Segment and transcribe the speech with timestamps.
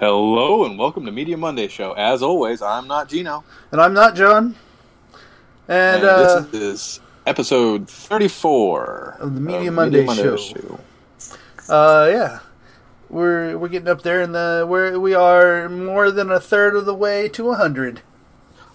[0.00, 1.92] Hello and welcome to Media Monday Show.
[1.94, 3.42] As always, I'm not Gino.
[3.72, 4.54] And I'm not John.
[5.66, 10.78] And, And uh, this is episode 34 Of the Media Monday Show.
[11.68, 12.38] uh, yeah,
[13.10, 16.84] we're we're getting up there, and the we're we are more than a third of
[16.86, 18.02] the way to hundred.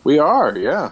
[0.04, 0.92] We are, yeah.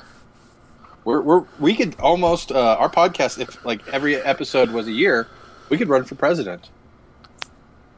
[1.03, 5.27] We're, we're we could almost uh, our podcast if like every episode was a year,
[5.67, 6.69] we could run for president.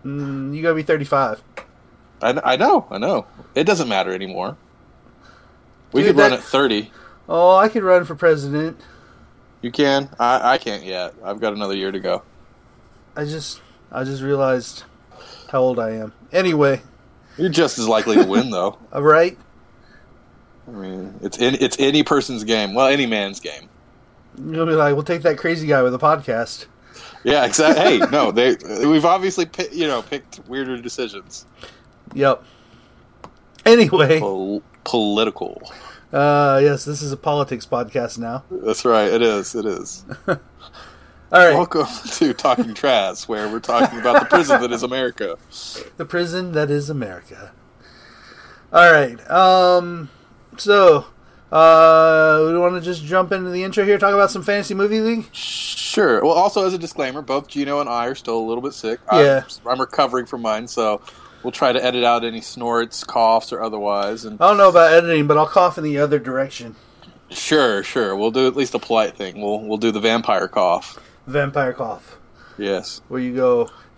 [0.04, 1.43] Mm, you gotta be thirty-five.
[2.23, 3.25] I, I know, I know.
[3.55, 4.57] It doesn't matter anymore.
[5.91, 6.91] We Dude, could run at 30.
[7.29, 8.79] Oh, I could run for president.
[9.61, 10.09] You can.
[10.20, 11.13] I, I can't yet.
[11.23, 12.23] I've got another year to go.
[13.15, 14.84] I just I just realized
[15.49, 16.13] how old I am.
[16.31, 16.81] Anyway,
[17.38, 18.77] You're just as likely to win, though.
[18.93, 19.37] right?
[20.67, 22.73] I mean, it's in, it's any person's game.
[22.73, 23.70] Well, any man's game.
[24.37, 26.65] You'll be like, we'll take that crazy guy with a podcast.
[27.23, 27.99] Yeah, exactly.
[27.99, 31.45] hey, no, they we've obviously pi- you know picked weirder decisions.
[32.13, 32.44] Yep.
[33.66, 35.62] Anyway, Pol- political.
[36.12, 38.43] uh, yes, this is a politics podcast now.
[38.51, 39.12] That's right.
[39.12, 39.55] It is.
[39.55, 40.05] It is.
[40.27, 40.37] All
[41.40, 45.37] right, Welcome to Talking Trash, where we're talking about the prison that is America.
[45.98, 47.52] the prison that is America.
[48.71, 49.20] All right.
[49.32, 50.09] Um.
[50.57, 51.05] So,
[51.52, 54.99] uh, we want to just jump into the intro here, talk about some fantasy movie
[54.99, 55.34] league.
[55.34, 56.21] Sure.
[56.21, 58.99] Well, also as a disclaimer, both Gino and I are still a little bit sick.
[59.12, 59.43] Yeah.
[59.65, 61.02] I'm, I'm recovering from mine, so
[61.44, 64.25] we'll try to edit out any snorts, coughs, or otherwise.
[64.25, 66.75] And I don't know about editing, but I'll cough in the other direction.
[67.30, 69.41] sure, sure, we'll do at least a polite thing.
[69.41, 71.00] We'll we'll do the vampire cough.
[71.28, 72.18] Vampire cough,
[72.58, 73.02] Yes.
[73.08, 73.69] where you go.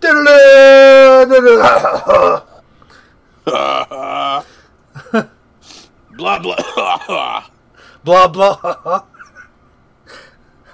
[6.16, 7.44] blah blah.
[8.04, 9.02] blah blah.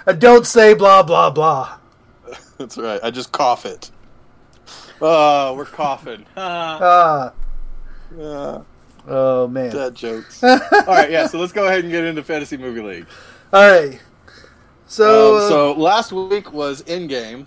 [0.05, 1.78] Uh, Don't say blah blah blah.
[2.59, 2.98] That's right.
[3.05, 3.93] I just cough it.
[5.05, 6.25] Oh, we're coughing.
[6.36, 7.33] Ah.
[8.20, 8.62] Ah,
[9.09, 9.70] Oh man.
[9.75, 10.42] dad jokes.
[10.44, 11.27] All right, yeah.
[11.27, 13.06] So let's go ahead and get into fantasy movie league.
[13.53, 14.00] All right.
[14.87, 17.47] So, Um, so last week was Endgame,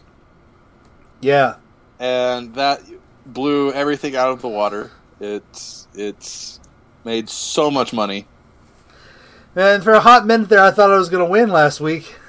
[1.21, 1.55] yeah.
[1.99, 2.81] and that
[3.27, 4.91] blew everything out of the water.
[5.19, 6.59] It's it's
[7.03, 8.27] made so much money.
[9.55, 12.15] And for a hot minute there, I thought I was going to win last week.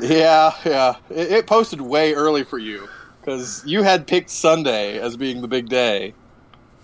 [0.00, 0.96] Yeah, yeah.
[1.10, 2.88] It, it posted way early for you
[3.26, 6.14] because you had picked Sunday as being the big day,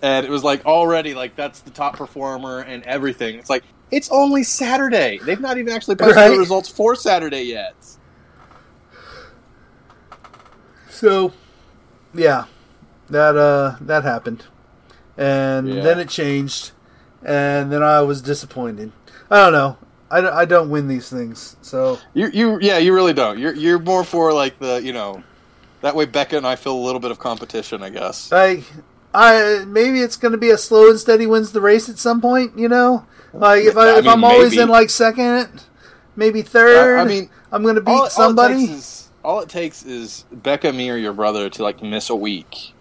[0.01, 3.35] and it was like already like that's the top performer and everything.
[3.39, 5.19] It's like it's only Saturday.
[5.23, 6.29] They've not even actually posted Right.
[6.29, 7.75] the results for Saturday yet.
[10.89, 11.31] So,
[12.13, 12.45] yeah,
[13.09, 14.43] that uh, that happened,
[15.17, 15.81] and Yeah.
[15.81, 16.71] then it changed,
[17.23, 18.91] and then I was disappointed.
[19.31, 19.77] I don't know.
[20.11, 23.39] I, don't- I don't win these things, so You you yeah you really don't.
[23.39, 25.23] You're you're more for like the you know
[25.83, 27.83] that way Becca and I feel a little bit of competition.
[27.83, 28.31] I guess.
[28.31, 28.63] like
[29.13, 32.19] I maybe it's going to be a slow and steady wins the race at some
[32.19, 32.57] point.
[32.57, 34.63] You know, like if I, I if mean, I'm always maybe.
[34.63, 35.63] in like second,
[36.15, 36.97] maybe third.
[36.97, 38.63] I- I mean, I'm going to beat all, all somebody.
[38.63, 42.15] it takes all it takes is Becca, me, or your brother to like miss a
[42.15, 42.73] week,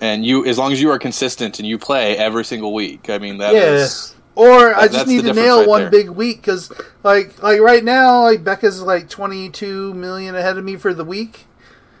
[0.00, 3.08] and you as long as you are consistent and you play every single week.
[3.10, 4.12] I mean that is Yeah.
[4.38, 5.90] Or I just need to nail right one there.
[5.90, 6.70] big week because,
[7.02, 11.04] like, like right now, like Becca's like twenty two million ahead of me for the
[11.06, 11.46] week,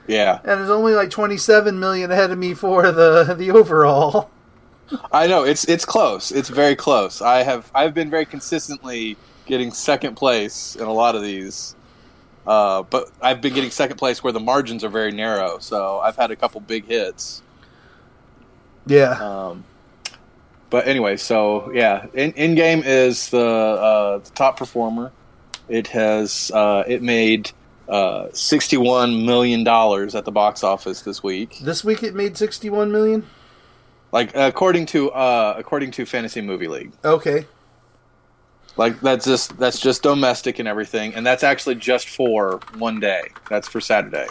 [0.08, 0.38] yeah.
[0.38, 4.30] and there's only like twenty seven million ahead of me for the the overall.
[5.10, 6.30] I know it's it's close.
[6.30, 7.20] It's very close.
[7.20, 11.74] I have I've been very consistently getting second place in a lot of these.
[12.46, 16.14] Uh, but I've been getting second place where the margins are very narrow, so I've
[16.14, 17.42] had a couple big hits.
[18.86, 19.64] Yeah, Um,
[20.70, 25.10] but anyway, so yeah, in, Endgame is the, uh, the top performer.
[25.68, 27.50] It has uh, it made
[27.88, 31.58] uh, sixty one million dollars at the box office this week.
[31.62, 33.24] this week it made sixty one million.
[34.12, 36.92] Like according to uh, according to Fantasy Movie League.
[37.04, 37.46] Okay,
[38.76, 43.22] Like that's just that's just domestic and everything, and that's actually just for one day.
[43.50, 44.26] That's for Saturday.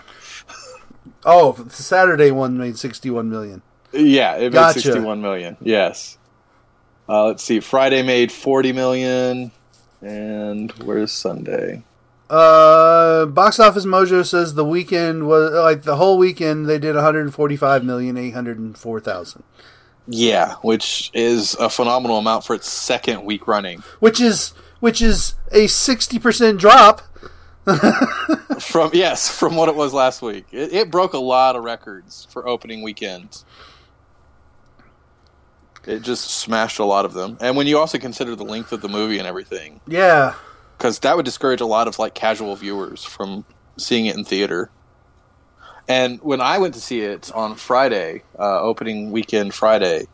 [1.26, 3.62] oh, the Saturday one made sixty one million.
[3.92, 4.80] Yeah, it made Gotcha.
[4.82, 5.58] sixty one million.
[5.62, 6.18] Yes.
[7.08, 7.60] Uh, let's see.
[7.60, 9.52] Friday made forty million,
[10.02, 11.84] and where's Sunday?
[12.36, 17.04] Uh, box office mojo says the weekend was like the whole weekend they did one
[17.04, 19.44] hundred forty five million eight hundred four thousand,
[20.08, 23.80] Yeah, which is a phenomenal amount for its second week running.
[24.00, 24.50] which is
[24.82, 27.02] which is a sixty percent drop.
[28.60, 32.28] From yes, from what it was last week, it, it broke a lot of records
[32.30, 33.44] for opening weekends.
[35.88, 38.82] It just smashed a lot of them, and when you also consider the length of
[38.82, 40.34] the movie and everything, Yeah,
[40.78, 43.46] because that would discourage a lot of like casual viewers from
[43.78, 44.72] seeing it in theater.
[45.88, 50.08] And when I went to see it on Friday, uh, opening weekend Friday,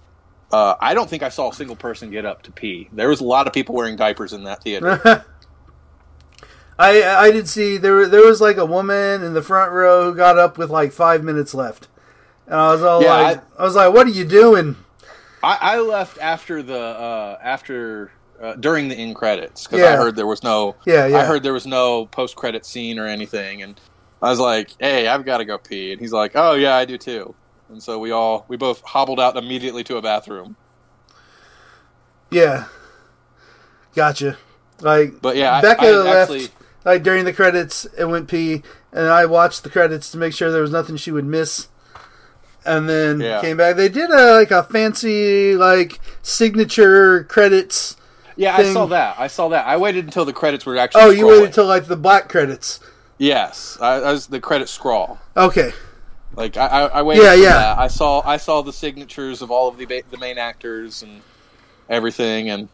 [0.52, 2.90] Uh, I don't think I saw a single person get up to pee.
[2.94, 5.02] There was a lot of people wearing diapers in that theater.
[6.80, 10.16] I I did see there there was like a woman in the front row who
[10.18, 11.88] got up with like five minutes left,
[12.48, 14.78] and I was all Yeah, like, I, was like, "What are you doing?"
[15.44, 18.12] I, I left after the uh, after
[18.42, 19.94] uh, during the end credits because Yeah.
[19.94, 21.18] I heard there was no Yeah, yeah.
[21.20, 23.80] I heard there was no post credit scene or anything, and
[24.22, 26.86] I was like, "Hey, I've got to go pee," and he's like, "Oh yeah, I
[26.86, 27.36] do too."
[27.70, 30.56] And so we all we both hobbled out immediately to a bathroom.
[32.30, 32.66] Yeah,
[33.96, 34.38] gotcha.
[34.80, 36.48] Like, But yeah, I- Becca I left actually-
[36.86, 40.52] like during the credits and went pee, and I watched the credits to make sure
[40.52, 41.68] there was nothing she would miss,
[42.66, 43.42] and then Yeah.
[43.42, 43.76] came back.
[43.76, 47.96] They did a like a fancy like signature credits.
[48.42, 49.20] Yeah, I saw that.
[49.20, 49.68] I saw that.
[49.68, 51.04] I waited until the credits were actually.
[51.04, 52.80] Oh, you waited till like the black credits.
[53.20, 55.20] Yes, I, I was the credit scroll.
[55.38, 55.72] Okay,
[56.36, 57.50] Like I, I, I waited Yeah, yeah.
[57.50, 57.78] that.
[57.78, 61.22] I saw I saw the signatures of all of the ba- the main actors and
[61.88, 62.68] everything, and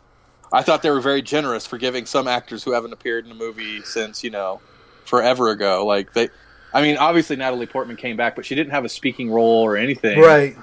[0.54, 3.36] I thought they were very generous for giving some actors who haven't appeared in a
[3.36, 4.62] movie since you know
[5.04, 5.86] forever ago.
[5.86, 6.30] Like they,
[6.74, 9.75] I mean, obviously Natalie Portman came back, but she didn't have a speaking role or
[9.75, 10.56] anything right.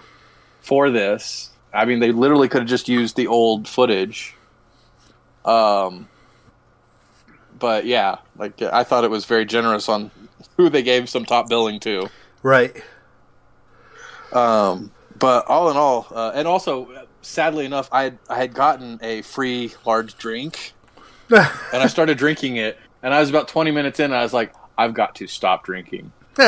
[0.63, 1.51] for this.
[1.75, 4.35] I mean, they literally could have just used the old footage.
[5.45, 6.09] Um,
[7.59, 10.11] but yeah, like I thought it was very generous on
[10.57, 12.09] who they gave some top billing to.
[12.43, 12.83] Right.
[14.33, 18.99] Um, but all in all, uh, and also, sadly enough, I had, I had gotten
[19.03, 20.73] a free large drink,
[21.31, 24.33] and I started drinking it, and I was about twenty minutes in, and I was
[24.33, 26.13] like, I've got to stop drinking.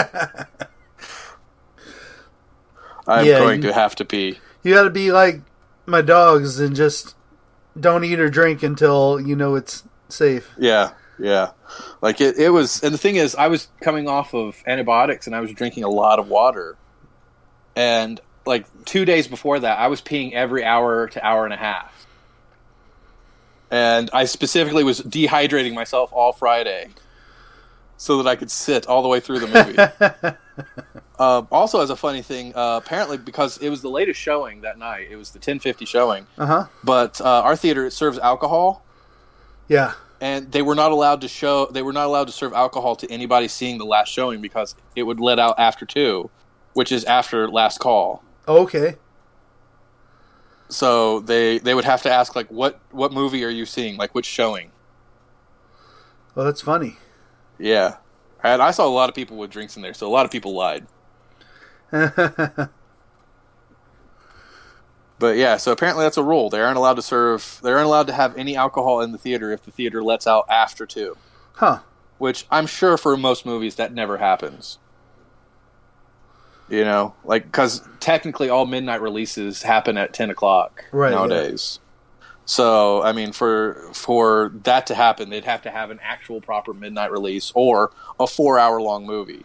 [3.09, 4.41] I'm Yeah, going you- to have to pee.
[4.63, 5.43] You got to be like
[5.87, 7.15] my dogs and just
[7.79, 10.53] don't eat or drink until you know it's safe.
[10.59, 11.53] Yeah, yeah.
[12.01, 15.35] Like it, it was, and the thing is, I was coming off of antibiotics, and
[15.35, 16.77] I was drinking a lot of water,
[17.75, 21.59] and like two days before that, I was peeing every hour to hour and a
[21.59, 22.07] half,
[23.71, 26.89] and I specifically was dehydrating myself all Friday,
[27.97, 30.37] so that I could sit all the way through the movie.
[31.19, 34.79] Um, also, as a funny thing, uh, apparently because it was the latest showing that
[34.79, 36.65] night, it was the 1050 showing, Uh huh.
[36.85, 38.85] but uh, our theater serves alcohol
[39.69, 39.93] Yeah.
[40.21, 43.11] and they were not allowed to show they were not allowed to serve alcohol to
[43.11, 46.31] anybody seeing the last showing because it would let out after two
[46.75, 48.97] which is after last call Oh, okay.
[50.69, 54.15] so they they would have to ask like what what movie are you seeing like
[54.15, 54.71] which showing
[56.35, 56.97] Well, that's funny.
[57.59, 57.97] yeah
[58.43, 60.31] and i saw a lot of people with drinks in there so a lot of
[60.31, 60.87] people lied
[65.19, 68.07] but yeah so apparently that's a rule they aren't allowed to serve they aren't allowed
[68.07, 71.17] to have any alcohol in the theater if the theater lets out after two
[71.55, 71.79] huh.
[72.19, 74.79] which I'm sure for most movies that never happens.
[76.69, 81.19] You know, like because technically all midnight releases happen at ten o'clock Right, yeah.
[81.19, 81.79] nowadays.
[82.45, 86.75] So I mean, for for that to happen, they'd have to have an actual proper
[86.75, 89.45] midnight release or a four hour long movie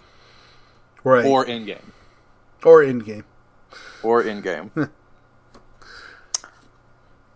[1.04, 1.24] Right.
[1.24, 1.91] or Endgame
[2.64, 3.24] or Endgame.
[4.04, 4.70] or Endgame.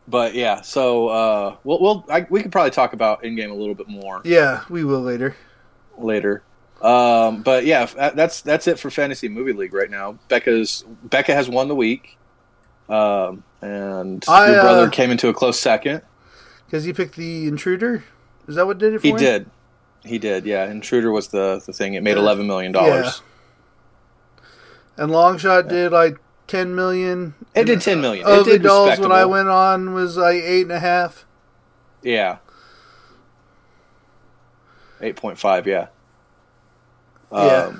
[0.08, 3.76] but yeah, so uh, we'll, we'll I, we could probably talk about Endgame a little
[3.76, 4.22] bit more.
[4.24, 5.36] Yeah, we will later.
[5.98, 6.44] later.
[6.82, 10.20] Um, but yeah, that's that's it for fantasy movie league right now.
[10.28, 12.18] Becca's Becca has won the week,
[12.90, 16.02] um, and I, your brother uh, came into a close second.
[16.66, 18.04] Because he picked the intruder.
[18.48, 19.18] Is that what did it for He him?
[19.18, 19.50] did,
[20.04, 20.46] he did.
[20.46, 21.96] Yeah, Intruder was the the thing.
[21.96, 23.22] It made eleven million dollars.
[24.98, 27.34] And Longshot did like ten million.
[27.54, 28.26] It did 10 million.
[28.28, 29.12] It Ugly did Dolls when.
[29.12, 31.26] I went on was like eight and a half.
[32.02, 32.38] Yeah,
[35.02, 35.68] eight point five.
[35.68, 35.88] Yeah.
[37.32, 37.72] Yeah.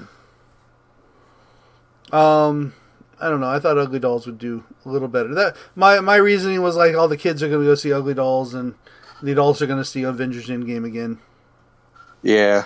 [2.12, 2.74] Um, Um,
[3.20, 3.50] I don't know.
[3.50, 5.34] I thought Ugly Dolls would do a little better.
[5.34, 8.16] That my my reasoning was like all the kids are going to go see Ugly
[8.16, 8.76] Dolls, and
[9.22, 11.20] the adults are going to see Avengers Endgame again.
[12.22, 12.66] yeah.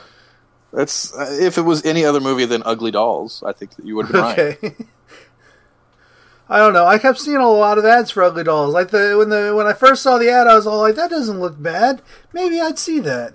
[0.71, 3.95] That's uh, if it was any other movie than Ugly Dolls, I think that you
[3.95, 4.21] would have been
[4.61, 4.63] right.
[4.63, 4.75] Okay.
[6.51, 6.85] I don't know.
[6.85, 8.73] I kept seeing a lot of ads for Ugly Dolls.
[8.73, 11.09] Like the when the when I first saw the ad, I was all like, "That
[11.09, 12.01] doesn't look bad.
[12.33, 13.33] Maybe I'd see that."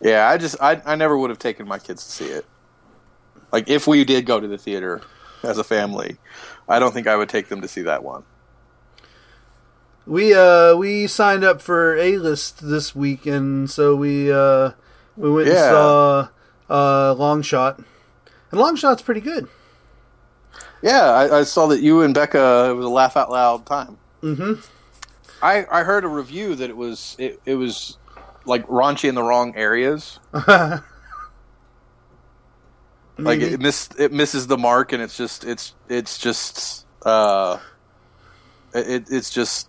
[0.00, 2.46] Yeah, I just I I never would have taken my kids to see it.
[3.52, 5.02] Like if we did go to the theater
[5.42, 6.18] as a family,
[6.68, 8.24] I don't think I would take them to see that one.
[10.06, 14.72] We uh we signed up for A list this week, and so we uh
[15.16, 16.28] we went and saw
[16.68, 17.78] uh Long Shot,
[18.50, 19.48] and Long Shot's pretty good.
[20.82, 23.98] Yeah, I, I saw that you and Becca it was a laugh out loud time.
[24.22, 24.60] Mm-hmm.
[25.42, 27.98] I I heard a review that it was it, it was
[28.46, 30.18] like raunchy in the wrong areas.
[33.22, 37.58] Like it miss it misses the mark, and it's just it's it's just uh
[38.74, 39.68] It, it, it's just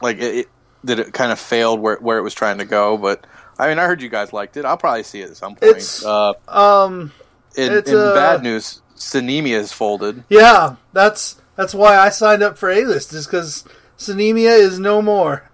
[0.00, 0.48] like it, it
[0.84, 2.96] that it kind of failed where where it was trying to go.
[2.96, 3.26] But
[3.58, 4.64] I mean, I heard you guys liked it.
[4.64, 5.70] I'll probably see it at some point.
[5.76, 7.12] It's- uh, Um,
[7.56, 10.24] in it's, in uh, bad news, Sinemia is folded.
[10.28, 13.64] yeah, that's that's why I signed up for A List is because
[13.98, 15.50] Sinemia is no more.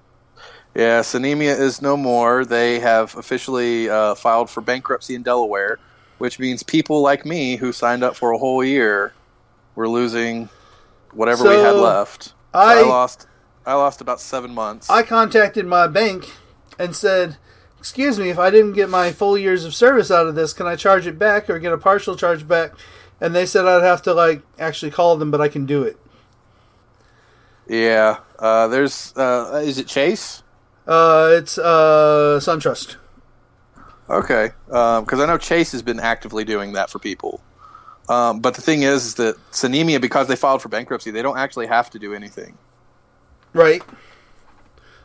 [0.75, 2.45] Yeah, Sinemia is no more.
[2.45, 5.79] They have officially uh, filed for bankruptcy in Delaware,
[6.19, 9.13] which means people like me who signed up for a whole year
[9.77, 10.49] were losing
[11.13, 12.25] whatever we had left.
[12.25, 13.27] So I- I lost.
[13.65, 14.91] I lost about seven months.
[14.91, 16.29] I contacted my bank
[16.81, 17.37] and said,
[17.83, 20.67] "Excuse me, if I didn't get my full years of service out of this, can
[20.67, 22.73] I charge it back or get a partial charge back?"
[23.21, 25.97] And they said I'd have to like actually call them, but I can do it.
[27.69, 28.19] yeah.
[28.39, 29.12] Uh, there's.
[29.17, 30.43] Uh, is it Chase?
[30.87, 32.97] Uh, it's uh SunTrust.
[34.11, 37.41] Okay, because I know Chase has been actively doing that for people.
[38.09, 41.39] Um, but the thing is, is that Sinemia, because they filed for bankruptcy, they don't
[41.39, 42.59] actually have to do anything.
[43.53, 43.83] Right.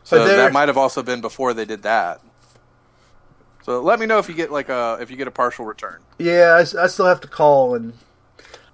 [0.02, 2.20] So that might have also been before they did that.
[3.68, 6.00] So let me know if you get like a if you get a partial return.
[6.18, 7.92] Yeah, I still have to call and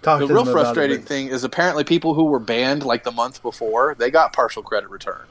[0.02, 1.04] talk The to real them about frustrating it.
[1.04, 4.88] thing is apparently people who were banned like the month before they got partial credit
[4.88, 5.26] return.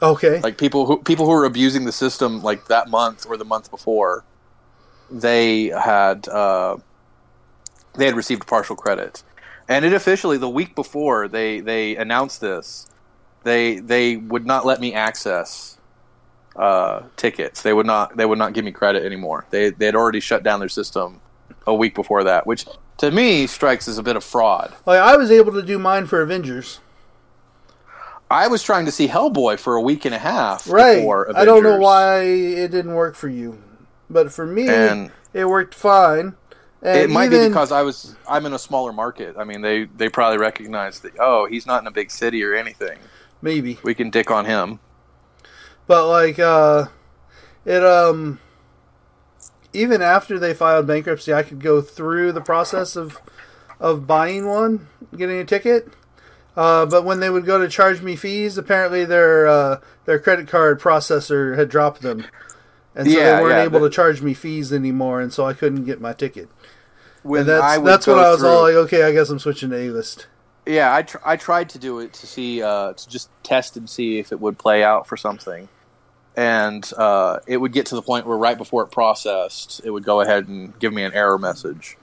[0.00, 0.40] Okay.
[0.40, 3.68] Like people who people who were abusing the system like that month or the month
[3.68, 4.22] before,
[5.10, 6.76] they had uh,
[7.94, 9.24] they had received partial credit,
[9.66, 12.88] and it officially the week before they they announced this,
[13.42, 15.78] they they would not let me access
[16.56, 17.62] uh, tickets.
[17.62, 19.46] They would not they would not give me credit anymore.
[19.50, 21.20] They they had already shut down their system
[21.66, 22.66] a week before that, which
[22.98, 24.74] to me strikes as a bit of fraud.
[24.86, 26.80] like I was able to do mine for Avengers.
[28.30, 31.06] I was trying to see Hellboy for a week and a half Right.
[31.36, 33.62] I don't know why it didn't work for you,
[34.08, 36.34] but for me, And- it worked fine.
[36.84, 39.36] And it might be because I was I'm in a smaller market.
[39.38, 41.12] I mean, they they probably recognize that.
[41.20, 42.98] Oh, he's not in a big city or anything.
[43.40, 44.80] maybe, We can dick on him.
[45.86, 46.86] But like uh,
[47.64, 48.38] it um,
[49.72, 53.18] even after they filed bankruptcy, I could go through the process of
[53.80, 55.88] of buying one, getting a ticket.
[56.54, 60.48] Uh, but when they would go to charge me fees, apparently their uh, their credit
[60.48, 62.26] card processor had dropped them,
[62.94, 65.46] and so Yeah, they weren't yeah, able the- to charge me fees anymore, and so
[65.46, 66.48] I couldn't get my ticket.
[67.22, 69.38] When and that's I that's when I was through- all like, okay, I guess I'm
[69.38, 70.26] switching to A list.
[70.64, 73.90] Yeah, I tr- I tried to do it to see uh, to just test and
[73.90, 75.68] see if it would play out for something,
[76.36, 80.04] and uh, it would get to the point where right before it processed, it would
[80.04, 81.96] go ahead and give me an error message.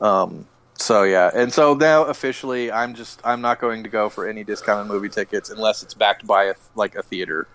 [0.00, 0.46] Um.
[0.76, 4.44] So yeah, and so now officially, I'm just I'm not going to go for any
[4.44, 7.48] discounted movie tickets unless it's backed by a like a theater.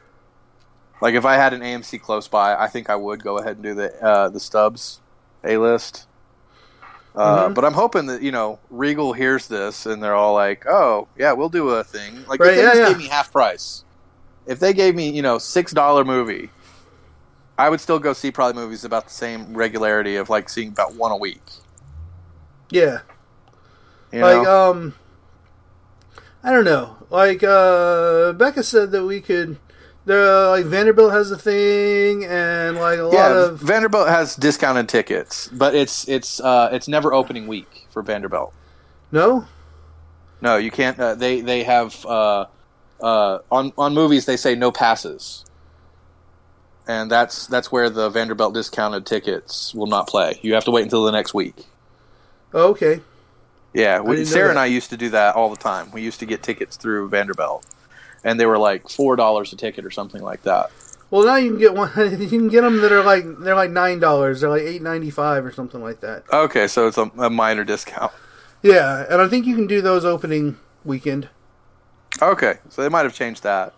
[1.01, 3.63] Like if I had an AMC close by, I think I would go ahead and
[3.63, 5.01] do the uh, the Stubs
[5.43, 6.05] A list.
[7.15, 7.53] Uh, Mhm.
[7.53, 11.33] But I'm hoping that you know Regal hears this and they're all like, "Oh yeah,
[11.33, 12.87] we'll do a thing." Like Right, if they yeah, just yeah.
[12.89, 13.83] gave me half price,
[14.45, 16.51] if they gave me you know six dollar movie,
[17.57, 20.95] I would still go see probably movies about the same regularity of like seeing about
[20.95, 21.41] one a week.
[22.69, 23.01] Yeah,
[24.11, 24.45] You like know?
[24.45, 24.95] um,
[26.43, 26.97] I don't know.
[27.09, 29.57] Like uh, Becca said that we could.
[30.05, 35.47] The like Vanderbilt has a thing, and like a lot of Vanderbilt has discounted tickets,
[35.47, 38.53] but it's it's uh, it's never opening week for Vanderbilt.
[39.11, 39.45] no.
[40.41, 40.99] No, you can't.
[40.99, 42.47] Uh, they they have uh,
[43.01, 45.45] uh, on on movies they say no passes,
[46.85, 50.39] and that's that's where the Vanderbilt discounted tickets will not play.
[50.41, 51.65] You have to wait until the next week.
[52.53, 52.99] Oh, okay.
[53.73, 54.59] Yeah, we, Sarah and.
[54.59, 55.89] I used to do that all the time.
[55.91, 57.65] We used to get tickets through Vanderbilt,
[58.23, 60.71] and they were like four dollars a ticket or something like that.
[61.09, 61.91] Well, now you can get one.
[62.21, 64.41] You can get them that are like they're like nine dollars.
[64.41, 66.23] They're like eight ninety five or something like that.
[66.31, 68.11] Okay, so it's a, a minor discount.
[68.63, 71.29] Yeah, and I think you can do those opening weekend.
[72.21, 73.73] Okay, so they might have changed that,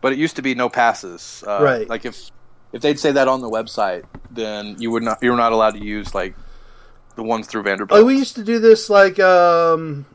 [0.00, 1.44] but it used to be no passes.
[1.46, 1.88] Uh, Right.
[1.88, 2.30] Like if
[2.72, 5.84] if they'd say that on the website, then you would not you're not allowed to
[5.84, 6.34] use like
[7.16, 8.00] the ones through Vanderbilt.
[8.00, 10.06] Like we used to do this like um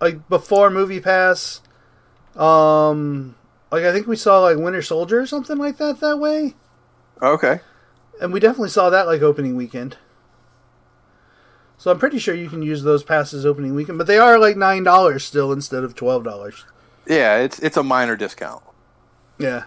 [0.00, 1.60] like before Movie Pass.
[2.38, 3.34] Um
[3.70, 6.54] like I think we saw like Winter Soldier or something like that that way.
[7.20, 7.60] okay.
[8.20, 9.96] And we definitely saw that like opening weekend.
[11.76, 14.56] So I'm pretty sure you can use those passes opening weekend, but they are like
[14.56, 16.64] nine dollars still instead of twelve dollars.
[17.06, 18.62] Yeah, it's it's a minor discount.
[19.38, 19.64] Yeah.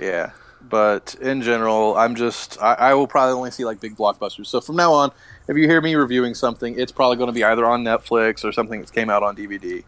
[0.00, 0.30] Yeah,
[0.62, 4.46] but in general, I'm just I, I will probably only see like big blockbusters.
[4.46, 5.10] So from now on,
[5.48, 8.52] if you hear me reviewing something, it's probably going to be either on Netflix or
[8.52, 9.84] something that came out on DVD.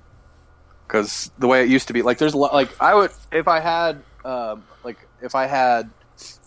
[0.90, 2.52] Because the way it used to be, like there's a lot.
[2.52, 5.88] Like I would if I had um, like if I had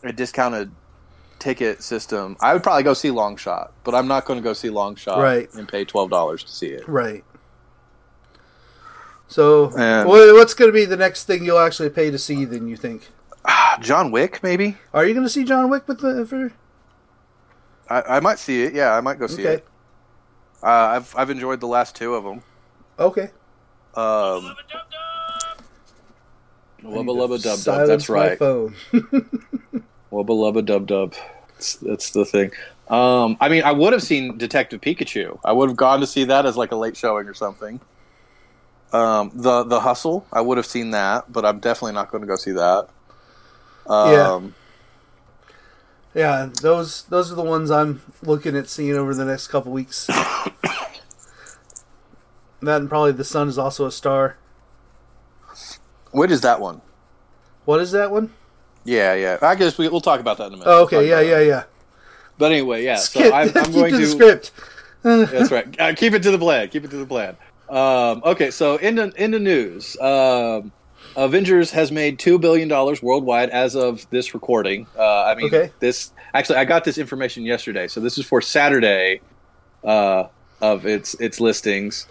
[0.03, 0.69] a discounted
[1.39, 3.71] ticket system, I would probably go see Long Shot.
[3.85, 5.51] But I'm not going to go see Long Shot Right.
[5.53, 6.85] and pay twelve dollars to see it.
[6.89, 7.23] Right.
[9.27, 12.43] So, And- what's going to be the next thing you'll actually pay to see?
[12.43, 13.09] Then you think?
[13.79, 14.77] John Wick, maybe.
[14.93, 16.25] Are you going to see John Wick with the?
[16.25, 16.51] For,
[17.89, 18.73] I, I might see it.
[18.73, 19.67] Yeah, I might go see okay, it.
[20.61, 22.43] Uh, I've I've enjoyed the last two of them.
[22.99, 23.31] okay.
[23.95, 24.55] Um,
[26.83, 27.87] Wubba lubba dub dub.
[27.87, 28.37] That's right.
[28.37, 28.75] phone.
[28.91, 31.13] Wubba lubba dub dub.
[31.53, 32.51] That's, that's the thing.
[32.89, 35.39] Um, I mean, I would have seen Detective Pikachu.
[35.43, 37.79] I would have gone to see that as like a late showing or something.
[38.91, 40.27] Um, the the Hustle.
[40.31, 42.89] I would have seen that, but I'm definitely not going to go see that.
[43.87, 44.53] Um,
[46.13, 50.07] yeah, those those are the ones I'm looking at seeing over the next couple weeks.
[52.65, 54.37] that and probably the sun is also a star.
[56.11, 56.81] What is that one?
[57.65, 58.31] What is that one?
[58.83, 59.37] Yeah, yeah.
[59.41, 60.67] I guess we, we'll talk about that in a minute.
[60.67, 61.45] Oh, We'll okay, yeah, yeah, that.
[61.45, 61.63] yeah.
[62.37, 62.95] But anyway, yeah.
[62.95, 64.51] So Skip, I'm, I'm keep going to script.
[65.03, 65.79] That's right.
[65.79, 66.67] Uh, keep it to the plan.
[66.69, 67.37] Keep it to the plan.
[67.69, 70.71] Um, okay, so in the, in the news, um,
[71.15, 74.87] Avengers has made two billion dollars worldwide as of this recording.
[74.97, 75.71] Uh, I mean, Okay.
[75.79, 79.21] this actually I got this information yesterday, so this is for Saturday
[79.83, 80.25] uh,
[80.61, 82.07] of its its listings.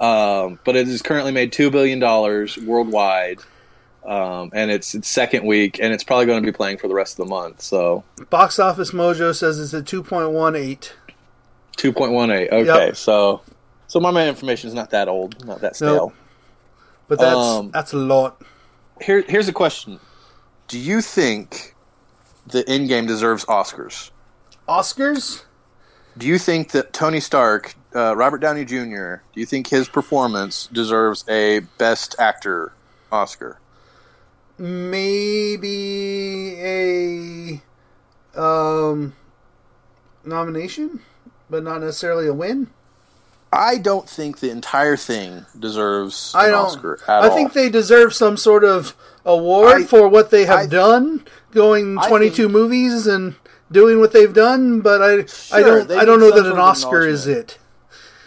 [0.00, 3.40] Um, but it has currently made two billion dollars worldwide,
[4.06, 6.94] um, and it's its second week, and it's probably going to be playing for the
[6.94, 7.60] rest of the month.
[7.60, 10.94] So Box Office Mojo says it's at two point one eight.
[11.76, 12.48] two point one eight.
[12.50, 12.96] Okay, Yep.
[12.96, 13.42] so
[13.88, 15.94] so my information is not that old, not that stale.
[15.94, 16.14] Nope.
[17.08, 18.40] But that's Um, that's a lot.
[19.02, 20.00] Here, here's a question:
[20.68, 21.74] Do you think
[22.46, 24.10] the Endgame deserves Oscars?
[24.68, 25.42] Oscars?
[26.18, 30.68] Do you think that Tony Stark, uh, Robert Downey Jr., do you think his performance
[30.72, 32.72] deserves a Best Actor
[33.12, 33.58] Oscar?
[34.58, 37.62] Maybe a
[38.40, 39.14] um
[40.24, 41.00] nomination,
[41.48, 42.68] but not necessarily a win.
[43.52, 46.66] I don't think the entire thing deserves I an don't.
[46.66, 47.34] Oscar at I all.
[47.34, 51.98] think they deserve some sort of award I- for what they have I- done, going
[51.98, 53.34] I 22 think- movies and
[53.70, 54.80] doing what they've done.
[54.80, 55.12] But I,
[55.56, 57.58] I don't, I don't know that an Oscar is it.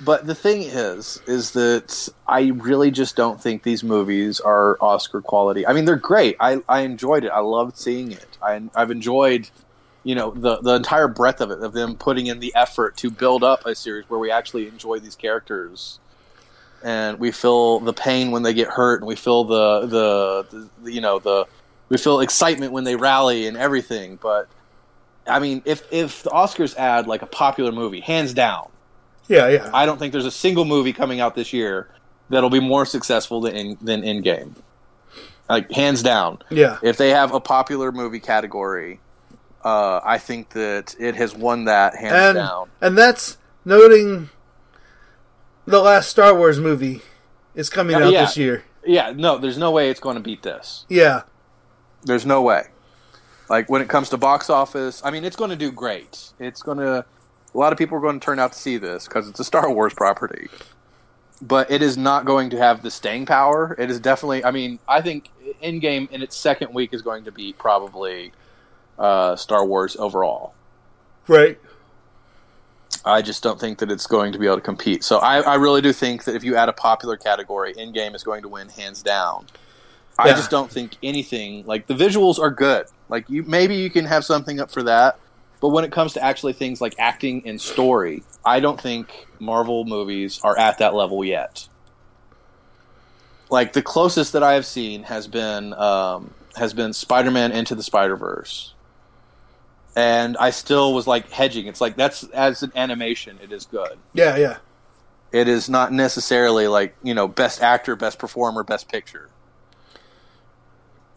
[0.03, 5.21] But the thing is, is that I really just don't think these movies are Oscar
[5.21, 5.65] quality.
[5.65, 6.35] I mean, they're great.
[6.39, 7.29] I, I enjoyed it.
[7.29, 8.37] I loved seeing it.
[8.41, 9.49] I, I've enjoyed,
[10.03, 13.09] you know, the the entire breadth of it, of them putting in the effort to
[13.09, 15.99] build up a series where we actually enjoy these characters,
[16.83, 20.91] and we feel the pain when they get hurt, and we feel the the, the
[20.91, 21.45] you know the
[21.87, 24.19] we feel excitement when they rally and everything.
[24.21, 24.49] But
[25.27, 28.69] I mean, if if the Oscars add like a popular movie, hands down.
[29.27, 29.69] Yeah, yeah.
[29.73, 31.89] I don't think there's a single movie coming out this year
[32.29, 34.55] that'll be more successful than in, than Endgame.
[35.49, 36.39] Like hands down.
[36.49, 36.77] yeah.
[36.81, 38.99] If they have a popular movie category,
[39.63, 42.69] uh, I think that it has won that hands And down.
[42.81, 44.29] and that's noting
[45.65, 47.01] the last Star Wars movie
[47.55, 48.25] is coming out yeah.
[48.25, 48.63] this year.
[48.85, 50.85] Yeah, no, there's no way it's going to beat this.
[50.89, 51.21] Yeah,
[52.03, 52.63] There's no way.
[53.49, 56.31] Like when it comes to box office, I mean, it's going to do great.
[56.39, 57.05] It's going to.
[57.53, 59.43] A lot of people are going to turn out to see this because it's a
[59.43, 60.47] Star Wars property.
[61.41, 63.75] But it is not going to have the staying power.
[63.77, 64.43] It is definitely.
[64.43, 65.29] I mean, I think
[65.61, 68.31] Endgame in its second week is going to be probably
[68.97, 70.53] uh, Star Wars overall.
[71.27, 71.59] right.
[73.05, 75.03] I just don't think that it's going to be able to compete.
[75.03, 78.23] So I, I really do think that if you add a popular category, Endgame is
[78.23, 79.47] going to win hands down.
[80.17, 82.85] I just don't think anything like the visuals are good.
[83.09, 85.19] Like you, maybe you can have something up for that,
[85.61, 89.85] but when it comes to actually things like acting and story, I don't think Marvel
[89.85, 91.67] movies are at that level yet.
[93.49, 97.83] Like the closest that I have seen has been um, has been Spider-Man Into the
[97.83, 98.73] Spider-Verse
[99.95, 101.67] and I still was like hedging.
[101.67, 103.97] It's like that's as an animation, it is good.
[104.13, 104.57] Yeah, yeah.
[105.31, 109.29] It is not necessarily like you know best actor, best performer, best picture.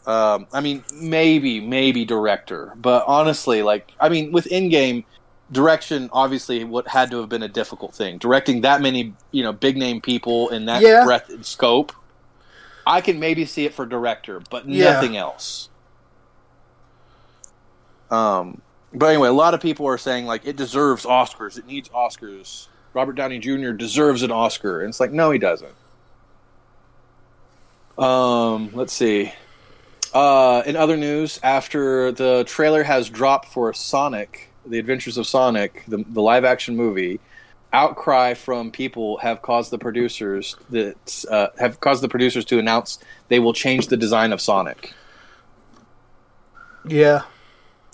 [0.06, 5.04] Um, I mean, maybe maybe director, but honestly, like I mean, with Endgame
[5.50, 8.18] direction, obviously, what had to have been a difficult thing.
[8.18, 11.02] Directing that many you know big name people in that Yeah.
[11.02, 11.92] breadth and scope,
[12.86, 14.92] I can maybe see it for director, but Yeah.
[14.92, 15.70] nothing else.
[18.10, 21.58] Um, but anyway, a lot of people are saying like it deserves Oscars.
[21.58, 22.68] It needs Oscars.
[22.94, 23.72] Robert Downey Jr.
[23.72, 25.76] deserves an Oscar, and it's like no, he doesn't.
[27.98, 29.32] Um, let's see.
[30.16, 35.84] Uh, in other news, after the trailer has dropped for Sonic, The Adventures of Sonic,
[35.86, 37.20] the, the live-action movie,
[37.74, 42.98] outcry from people have caused the producers that uh, have caused the producers to announce
[43.28, 44.94] they will change the design of Sonic.
[46.88, 47.24] Yeah.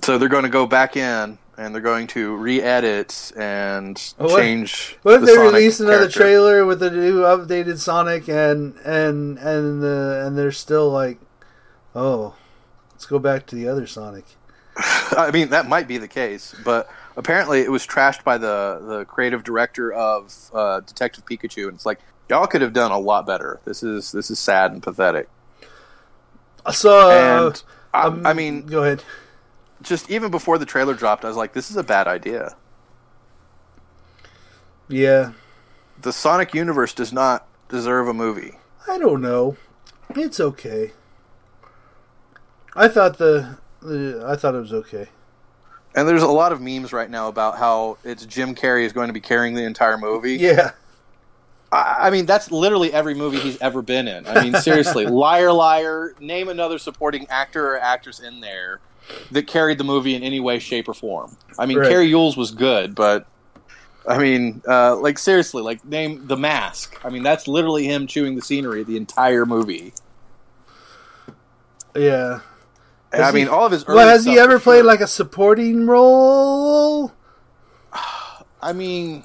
[0.03, 4.97] So they're going to go back in and they're going to re-edit and What- change.
[5.03, 6.21] What if the they Sonic release another character.
[6.21, 11.19] trailer with a new updated Sonic and and and the and they're still like,
[11.95, 12.35] oh,
[12.91, 14.25] let's go back to the other Sonic.
[14.77, 19.05] I mean, that might be the case, but apparently it was trashed by the the
[19.05, 23.27] creative director of uh, Detective Pikachu, and it's like y'all could have done a lot
[23.27, 23.61] better.
[23.65, 25.29] This is this is sad and pathetic.
[26.65, 27.11] I saw.
[27.11, 29.05] And I, um, I mean, go ahead.
[29.83, 32.57] just even before the trailer dropped, I was like, this is a bad idea.
[34.89, 35.33] Yeah,
[36.01, 38.59] The Sonic universe does not deserve a movie.
[38.89, 39.57] I don't know.
[40.15, 40.93] It's okay.
[42.75, 45.09] I thought the, the I thought it was okay.
[45.95, 49.09] And there's a lot of memes right now about how it's Jim Carrey is going
[49.09, 50.37] to be carrying the entire movie.
[50.37, 50.71] Yeah,
[51.71, 54.27] I, I mean, that's literally every movie he's ever been in.
[54.27, 56.15] I mean, seriously, liar, liar.
[56.19, 58.81] Name another supporting actor or actress in there
[59.33, 61.37] that carried the movie in any way, shape, or form.
[61.59, 61.89] I mean, Right.
[61.91, 63.27] Cary Elwes was good, but
[64.09, 66.99] I mean, uh, like seriously, like name The Mask.
[67.05, 69.93] I mean, that's literally him chewing the scenery the entire movie.
[71.95, 72.41] yeah.
[73.13, 73.87] Has I mean, he- all of his.
[73.87, 74.85] Well, has he ever played sure.
[74.85, 77.13] like a supporting role?
[78.63, 79.25] I mean,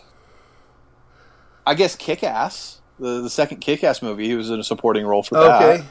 [1.65, 5.05] I guess Kick Ass, the the second Kick Ass movie, he was in a supporting
[5.05, 5.61] role for that.
[5.61, 5.85] Okay.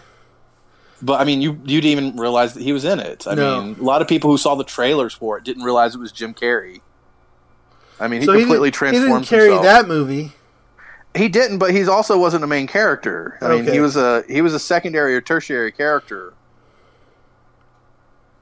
[1.02, 3.26] But I mean, you you didn't even realize that he was in it.
[3.26, 3.62] I No.
[3.62, 6.12] mean, a lot of people who saw the trailers for it didn't realize it was
[6.12, 6.80] Jim Carrey.
[8.00, 9.64] I mean, he so completely he didn't, he didn't carry himself.
[9.64, 10.32] that movie.
[11.14, 13.38] He didn't, but he also wasn't a main character.
[13.40, 16.34] I mean, he was a he was a secondary or tertiary character.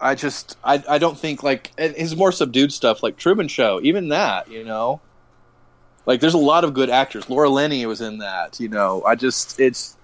[0.05, 4.11] I just I I don't think like his more subdued stuff like Truman Show, even
[4.11, 5.01] that, you know.
[6.07, 7.31] Like there's a lot of good actors.
[7.31, 9.03] Laura Linney was in that, you know.
[9.05, 9.97] I just it's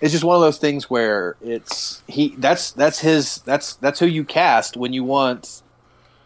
[0.00, 4.06] it's just one of those things where it's he that's that's his that's that's who
[4.06, 5.62] you cast when you want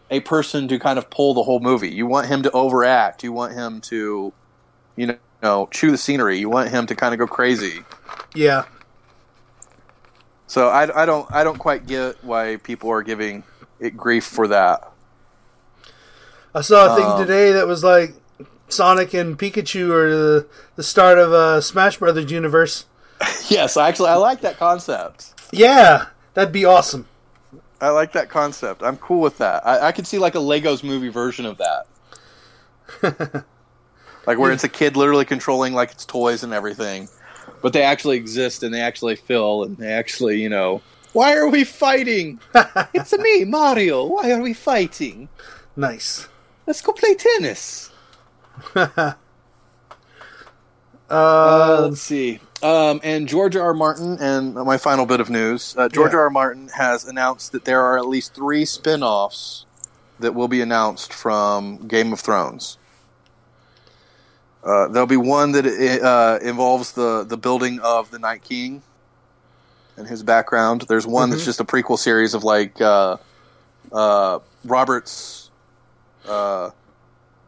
[0.09, 1.89] a person to kind of pull the whole movie.
[1.89, 3.23] You want him to overact.
[3.23, 4.33] You want him to
[4.97, 6.37] you know, chew the scenery.
[6.37, 7.83] You want him to kind of go crazy.
[8.35, 8.65] Yeah.
[10.51, 13.45] So I, I don't I don't quite get why people are giving
[13.79, 14.91] it grief for that.
[16.53, 18.15] I saw a thing Um, today that was like
[18.67, 22.83] Sonic and Pikachu are the, the start of uh, Smash Brothers universe.
[23.47, 25.41] yes, actually I like that concept.
[25.53, 27.07] Yeah, that'd be awesome.
[27.79, 28.83] I like that concept.
[28.83, 29.65] I'm cool with that.
[29.65, 33.45] I, I could see like a Legos movie version of that.
[34.27, 37.07] like where it's a kid literally controlling like its toys and everything.
[37.61, 40.81] But they actually exist and they actually fill and they actually, you know,
[41.13, 42.39] why are we fighting?
[42.93, 44.05] it's me, Mario.
[44.05, 45.29] Why are we fighting?
[45.75, 46.27] Nice.
[46.65, 47.91] Let's go play tennis.
[48.75, 49.13] Uh,
[51.09, 52.39] Uh, let's see.
[52.63, 53.63] Um, and George R.
[53.63, 53.73] R.
[53.73, 56.19] Martin, and my final bit of news uh, George Yeah.
[56.19, 56.23] R.
[56.23, 56.29] R.
[56.29, 59.65] Martin has announced that there are at least three spin offs
[60.21, 62.77] that will be announced from Game of Thrones.
[64.63, 68.81] Uh, there'll be one that uh, involves the, the building of the Night King
[69.97, 70.85] and his background.
[70.87, 71.45] There's one that's Mhm.
[71.45, 73.17] just a prequel series of like uh,
[73.91, 75.49] uh, Robert's
[76.27, 76.69] uh,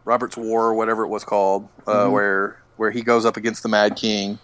[0.06, 2.12] Robert's War or whatever it was called, uh, Mhm.
[2.12, 4.40] where where he goes up against the Mad King.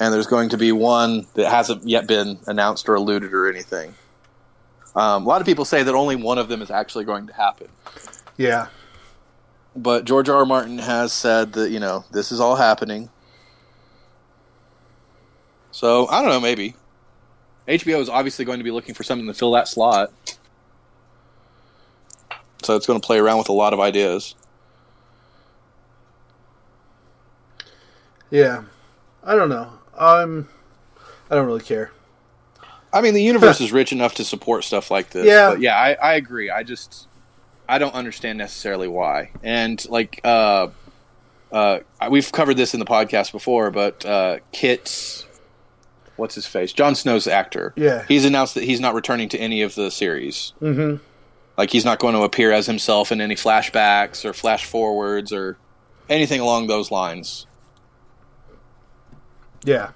[0.00, 3.94] And there's going to be one that hasn't yet been announced or alluded or anything.
[4.94, 7.32] Um, a lot of people say that only one of them is actually going to
[7.34, 7.68] happen
[8.36, 8.68] yeah.
[9.82, 10.36] But George R.
[10.38, 10.46] R.
[10.46, 13.10] Martin has said that you know this is all happening.
[15.70, 16.74] So I don't know, maybe
[17.68, 20.10] HBO is obviously going to be looking for something to fill that slot.
[22.62, 24.34] So it's going to play around with a lot of ideas.
[28.30, 28.64] Yeah.
[29.22, 29.70] I don't know.
[29.96, 30.48] I'm.
[31.30, 31.92] I don't really care.
[32.90, 35.26] I mean, the universe is rich enough to support stuff like this.
[35.26, 35.50] Yeah.
[35.50, 36.48] but yeah, I, I agree.
[36.48, 37.06] I just
[37.68, 39.30] I don't understand necessarily why.
[39.42, 40.68] And like, uh,
[41.52, 45.26] uh, we've covered this in the podcast before, but uh, Kit's
[46.18, 46.72] what's his face?
[46.72, 47.72] Jon Snow's actor.
[47.76, 48.04] Yeah.
[48.08, 50.52] he's announced that he's not returning to any of the series.
[50.60, 51.02] Mm-hmm.
[51.56, 55.58] Like, he's not going to appear as himself in any flashbacks or flash forwards or
[56.08, 57.46] anything along those lines.
[59.64, 59.90] Yeah.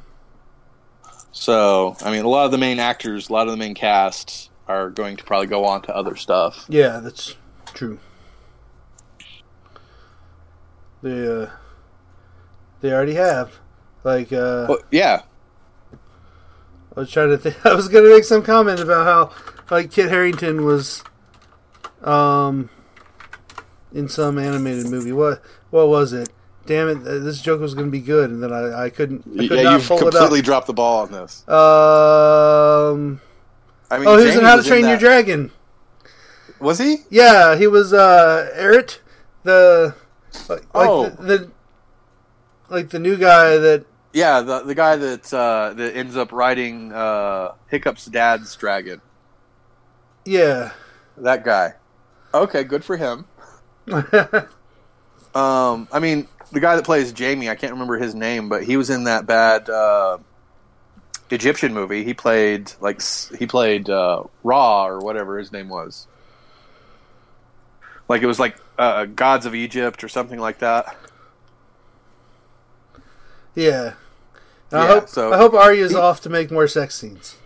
[1.30, 4.50] So, I mean, a lot of the main actors, a lot of the main casts
[4.66, 6.66] are going to probably go on to other stuff.
[6.68, 7.36] Yeah, that's
[7.72, 7.98] true.
[11.02, 11.50] They uh,
[12.80, 13.58] they already have.
[14.04, 15.22] Like uh, Well, yeah,
[16.96, 17.64] I was trying to think.
[17.66, 21.02] I was gonna make some comment about how like Kit Harington was,
[22.02, 22.68] um,
[23.92, 25.12] in some animated movie.
[25.12, 26.28] What what was it?
[26.66, 26.94] Damn it!
[27.04, 29.24] This joke was gonna be good, and then I, I couldn't.
[29.38, 31.46] I could yeah, you've completely dropped the ball on this.
[31.48, 33.20] Um.
[33.90, 35.50] I mean, Oh, he was in How to Train Your Dragon.
[36.62, 36.98] Was he?
[37.10, 38.98] Yeah, he was uh Eret,
[39.42, 39.94] the
[40.48, 41.00] like, Oh.
[41.02, 41.50] like the, the
[42.68, 46.92] like the new guy that Yeah, the the guy that uh, that ends up riding
[46.92, 49.00] uh, Hiccup's dad's dragon.
[50.24, 50.72] yeah.
[51.18, 51.74] That guy.
[52.32, 53.26] Okay, good for him.
[55.34, 58.76] Um, I mean, the guy that plays Jamie, I can't remember his name, but he
[58.76, 60.18] was in that bad uh,
[61.30, 62.04] Egyptian movie.
[62.04, 63.00] He played like
[63.38, 66.06] he played uh, Ra or whatever his name was.
[68.12, 70.94] Like it was like uh, Gods of Egypt or something like that.
[73.54, 73.94] yeah.
[74.70, 77.36] And I hope so- I hope Arya's off to make more sex scenes.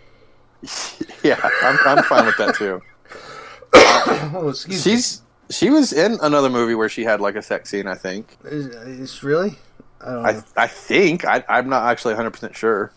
[1.23, 2.81] yeah, I'm, I'm fine with that too.
[4.33, 4.91] Oh, excuse me.
[4.91, 7.87] She's she was in another movie where she had like a sex scene.
[7.87, 8.35] I think.
[8.43, 9.55] Is, is really?
[10.01, 10.29] I don't know.
[10.57, 12.91] I I think I, I'm not actually 100 percent sure.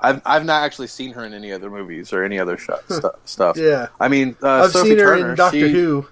[0.00, 3.10] I've I've not actually seen her in any other movies or any other sh- stu-
[3.24, 3.56] stuff.
[3.58, 3.88] yeah.
[3.98, 6.06] I mean, uh, I've Sophie seen her Turner, in Doctor she- Who.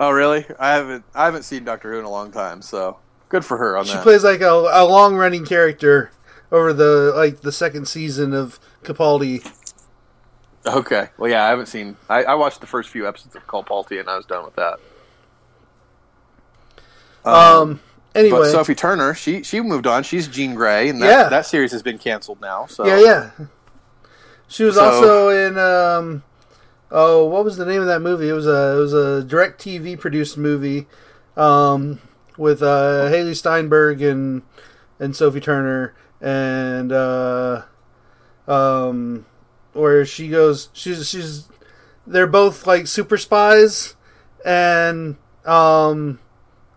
[0.00, 0.46] Oh, really?
[0.60, 3.76] I haven't I haven't seen Doctor Who in a long time, so good for her
[3.76, 3.98] on She that.
[3.98, 6.12] She plays like a, a long running character
[6.52, 9.44] over the like the second season of Capaldi.
[10.66, 11.96] okay, well, yeah, I haven't seen.
[12.08, 14.78] I, I watched the first few episodes of Capaldi, and I was done with that.
[17.24, 17.80] Um.
[18.14, 18.38] Anyway.
[18.38, 20.02] but Sophie Turner, she she moved on.
[20.02, 21.28] She's Jean Grey, and that, Yeah.
[21.28, 22.66] that series has been canceled now.
[22.66, 23.30] So Yeah, yeah.
[24.48, 26.22] She was So- also in um
[26.90, 28.28] oh, what was the name of that movie?
[28.28, 30.86] It was a it was a direct TV produced movie
[31.36, 32.00] um
[32.36, 34.42] with uh Hailee Steinfeld and
[34.98, 37.62] and Sophie Turner and uh
[38.46, 39.26] um
[39.72, 41.48] where she goes she's she's
[42.06, 43.94] they're both like super spies
[44.44, 46.18] and um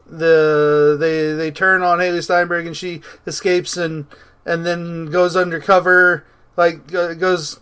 [0.06, 4.06] the they they turn on Hailee Steinfeld and she escapes and
[4.46, 6.26] and then goes undercover
[6.58, 7.60] like go- goes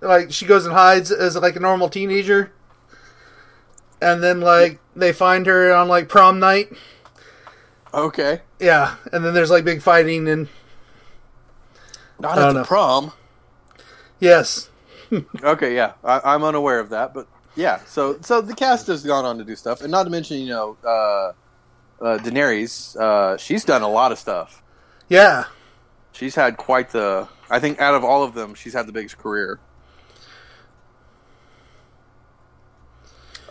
[0.00, 2.52] like she goes and hides as like a normal teenager
[4.00, 6.70] and then like they find her on like prom night
[7.92, 10.48] okay, yeah and then there's like big fighting and
[12.20, 12.64] not at the know.
[12.64, 13.12] prom.
[14.20, 14.68] yes
[15.42, 17.80] Okay, yeah, I, I'm unaware of that, but yeah.
[17.86, 20.48] So, so the cast has gone on to do stuff, and not to mention, you
[20.48, 21.32] know, uh,
[22.04, 22.96] uh, Daenerys.
[22.96, 24.62] Uh, she's done a lot of stuff.
[25.08, 25.44] yeah
[26.12, 27.28] She's had quite the.
[27.48, 29.60] I think out of all of them, she's had the biggest career.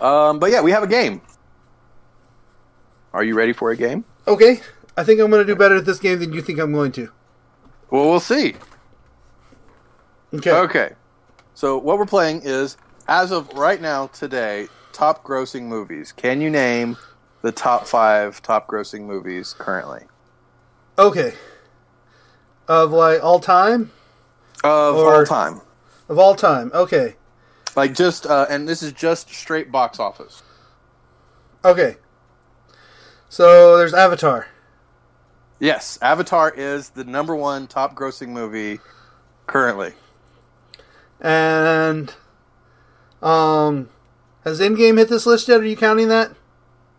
[0.02, 1.22] Um, but yeah, we have a game.
[3.14, 4.06] Are you ready for a game?
[4.28, 4.60] okay
[4.98, 7.12] I think I'm gonna do better at this game than you think I'm going to
[7.90, 8.56] Well, we'll see.
[10.34, 10.92] okay Okay.
[11.54, 16.12] So what we're playing is, as of right now, today, top grossing movies.
[16.12, 16.98] Can you name
[17.42, 20.02] the top five top grossing movies currently
[21.00, 21.34] okay
[22.68, 23.92] of like all time
[24.64, 25.62] of Or- all time?
[26.10, 27.16] of all time okay
[27.78, 30.42] Like just, uh, and this is just straight box office.
[31.64, 31.96] okay
[33.30, 34.48] so there's Avatar
[35.60, 38.80] Yes, Avatar is the number one top grossing movie
[39.48, 39.94] currently.
[41.20, 42.14] and
[43.24, 43.90] um
[44.44, 45.60] has Endgame hit this list yet?
[45.62, 46.32] Are you counting that?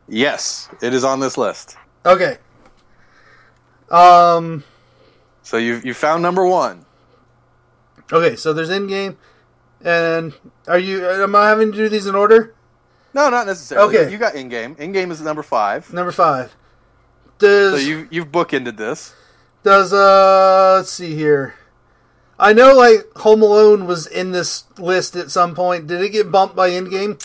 [0.08, 1.76] Yes, it is on this list.
[2.04, 2.36] Okay.
[3.90, 4.64] Um.
[5.42, 6.84] So you you found number one.
[8.12, 8.36] Okay.
[8.36, 9.16] So there's Endgame,
[9.84, 10.32] and
[10.66, 11.06] are you?
[11.08, 12.54] Am I having to do these in order?
[13.14, 13.96] No, not necessarily.
[13.96, 14.12] Okay.
[14.12, 14.78] You got Endgame.
[14.78, 15.92] In game is number five.
[15.92, 16.54] Number five.
[17.38, 19.14] Does So you you've bookended this.
[19.62, 20.74] does uh?
[20.78, 21.54] Let's see here.
[22.38, 25.86] I know like Home Alone was in this list at some point.
[25.88, 27.20] Did it get bumped by Endgame?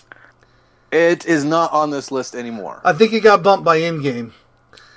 [0.91, 2.81] It is not on this list anymore.
[2.83, 4.31] I think it got bumped by Endgame.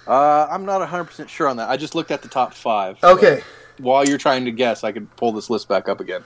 [0.06, 1.68] Uh, I'm not 100% sure on that.
[1.68, 3.02] I just looked at the top five.
[3.02, 3.42] Okay.
[3.78, 6.22] While you're trying to guess, I could pull this list back up again.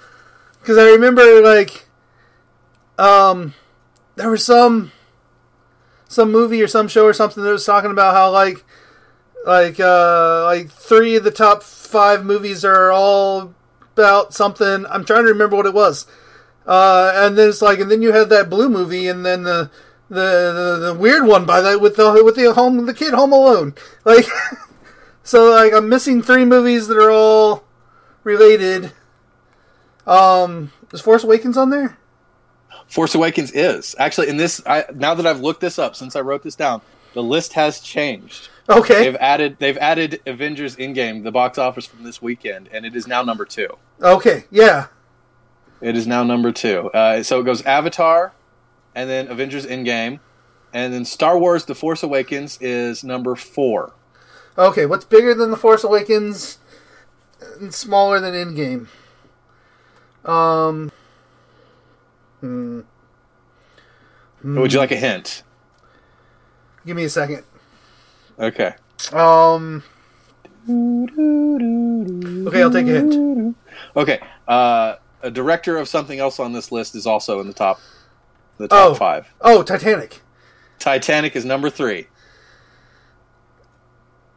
[0.61, 1.87] Because I remember like,
[2.99, 3.55] um,
[4.17, 4.93] there was some
[6.09, 8.65] some movie or some show or something that was talking about how like
[9.47, 13.55] like uh like three of the top five movies are all
[13.95, 14.87] about something.
[14.87, 16.07] I'm trying to remember what it was.
[16.67, 19.71] Uh, and then it's like, and then you had that blue movie, and then the
[20.09, 23.33] the the, the weird one by that with the with the home the kid Home
[23.33, 23.75] Alone.
[24.05, 24.27] Like,
[25.23, 27.65] so like I'm missing three movies that are all
[28.25, 28.93] related.
[30.11, 31.97] Um, is Force Awakens on there?
[32.89, 34.61] Force Awakens is actually in this.
[34.67, 36.83] I, now that I've looked this up since I wrote this down,
[37.15, 38.49] the list has changed.
[38.69, 39.05] Okay.
[39.05, 43.07] They've added they've added Avengers Endgame, the box office from this weekend, and it is
[43.07, 43.69] now number two.
[44.03, 44.45] Okay.
[44.51, 44.89] Yeah.
[45.81, 46.91] It is now number two.
[46.91, 48.33] Uh, so it goes Avatar,
[48.95, 50.19] and then Avengers Endgame,
[50.73, 53.93] and then Star Wars: The Force Awakens is number four.
[54.59, 54.87] Okay.
[54.87, 56.59] What's bigger than the Force Awakens
[57.61, 58.89] and smaller than Endgame?
[60.25, 60.93] Um.
[62.41, 62.81] Hmm.
[64.43, 65.43] Would you like a hint?
[66.87, 67.45] Give me a second.
[68.39, 68.75] Okay.
[69.13, 69.83] Um.
[70.69, 73.57] Okay, I'll take a hint.
[73.97, 74.21] Okay.
[74.49, 77.81] Uh, a director of something else on this list is also in the top,
[78.59, 78.95] the top Oh.
[78.95, 79.33] five.
[79.41, 80.23] Oh, Titanic.
[80.79, 82.07] Titanic is number three.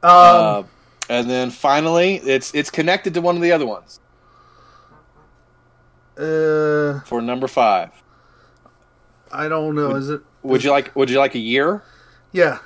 [0.02, 0.10] Um.
[0.12, 0.64] uh,
[1.10, 4.00] and then finally, it's it's connected to one of the other ones
[6.18, 7.00] uh.
[7.02, 7.92] for number five.
[9.32, 9.96] I don't know.
[9.96, 10.22] Is it?
[10.44, 11.84] Would you like Would you like a year?
[12.32, 12.60] Yeah.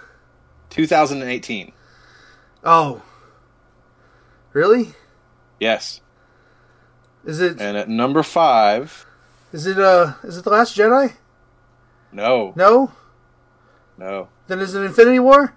[0.69, 1.71] 2018.
[2.63, 3.01] Oh.
[4.53, 4.93] Really?
[5.59, 6.01] Yes.
[7.25, 7.59] Is it?
[7.61, 9.05] And at number five,
[9.53, 9.77] Is it?
[9.79, 10.13] Uh.
[10.23, 11.13] Is it the Last Jedi?
[12.11, 12.91] no, No.
[13.97, 15.53] no, Then is it Infinity War?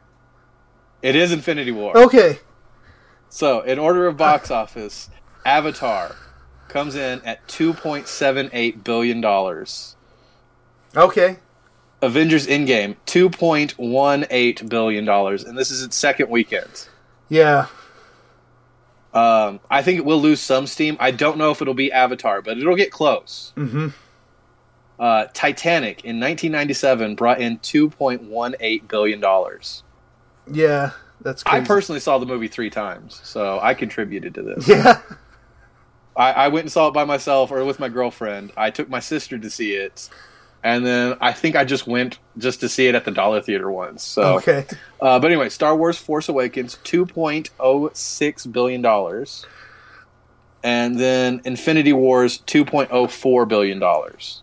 [1.03, 1.97] it is Infinity War.
[1.97, 2.41] Okay.
[3.29, 5.09] So, in order of box office,
[5.47, 6.17] Avatar
[6.71, 9.97] comes in at 2.78 billion dollars.
[10.97, 11.37] Okay.
[12.03, 16.89] Avengers Endgame 2.18 billion dollars, and this is its second weekend.
[17.29, 17.67] Yeah.
[19.13, 20.97] Um, I think it will lose some steam.
[21.01, 23.53] I don't know if it'll be Avatar, but it'll get close.
[23.57, 23.89] Mm-hmm.
[24.99, 29.83] Uh, Titanic in 1997 brought in 2.18 billion dollars.
[30.51, 30.93] Yeah.
[31.21, 31.43] That's.
[31.43, 31.63] Crazy.
[31.63, 34.69] I personally saw the movie three times, so I contributed to this.
[34.69, 35.01] Yeah.
[36.21, 38.53] I, I went and saw it by myself or with my girlfriend.
[38.55, 40.11] I took my sister to see it,
[40.63, 43.71] and then I think I just went just to see it at the Dollar Theater
[43.71, 44.03] once.
[44.05, 44.67] So, Okay.
[45.01, 49.47] uh, but anyway, Star Wars: Force Awakens, two point oh six billion dollars,
[50.63, 54.43] and then Infinity Wars, two point oh four billion dollars.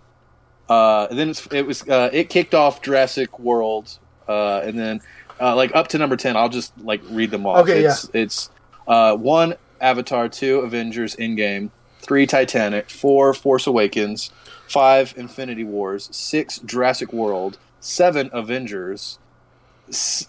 [0.67, 4.99] Uh, then it's, it was uh, it kicked off Jurassic World, uh, and then
[5.39, 6.35] uh, like up to number ten.
[6.35, 7.57] I'll just like read them all.
[7.57, 8.49] Okay, it's, It's
[8.87, 14.31] uh, one Avatar, two Avengers Endgame, three Titanic, four Force Awakens,
[14.67, 19.19] five Infinity Wars, six Jurassic World, seven Avengers.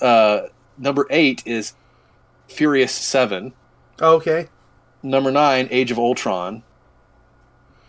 [0.00, 0.42] Uh,
[0.76, 1.74] number eight is
[2.48, 3.52] Furious Seven.
[4.00, 4.48] Okay.
[5.02, 6.62] Number nine, Age of Ultron.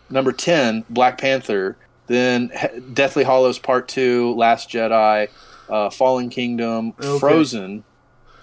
[0.08, 1.76] Number ten, Black Panther.
[2.06, 2.50] Then
[2.92, 5.28] Deathly Hallows Part Two, Last Jedi,
[5.68, 7.18] uh, Fallen Kingdom, Okay.
[7.20, 7.84] Frozen,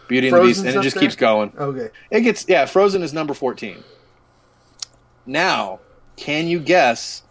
[0.08, 1.02] Beauty and the Beast, and it just there?
[1.02, 1.52] keeps going.
[1.58, 1.90] Okay.
[2.12, 2.66] It gets yeah.
[2.66, 3.84] Frozen is number fourteen.
[5.26, 5.80] Now,
[6.16, 7.24] can you guess,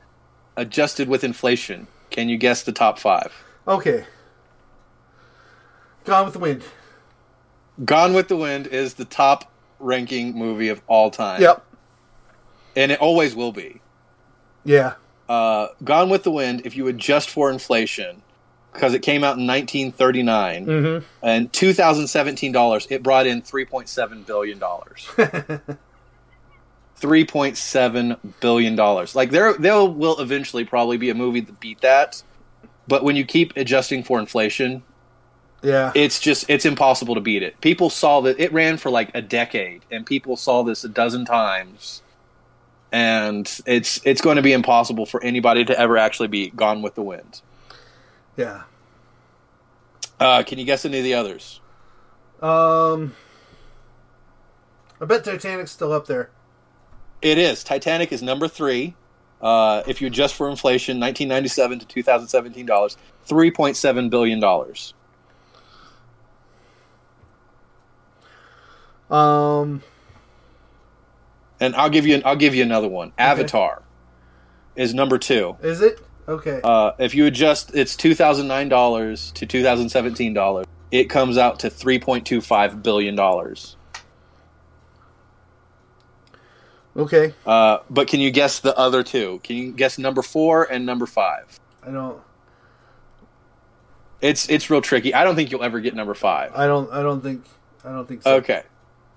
[0.56, 1.86] adjusted with inflation?
[2.10, 3.32] Can you guess the top five?
[3.66, 4.04] Okay.
[6.04, 6.62] Gone with the Wind.
[7.84, 11.40] Gone with the Wind is the top ranking movie of all time.
[11.42, 11.64] Yep.
[12.76, 13.80] and it always will be.
[14.64, 14.94] Yeah.
[15.28, 18.22] Uh, Gone with the Wind, if you adjust for inflation,
[18.76, 21.06] because it came out in 1939 Mm-hmm.
[21.22, 25.08] and 2017 dollars, it brought in 3.7 billion dollars.
[27.00, 29.14] 3.7 billion dollars.
[29.14, 32.22] Like there, there will eventually probably be a movie that beat that,
[32.88, 34.82] but when you keep adjusting for inflation,
[35.62, 35.92] yeah.
[35.94, 37.60] it's just it's impossible to beat it.
[37.60, 41.24] People saw that it ran for like a decade, and people saw this a dozen
[41.24, 42.02] times,
[42.92, 46.94] and it's it's going to be impossible for anybody to ever actually beat Gone with
[46.94, 47.42] the Wind.
[48.36, 48.62] Yeah.
[50.18, 51.60] Uh, can you guess any of the others?
[52.40, 53.14] Um.
[55.00, 56.30] I bet Titanic's still up there.
[57.22, 58.94] It is Titanic is number three.
[59.40, 62.96] Uh, if you adjust for inflation, 1997 to 2017 dollars,
[63.28, 64.94] 3.7 billion dollars.
[69.10, 69.82] Um.
[71.60, 73.12] And I'll give you I'll give you another one.
[73.18, 73.82] Avatar
[74.74, 75.56] is number two.
[75.62, 76.00] Is it?
[76.28, 76.60] Okay.
[76.62, 81.04] Uh, if you adjust its two thousand nine dollars to two thousand seventeen dollars, it
[81.04, 83.76] comes out to three point two five billion dollars.
[86.96, 87.34] okay.
[87.44, 89.40] Uh, but can you guess the other two?
[89.44, 91.60] Can you guess number four and number five?
[91.82, 92.20] I don't.
[94.20, 95.14] It's it's real tricky.
[95.14, 96.52] I don't think you'll ever get number five.
[96.54, 96.90] I don't.
[96.90, 97.44] I don't think.
[97.84, 98.36] I don't think so.
[98.36, 98.62] Okay,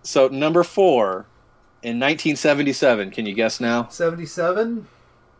[0.04, 1.26] so number four
[1.82, 3.10] in nineteen seventy seven.
[3.10, 3.88] Can you guess now?
[3.88, 4.88] Seventy-seven.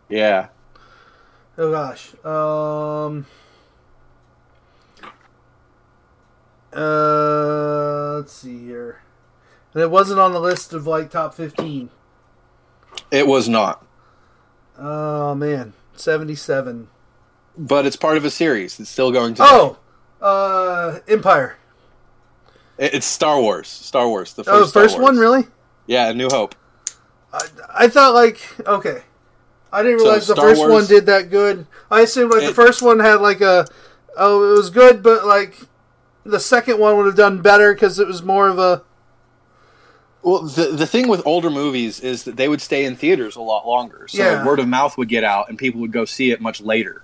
[0.08, 0.48] Yeah,
[1.62, 2.14] Oh gosh.
[2.26, 3.26] Um.
[6.74, 9.02] Uh, let's see here.
[9.74, 11.90] And it wasn't on the list of like top fifteen.
[13.12, 13.86] it was not,
[14.78, 16.88] Oh man, seventy-seven.
[17.58, 18.80] but it's part of a series.
[18.80, 19.44] It's still going to.
[19.46, 19.78] Oh,
[20.22, 21.58] uh, Empire.
[22.78, 23.68] It- it's Star Wars.
[23.68, 24.34] Star Wars.
[24.34, 25.46] The first, Oh, the first one, really?
[25.88, 26.56] Yeah, New Hope.
[27.34, 27.42] I,
[27.76, 29.02] I thought like okay.
[29.72, 31.66] I didn't So, realize the first Wars- one did that good.
[31.92, 33.68] I assumed like the first one had like a
[34.18, 35.56] oh it was good, but like
[36.26, 38.82] the second one would have done better because it was more of a
[40.22, 43.42] Well, the the thing with older movies is that they would stay in theaters a
[43.42, 44.46] lot longer, so Yeah.
[44.46, 47.04] word of mouth would get out, and people would go see it much later.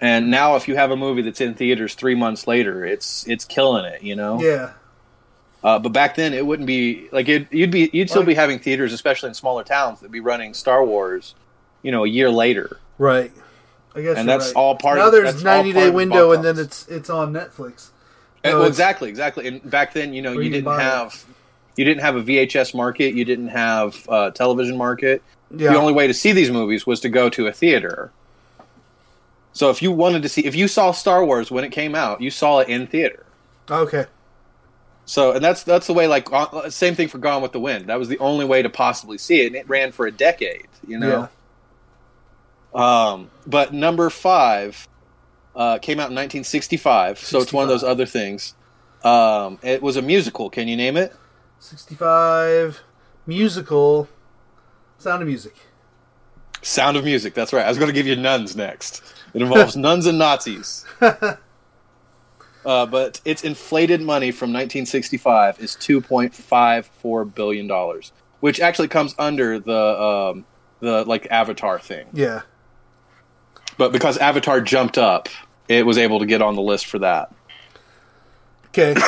[0.00, 3.44] And now, if you have a movie that's in theaters three months later, it's it's
[3.44, 4.40] killing it, you know.
[4.40, 4.70] Yeah.
[5.62, 8.58] Uh, but back then, it wouldn't be like it, you'd be you'd still be having
[8.58, 11.34] theaters, especially in smaller towns, that'd be running Star Wars,
[11.82, 12.78] you know, a year later.
[12.96, 13.32] Right.
[13.94, 14.16] I guess.
[14.16, 14.54] And that's right.
[14.56, 16.58] all part Now of- there's that's all ninety part day of the window, and then
[16.58, 17.88] it's it's on Netflix.
[18.44, 19.48] Uh, No, well, exactly, exactly.
[19.48, 20.82] And back then, you know, you you didn't buy it.
[20.82, 21.24] have
[21.76, 25.22] you didn't have a VHS market, you didn't have a television market.
[25.50, 25.72] Yeah.
[25.72, 28.12] The only way to see these movies was to go to a theater.
[29.52, 32.20] So if you wanted to see, if you saw Star Wars when it came out,
[32.20, 33.24] you saw it in theater.
[33.70, 34.06] okay.
[35.08, 36.06] So, and that's that's the way.
[36.06, 37.86] Like, uh, same thing for Gone with the Wind.
[37.86, 40.68] That was the only way to possibly see it, and it ran for a decade.
[40.86, 41.28] You know.
[42.74, 44.86] Um, but number five
[45.56, 48.54] uh, came out in 1965, so it's one of those other things.
[49.02, 50.50] Um, it was a musical.
[50.50, 51.14] Can you name it?
[51.58, 52.80] Sixty-five
[53.26, 54.08] musical.
[54.98, 55.54] Sound of Music.
[56.60, 57.32] Sound of Music.
[57.32, 57.64] That's right.
[57.64, 59.02] I was going to give you nuns next.
[59.32, 60.84] It involves nuns and Nazis.
[62.64, 69.58] Uh, but its inflated money from 1965 is 2.54 billion dollars, which actually comes under
[69.58, 70.44] the um,
[70.80, 72.06] the like Avatar thing.
[72.12, 72.42] Yeah.
[73.76, 75.28] But because Avatar jumped up,
[75.68, 77.32] it was able to get on the list for that.
[78.68, 78.94] Okay.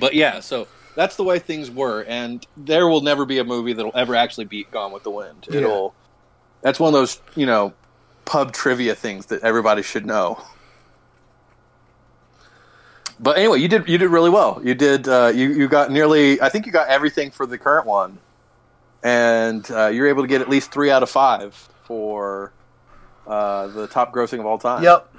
[0.00, 3.72] But yeah, so that's the way things were, and there will never be a movie
[3.72, 5.46] that'll ever actually beat Gone with the Wind.
[5.50, 5.58] Yeah.
[5.58, 5.94] It'll.
[6.60, 7.72] That's one of those you know
[8.24, 10.42] pub trivia things that everybody should know.
[13.20, 14.60] But anyway, you did you did really well.
[14.62, 17.86] You did uh, you you got nearly I think you got everything for the current
[17.86, 18.18] one,
[19.02, 21.54] and uh, you're able to get at least three out of five
[21.84, 22.52] for
[23.26, 24.82] uh, the top grossing of all time.
[24.82, 25.12] yep.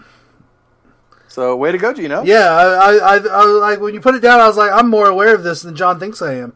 [1.28, 2.24] So way to go, Gino.
[2.24, 2.50] Yeah.
[2.50, 5.08] I, I, I, I like when you put it down, I was like, I'm more
[5.08, 6.54] aware of this than John thinks I am.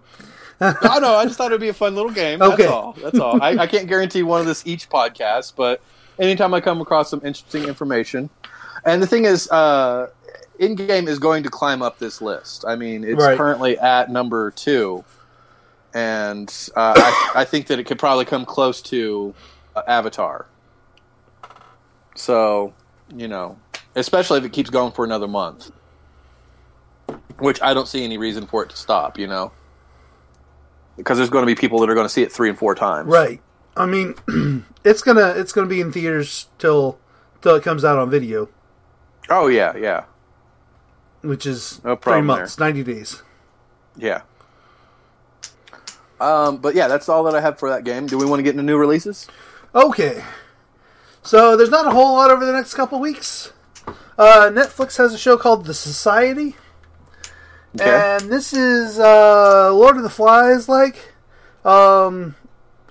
[0.61, 2.41] no, no, I just thought it'd be a fun little game.
[2.41, 2.63] Okay.
[2.63, 2.93] That's all.
[2.93, 3.41] That's all.
[3.41, 5.81] I, I can't guarantee one of this each podcast, but
[6.17, 8.29] anytime I come across some interesting information,
[8.85, 10.07] and the thing is, uh,
[10.59, 12.63] Endgame is going to climb up this list.
[12.67, 13.37] I mean, it's Right.
[13.37, 15.03] currently at number two,
[15.93, 19.33] and uh, I, I think that it could probably come close to
[19.75, 20.45] uh, Avatar.
[22.15, 22.73] So,
[23.15, 23.57] you know,
[23.95, 25.71] especially if it keeps going for another month,
[27.39, 29.17] which I don't see any reason for it to stop.
[29.17, 29.51] You know
[30.97, 32.75] because there's going to be people that are going to see it three and four
[32.75, 33.07] times.
[33.07, 33.41] Right.
[33.75, 34.13] I mean,
[34.85, 36.99] it's gonna it's gonna be in theaters till
[37.41, 38.47] till it comes out on video,
[39.29, 40.03] Oh yeah, yeah,
[41.23, 43.21] which is No three months, ninety days.
[43.97, 44.21] yeah.
[46.19, 48.05] Um, but yeah, that's all that I have for that game.
[48.05, 49.27] Do we want to get into new releases?
[49.75, 50.23] Okay.
[51.21, 53.51] So there's not a whole lot over the next couple weeks.
[54.17, 56.55] Uh, Netflix has a show called The Society,
[57.79, 58.17] Okay.
[58.19, 60.69] and this is uh, Lord of the Flies.
[60.69, 61.13] Like,
[61.65, 62.35] um,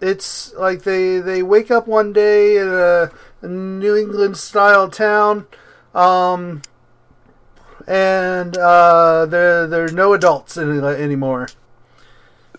[0.00, 3.10] it's like they they wake up one day in a,
[3.42, 5.46] a New England style town,
[5.94, 6.60] um,
[7.86, 11.48] and uh, there there are no adults any, anymore.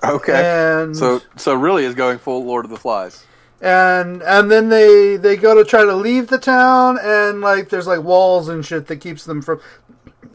[0.04, 0.82] okay.
[0.82, 3.26] And So so really is going full Lord of the Flies.
[3.62, 7.88] and and then they they go to try to leave the town and like there's
[7.88, 9.62] like walls and shit that keeps them from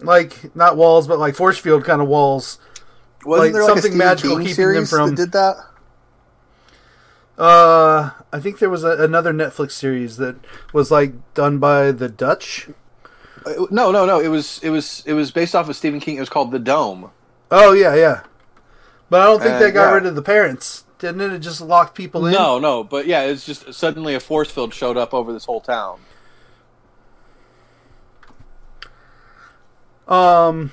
[0.01, 2.59] like not walls but like force field kind of walls
[3.27, 5.57] Wasn't Like there like something magical King keeping them series from- that did that?
[7.37, 10.37] uh i think there was a, another netflix series that
[10.73, 12.69] was like done by the dutch
[13.71, 14.21] No, no, no.
[14.21, 16.17] It was it was it was based off of Stephen King.
[16.17, 17.11] It was called The Dome.
[17.51, 18.21] oh yeah yeah
[19.11, 19.95] but i don't think Uh, they got yeah.
[19.95, 23.23] rid of the parents didn't it it just locked people in No, no, but yeah,
[23.23, 26.01] it's just suddenly a force field showed up over this whole town.
[30.07, 30.73] um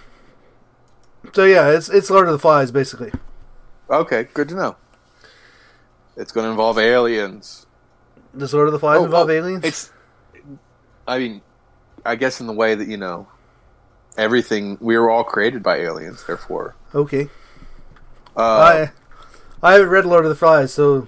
[1.33, 3.11] so yeah it's it's lord of the flies basically
[3.87, 4.77] Okay, good to know.
[6.17, 7.67] It's going to involve aliens.
[8.35, 9.91] does lord of the flies Oh, involve oh, aliens It's,
[11.07, 11.41] I mean,
[12.05, 13.27] I guess in the way that you know,
[14.17, 16.23] everything we were all created by aliens.
[16.25, 17.29] Therefore, okay
[18.35, 18.91] uh,
[19.61, 21.07] I I haven't read Lord of the Flies, so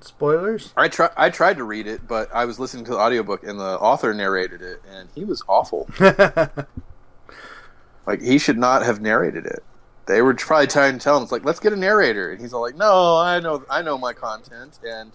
[0.00, 0.72] spoilers.
[0.76, 3.58] I try I tried to read it, but I was listening to the audiobook and
[3.60, 5.88] the author narrated it, and he was awful.
[8.06, 9.62] like he should not have narrated it.
[10.06, 12.52] They were probably trying to tell him, "It's like let's get a narrator," and he's
[12.52, 15.12] all like, "No, I know, I know my content." And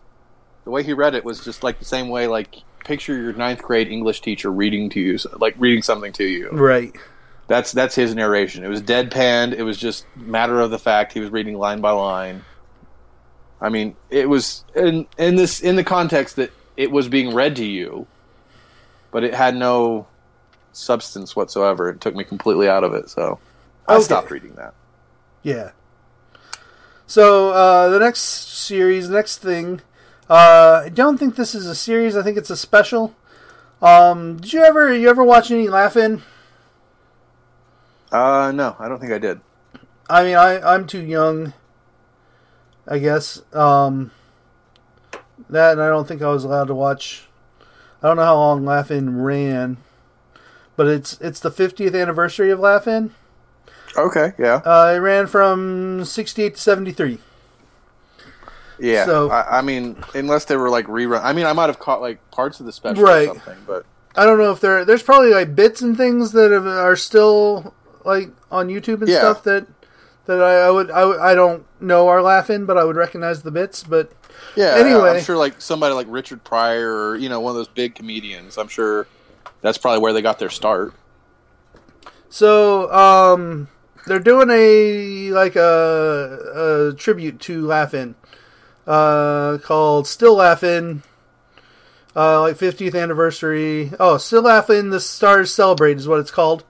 [0.63, 3.61] the way he read it was just like the same way, like picture your ninth
[3.61, 6.49] grade English teacher reading to you, like reading something to you.
[6.51, 6.95] right.
[7.47, 8.63] That's that's his narration.
[8.63, 9.53] It was deadpanned.
[9.53, 11.13] It was just matter of the fact.
[11.13, 12.43] He was reading line by line.
[13.61, 17.55] I mean, it was in in this in the context that it was being read
[17.57, 18.07] to you,
[19.11, 20.07] but it had no
[20.71, 21.89] substance whatsoever.
[21.89, 23.09] It took me completely out of it.
[23.09, 23.39] So
[23.87, 24.03] I Okay.
[24.03, 24.75] stopped reading that.
[25.41, 25.71] Yeah.
[27.07, 29.81] So uh, the next series, next thing,
[30.29, 32.15] uh, I don't think this is a series.
[32.15, 33.15] I think it's a special.
[33.81, 36.21] Um, did you ever you ever watch any Laugh-In?
[38.11, 39.39] Uh, no, I don't think I did.
[40.09, 41.53] I mean, I I'm too young.
[42.87, 44.11] I guess um,
[45.49, 47.27] that, and I don't think I was allowed to watch.
[48.01, 49.77] I don't know how long Laugh-In ran,
[50.75, 53.13] but it's it's the 50th anniversary of Laugh-In.
[53.97, 57.19] Okay, yeah, Uh, it ran from 68 to 73.
[58.79, 59.05] Yeah.
[59.05, 61.21] so- I, I mean, unless they were like rerun.
[61.23, 63.27] I mean, I might have caught like parts of the special Right.
[63.27, 66.51] or something, but I don't know if there there's probably like bits and things that
[66.51, 67.73] have, are still
[68.05, 69.19] like on YouTube and Yeah.
[69.19, 69.67] stuff that
[70.25, 73.41] that I, I would I, would- I don't know are laughing, but I would recognize
[73.43, 73.83] the bits.
[73.83, 74.11] But
[74.55, 74.75] yeah.
[74.77, 75.09] Anyway.
[75.11, 78.57] I'm sure like somebody like Richard Pryor or you know one of those big comedians.
[78.57, 79.07] I'm sure
[79.61, 80.93] that's probably where they got their start.
[82.29, 83.67] so um,
[84.07, 88.15] they're doing a like a, a tribute to Laugh-In,
[88.89, 91.03] uh, called Still Laugh-In.
[92.15, 93.91] Uh, like 50th anniversary.
[93.99, 96.63] Oh, Still Laugh-In, the Stars Celebrate is what it's called.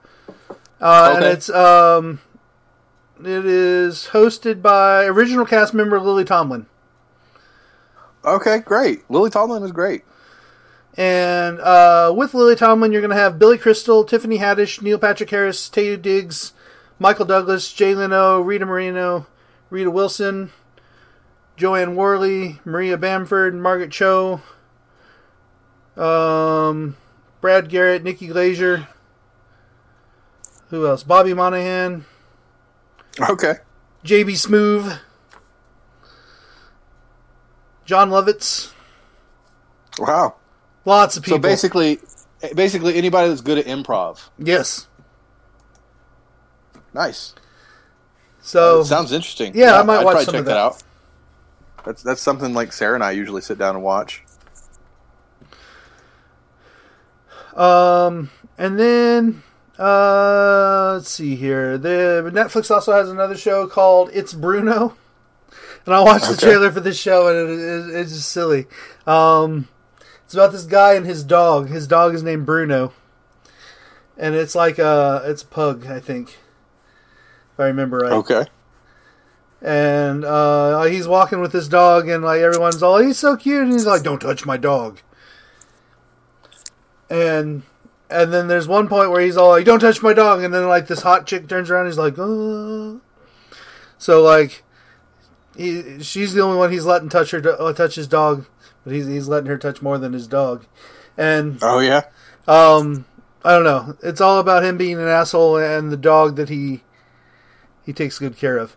[0.80, 2.20] Uh, And it's um,
[3.18, 6.66] it is hosted by original cast member Lily Tomlin.
[8.24, 9.10] Okay, great.
[9.10, 10.04] Lily Tomlin is great.
[10.96, 15.30] And uh, with Lily Tomlin, you're going to have Billy Crystal, Tiffany Haddish, Neil Patrick
[15.30, 16.52] Harris, Taye Diggs,
[16.98, 19.26] Michael Douglas, Jay Leno, Rita Moreno,
[19.70, 20.50] Rita Wilson,
[21.60, 24.40] JoAnne Worley, Maria Bamford, Margaret Cho,
[25.96, 26.96] um,
[27.40, 28.88] Brad Garrett, Nikki Glaser.
[30.70, 31.02] Who else?
[31.02, 32.04] Bobby Moynihan,
[33.20, 33.54] Okay.
[34.04, 34.98] JB Smoove,
[37.84, 38.72] Jon Lovitz.
[39.98, 40.36] Wow.
[40.84, 41.38] Lots of people.
[41.38, 41.98] So basically,
[42.54, 44.28] basically anybody that's good at improv.
[44.38, 44.86] yes.
[46.94, 47.34] Nice.
[48.40, 49.52] So sounds interesting.
[49.54, 50.54] Yeah, I might I'd watch some check of that.
[50.54, 50.58] that.
[50.58, 50.82] out.
[51.84, 54.22] That's that's something like Sarah and I usually sit down and watch.
[57.54, 59.42] Um, and then
[59.78, 61.78] uh, let's see here.
[61.78, 64.96] The Netflix also has another show called It's Bruno,
[65.86, 68.66] and I watched the trailer for this show, and it, it, it's just silly.
[69.06, 69.68] Um,
[70.24, 71.68] it's about this guy and his dog.
[71.68, 72.92] His dog is named Bruno,
[74.16, 76.38] and it's like a it's a pug, I think,
[77.54, 78.12] if I remember right.
[78.12, 78.46] Okay.
[79.62, 83.72] And uh, he's walking with his dog, and like everyone's all, "He's so cute," and
[83.72, 85.00] he's like, "Don't touch my dog."
[87.10, 87.62] And
[88.08, 90.66] and then there's one point where he's all like, "Don't touch my dog," and then
[90.66, 93.00] like this hot chick turns around, and he's like, "Oh."
[93.98, 94.62] So like,
[95.56, 98.46] he she's the only one he's letting touch her uh, touch his dog,
[98.84, 100.64] but he's he's letting her touch more than his dog,
[101.18, 102.04] and Oh yeah.
[102.48, 103.04] um,
[103.44, 103.96] I don't know.
[104.02, 106.82] It's all about him being an asshole and the dog that he
[107.84, 108.74] he takes good care of.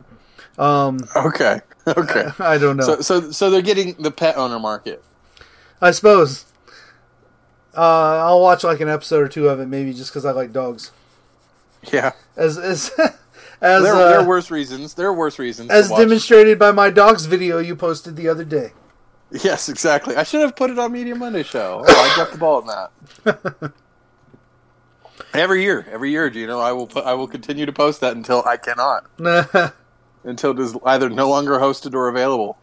[0.57, 1.61] Um, Okay.
[1.85, 2.29] Okay.
[2.39, 2.83] I don't know.
[2.83, 5.03] So so so they're getting the pet owner market.
[5.81, 6.45] I suppose.
[7.75, 10.53] Uh, I'll watch like an episode or two of it, maybe just because I like
[10.53, 10.91] dogs.
[11.91, 12.13] Yeah.
[12.37, 12.89] As as
[13.61, 14.93] as There, uh, there are worse reasons.
[14.93, 15.71] There are worse reasons.
[15.71, 18.71] as demonstrated by my dogs video you posted the other day.
[19.31, 20.15] Yes, exactly.
[20.15, 21.83] I should have put it on Media Monday show.
[21.85, 22.89] Oh, I dropped the ball on
[23.25, 23.73] that.
[25.33, 28.43] every year, every year, Gino, I will put, I will continue to post that until
[28.45, 29.05] I cannot,
[30.23, 32.57] until it is either no longer hosted or available.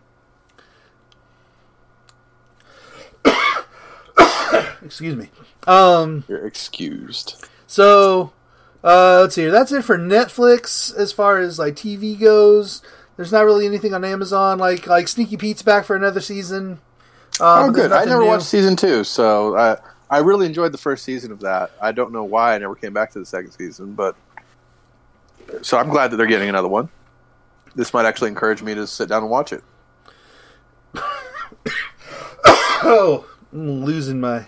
[4.82, 5.30] Excuse me.
[5.66, 6.24] Um.
[6.28, 7.44] You're excused.
[7.66, 8.32] So,
[8.82, 9.50] uh, let's see here.
[9.50, 12.82] That's it for Netflix as far as like TV goes.
[13.16, 14.58] There's not really anything on Amazon.
[14.58, 16.80] Like like Sneaky Pete's back for another season.
[17.40, 17.92] Um, Oh, good.
[17.92, 18.28] I never new.
[18.28, 19.76] watched season two, so I
[20.08, 21.70] I really enjoyed the first season of that.
[21.80, 24.16] I don't know why I never came back to the second season, but
[25.62, 26.88] so I'm glad that they're getting another one.
[27.74, 29.62] This might actually encourage me to sit down and watch it.
[32.82, 34.46] Oh, I'm losing my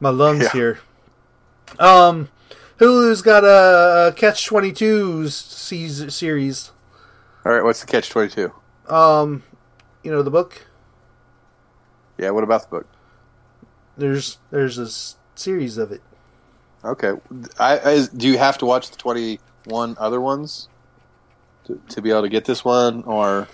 [0.00, 0.50] my lungs Yeah.
[0.52, 0.80] here.
[1.78, 2.28] Um,
[2.78, 6.72] Hulu's got a, Catch Twenty Two series.
[7.44, 8.52] All right, what's the catch twenty two?
[8.88, 9.44] Um,
[10.02, 10.66] you know the book.
[12.18, 12.86] Yeah, what about the book?
[13.96, 14.88] There's there's a
[15.38, 16.02] series of it.
[16.84, 17.12] Okay,
[17.58, 20.68] I, I do you have to watch the twenty one other ones
[21.64, 23.48] to, to be able to get this one, or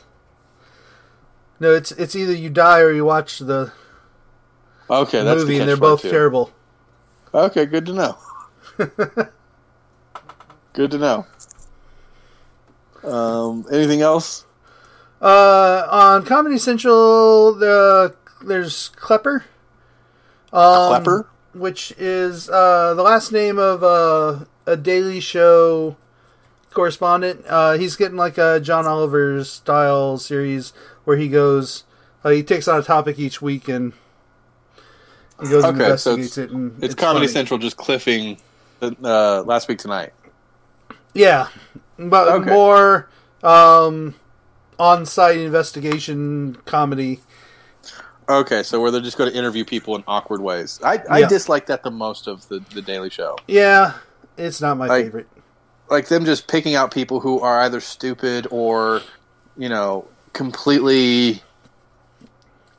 [1.60, 3.72] No, it's it's either you die or you watch the
[4.90, 6.10] okay, that's movie, the and they're both 22.
[6.16, 6.52] terrible.
[7.34, 8.16] Okay, good to know.
[10.72, 11.26] good to know.
[13.04, 14.44] Um, anything else?
[15.20, 19.44] Uh, on Comedy Central, the there's Klepper.
[20.52, 21.28] Um, Klepper?
[21.54, 25.96] which is uh, the last name of uh, a Daily Show
[26.76, 27.42] correspondent.
[27.48, 30.72] Uh, he's getting like a John Oliver style series
[31.04, 31.84] where he goes,
[32.22, 33.94] uh, he takes on a topic each week and
[35.42, 37.32] He goes and Okay, so investigates it, and It's, Comedy funny.
[37.32, 38.38] Central just cliffing
[38.80, 40.12] the, uh, last week tonight.
[41.14, 41.48] Yeah,
[41.98, 42.50] but Okay.
[42.52, 43.08] more
[43.42, 44.14] um,
[44.78, 47.20] on-site investigation comedy.
[48.28, 50.80] Okay, so where they're just going to interview people in awkward ways.
[50.84, 51.28] I, I Yeah.
[51.28, 53.36] dislike that the most of the, the Daily Show.
[53.46, 53.92] Yeah,
[54.36, 55.28] it's not my Like- favorite.
[55.88, 59.02] Like them just picking out people who are either stupid or,
[59.56, 61.42] you know, completely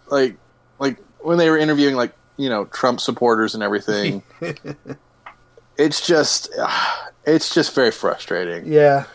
[0.10, 0.38] like
[0.80, 4.24] like when they were interviewing like you know Trump supporters and everything.
[5.78, 6.50] it's just
[7.26, 8.72] it's just very frustrating.
[8.72, 9.06] Yeah.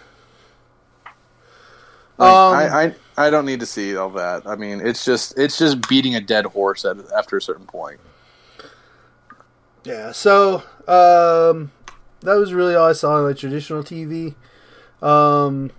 [2.18, 2.95] Like, Um, I, I
[3.26, 4.47] I don't need to see all that.
[4.47, 8.01] I mean, it's just it's just beating a dead horse at, after a certain point.
[9.84, 11.72] Yeah, so um,
[12.23, 14.35] that was really all I saw on like traditional TV.
[15.03, 15.70] Um,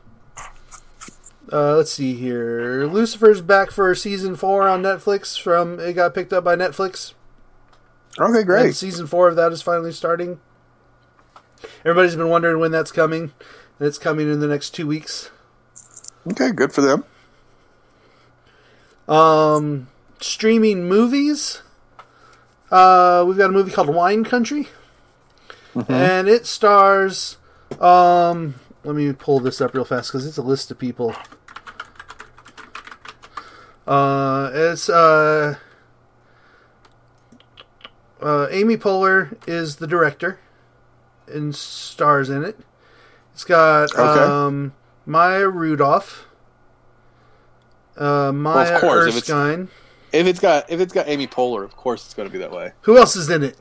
[1.52, 2.86] uh, let's see here.
[2.86, 5.40] Lucifer's back for season four on Netflix.
[5.40, 7.14] From it got picked up by Netflix.
[8.20, 8.76] Okay, And great.
[8.76, 10.40] season four of that is finally starting.
[11.86, 13.32] Everybody's been wondering when that's coming,
[13.80, 15.32] and it's coming in the next two weeks.
[16.30, 17.06] Okay, good for them.
[19.08, 19.88] Um,
[20.22, 21.62] streaming movies.
[22.72, 24.68] Uh, we've got a movie called Wine Country,
[25.88, 27.38] and it stars.
[27.80, 31.16] Um, let me pull this up real fast because it's a list of people.
[33.86, 35.56] Uh, it's uh,
[38.22, 40.40] uh, Amy Poehler is the director
[41.28, 42.58] and stars in it.
[43.34, 44.24] It's got Okay.
[44.24, 44.74] um,
[45.06, 46.28] Maya Rudolph,
[47.98, 49.70] uh, Maya course, if it's- Erskine.
[50.14, 52.52] If it's got if it's got Amy Poehler, of course it's going to be that
[52.52, 52.74] way.
[52.82, 53.58] Who else is in it?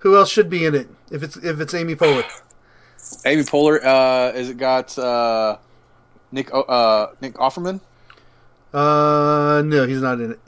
[0.00, 2.24] Who else should be in it if it's if it's Amy Poehler?
[3.24, 5.56] Amy Poehler, uh, is it got uh,
[6.32, 7.80] Nick uh, Nick Offerman?
[8.72, 10.40] Uh, no, he's not in it.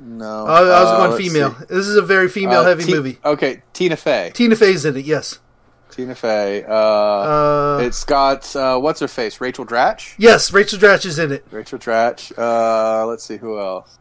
[0.00, 1.54] No, I, I was Uh, going female.
[1.58, 1.64] see.
[1.68, 3.18] This is a very female heavy Uh, Ti- movie.
[3.24, 4.30] Okay, Tina Fey.
[4.34, 5.04] Tina Fey's in it.
[5.04, 5.38] Yes.
[5.90, 6.64] Tina Fey.
[6.64, 9.40] Uh, Uh, it's got uh, what's her face?
[9.40, 10.14] Rachel Dratch.
[10.18, 11.46] yes, Rachel Dratch is in it.
[11.50, 12.32] Rachel Dratch.
[12.36, 13.98] Uh, let's see who else.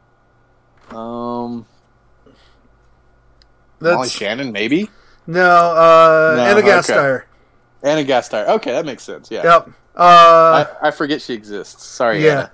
[0.92, 1.66] Um,
[3.80, 4.90] Molly Shannon, maybe.
[5.28, 5.42] no.
[5.44, 6.68] Uh, No, Anna okay.
[6.70, 7.24] Gasteyer.
[7.84, 8.48] Anna Gasteyer.
[8.50, 9.30] Okay, that makes sense.
[9.32, 9.70] Yeah, Yep.
[9.98, 11.86] Uh, I, I forget she exists.
[11.86, 12.50] Sorry, yeah.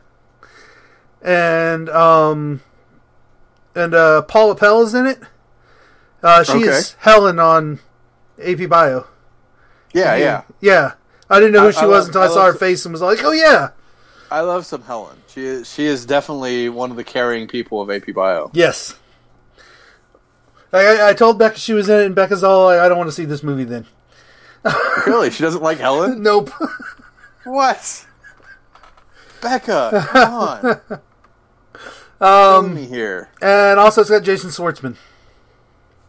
[1.21, 2.61] And um,
[3.75, 5.19] and uh, Paula Pell is in it.
[6.23, 6.67] Uh, she Okay.
[6.67, 7.79] is Helen on
[8.43, 9.07] AP Bio.
[9.93, 10.43] Yeah, yeah.
[10.59, 10.93] Yeah.
[11.29, 12.91] I didn't know who I- she I was love- until I, saw her face and
[12.93, 13.69] was like, "Oh yeah,
[14.29, 15.17] I love some Helen.
[15.27, 18.51] She is she is definitely one of the carrying people of AP Bio.
[18.53, 18.95] yes."
[20.73, 23.09] I, I told Becca she was in it, and Becca's all like, "I don't want
[23.09, 23.85] to see this movie." Then,
[25.05, 26.21] really, she doesn't like Helen.
[26.21, 26.49] nope.
[27.43, 28.07] What?
[29.41, 31.01] Becca, come on.
[32.21, 33.29] um, me here.
[33.41, 34.95] and also it's got Jason Schwartzman.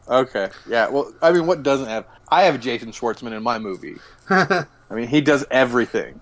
[0.09, 0.89] Okay, yeah.
[0.89, 2.07] Well, I mean, what doesn't have?
[2.29, 3.97] I have Jason Schwartzman in my movie.
[4.31, 6.21] I mean, he does everything.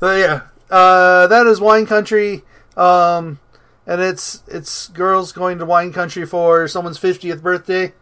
[0.00, 2.42] So yeah, uh, that is Wine Country,
[2.76, 3.40] um,
[3.86, 7.92] and it's it's girls going to Wine Country for someone's fiftieth birthday.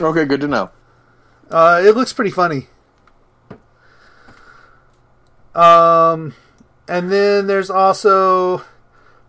[0.00, 0.70] Okay, good to know.
[1.50, 2.66] Uh, it looks pretty funny.
[5.54, 6.34] Um,
[6.88, 8.58] and then there's also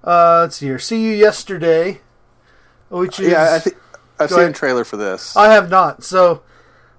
[0.04, 0.80] uh, let's see here.
[0.80, 2.02] See you yesterday,
[2.90, 3.78] which is Yeah, I think
[4.20, 4.52] I've seen ahead.
[4.52, 5.36] a trailer for this.
[5.36, 6.04] I have not.
[6.04, 6.44] So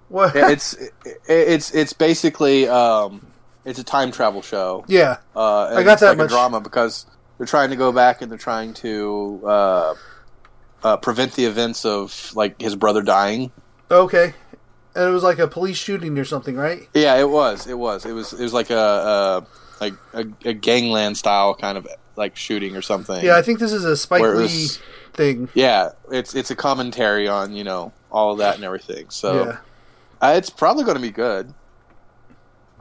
[0.08, 0.34] what?
[0.34, 0.92] Yeah, it's it,
[1.28, 3.26] it's it's basically um,
[3.64, 4.84] it's a time travel show.
[4.88, 6.26] yeah, Uh, I got that like much.
[6.26, 7.06] a drama because
[7.40, 9.94] they're trying to go back and they're trying to uh,
[10.84, 13.50] uh, prevent the events of like his brother dying.
[13.90, 14.34] okay.
[14.94, 16.86] And it was like a police shooting or something, right?
[16.92, 17.66] Yeah, it was.
[17.66, 18.04] It was.
[18.04, 18.34] It was.
[18.34, 19.46] It was like a, a
[19.80, 23.24] like a, a gangland style kind of like shooting or something.
[23.24, 24.80] Yeah, I think this is a Spike Lee was-
[25.14, 25.48] thing.
[25.54, 29.08] Yeah, it's it's a commentary on you know all of that and everything.
[29.08, 29.56] So Yeah.
[30.20, 31.54] uh, it's probably going to be good.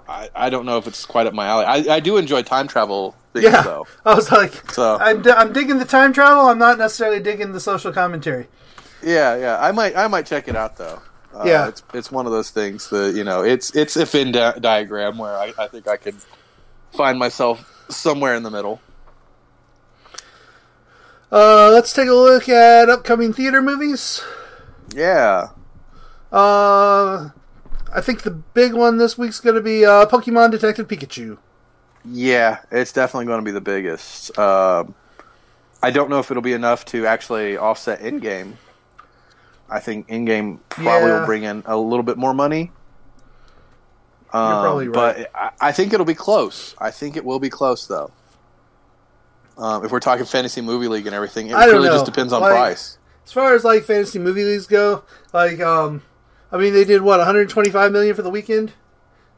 [0.10, 1.66] I, I don't know if it's quite up my alley.
[1.66, 3.62] I, I do enjoy time travel things Yeah.
[3.62, 3.86] though.
[4.06, 6.48] I was like, So I'm, d- I'm digging the time travel.
[6.48, 8.48] I'm not necessarily digging the social commentary.
[9.04, 9.58] yeah, yeah.
[9.62, 11.00] I might I might check it out though.
[11.34, 11.68] Uh, Yeah.
[11.68, 15.18] it's it's one of those things that you know it's it's a Venn di- diagram
[15.20, 16.16] where I, I think I could
[16.98, 18.82] find myself somewhere in the middle.
[21.32, 24.22] Uh, let's take a look at upcoming theater movies.
[24.96, 25.50] Yeah.
[26.32, 27.30] Uh,
[27.94, 31.38] I think the big one this week's going to be uh, Pokemon Detective Pikachu.
[32.06, 34.38] Yeah, it's definitely going to be the biggest.
[34.38, 34.96] Um,
[35.82, 38.54] I don't know if it'll be enough to actually offset Endgame.
[39.70, 41.20] I think Endgame probably Yeah.
[41.20, 42.72] will bring in a little bit more money.
[44.32, 45.28] Um, probably right.
[45.32, 46.76] But I, I think it'll be close.
[46.78, 48.12] I think it will be close, though.
[49.58, 51.96] Um, if we're talking fantasy movie league and everything, it really know.
[51.96, 52.98] just depends on Like- price.
[53.26, 56.02] As far as like fantasy movie leagues go, like um,
[56.52, 58.74] I mean they did what 125 million for the weekend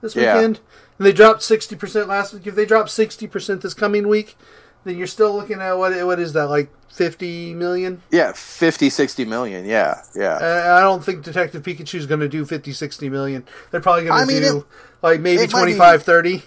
[0.01, 0.35] this Yeah.
[0.35, 0.59] weekend,
[0.97, 2.47] and they dropped 60 percent last week.
[2.47, 4.35] If they drop 60 percent this coming week,
[4.83, 8.01] then you're still looking at what what is that like 50 million?
[8.11, 9.65] Yeah, 50, 60 million.
[9.65, 10.33] Yeah, yeah.
[10.41, 13.45] Uh, I don't think Detective Pikachu is going to do 50, 60 million.
[13.71, 14.65] They're probably going to do it-
[15.01, 16.43] like maybe it might be- 25, 30.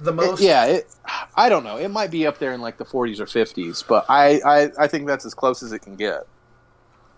[0.00, 0.42] The It- most.
[0.42, 0.88] yeah, it,
[1.36, 1.76] I don't know.
[1.76, 4.86] It might be up there in like the 40s or 50s, but I, I, I
[4.88, 6.26] think that's as close as it can get.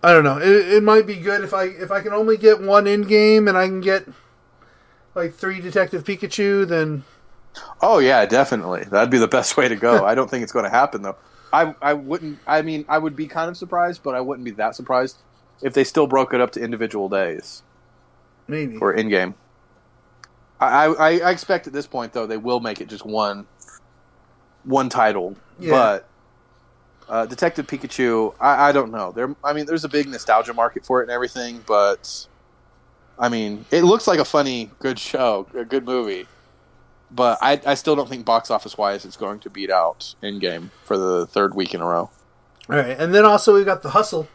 [0.05, 0.37] I don't know.
[0.37, 3.57] It, it might be good if I if I can only get one Endgame and
[3.57, 4.05] I can get
[5.15, 6.67] like three Detective Pikachu.
[6.67, 7.03] Then
[7.81, 8.83] Oh yeah, definitely.
[8.83, 10.05] That'd be the best way to go.
[10.11, 11.15] I don't think it's going to happen though.
[11.51, 12.37] I I wouldn't.
[12.45, 15.17] I mean, I would be kind of surprised, but I wouldn't be that surprised
[15.63, 17.63] if they still broke it up to individual days
[18.47, 18.77] maybe.
[18.77, 19.33] or Endgame.
[20.59, 23.47] I, I I expect at this point though they will make it just one
[24.65, 25.71] one title, Yeah.
[25.71, 26.09] but.
[27.07, 29.11] Uh, Detective Pikachu, I, I don't know.
[29.11, 32.27] There, I mean, there's a big nostalgia market for it and everything, but
[33.19, 36.27] I mean, it looks like a funny, good show, a good movie.
[37.11, 40.71] But I, I still don't think box office wise it's going to beat out Endgame
[40.83, 42.09] for the third week in a row.
[42.69, 44.27] All right, and then also we got the Hustle.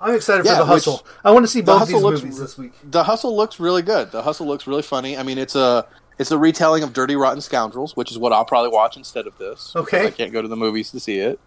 [0.00, 1.06] I'm excited for Yeah, the which- Hustle.
[1.22, 2.72] I want to see both Hustle these looks movies this week.
[2.82, 4.10] The Hustle looks really good.
[4.10, 5.16] The Hustle looks really funny.
[5.18, 5.86] I mean, it's a
[6.18, 9.36] it's a retelling of Dirty Rotten Scoundrels, which is what I'll probably watch instead of
[9.36, 9.74] this.
[9.76, 10.06] Okay.
[10.06, 11.38] I can't go to the movies to see it.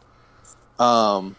[0.79, 1.35] Um,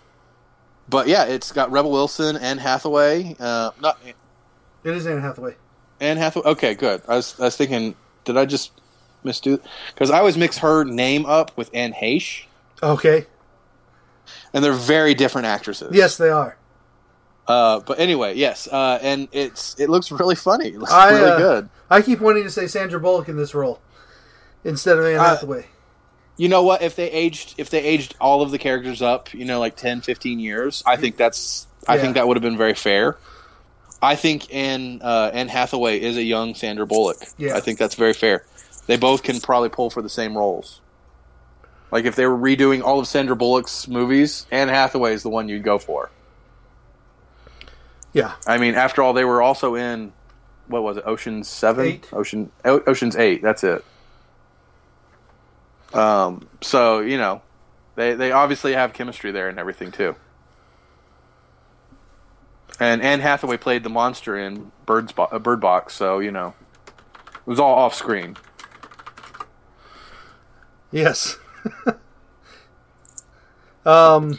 [0.89, 3.37] but yeah, it's got Rebel Wilson and Hathaway.
[3.39, 5.57] Uh, not It is Anne Hathaway.
[6.01, 6.47] Anne Hathaway.
[6.51, 7.03] Okay, good.
[7.09, 8.73] I was I was thinking, did I just
[9.25, 9.61] misdo?
[9.93, 12.45] Because I always mix her name up with Anne Heche,
[12.83, 13.27] Okay.
[14.55, 15.95] and they're very different actresses.
[15.95, 16.57] Yes, they are.
[17.47, 20.69] Uh, but anyway, yes, uh, and it's it looks really funny.
[20.69, 21.69] It looks I, really uh, good.
[21.91, 23.81] I keep wanting to say Sandra Bullock in this role
[24.65, 25.67] instead of Anne Uh, Hathaway.
[26.39, 26.81] You know what?
[26.83, 30.01] If they aged if they aged all of the characters up, you know, like 10,
[30.01, 32.01] 15 years, I think that's I Yeah.
[32.03, 33.19] think that would have been very fair.
[34.01, 37.17] I think Anne uh, Anne Hathaway is a young Sandra Bullock.
[37.37, 37.57] Yeah.
[37.57, 38.45] I think that's very fair.
[38.87, 40.81] They both can probably pull for the same roles.
[41.91, 45.49] Like if they were redoing all of Sandra Bullock's movies, Anne Hathaway is the one
[45.49, 46.11] you'd go for.
[48.13, 48.35] Yeah.
[48.47, 50.13] I mean, after all, they were also in
[50.69, 51.05] what was it?
[51.07, 52.09] Ocean's Seven, Eight.
[52.13, 53.43] Ocean O- Ocean's Eight.
[53.43, 53.85] That's it.
[55.93, 56.49] Um.
[56.61, 57.43] So you know,
[57.95, 60.17] they they obviously have chemistry there and everything too.
[62.81, 66.55] And Anne Hathaway played the monster in Bird's Bo- uh, Bird Box, so you know,
[66.87, 68.37] it was all off screen.
[70.91, 71.37] Yes.
[73.85, 74.39] um,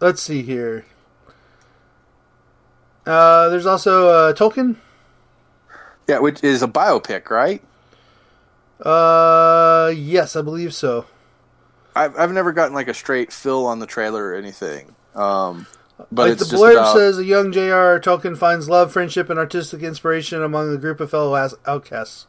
[0.00, 0.84] let's see here.
[3.06, 4.76] Uh, there's also uh, Tolkien.
[6.06, 7.62] Yeah, which is a biopic, right?
[8.80, 11.06] Uh, yes, I believe so.
[11.94, 14.94] I've I've never gotten like a straight fill on the trailer or anything.
[15.14, 15.66] Um,
[16.10, 18.00] but like it's the just blurb about, says, a young J.R.
[18.00, 21.34] Tolkien finds love, friendship, and artistic inspiration among a group of fellow
[21.66, 22.26] outcasts.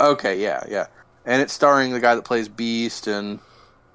[0.00, 0.86] Okay, yeah, yeah,
[1.24, 3.38] and it's starring the guy that plays Beast and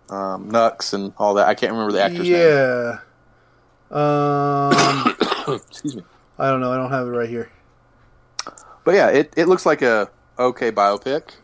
[0.10, 1.47] um, Nux and all that.
[1.47, 2.34] I can't remember the actor's name.
[2.34, 3.00] yeah.
[3.91, 5.16] Um,
[5.68, 6.04] Excuse me.
[6.38, 6.72] I don't know.
[6.72, 7.50] I don't have it right here.
[8.84, 10.10] But yeah, it, it looks like a
[10.40, 11.36] okay biopic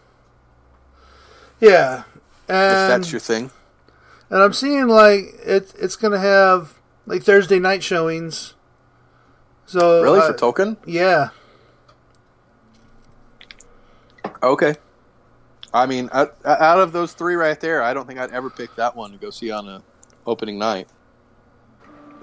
[1.60, 2.04] Yeah,
[2.48, 3.52] if that's your thing.
[4.30, 5.74] and I'm seeing like it.
[5.80, 8.54] It's gonna have like Thursday night showings.
[9.66, 10.78] So Really uh, for Tolkien?
[10.86, 11.30] Yeah,
[14.44, 14.76] Okay.
[15.74, 18.76] I mean, out, out of those three right there, I don't think I'd ever pick
[18.76, 19.84] that one to go see on a
[20.26, 20.88] opening night.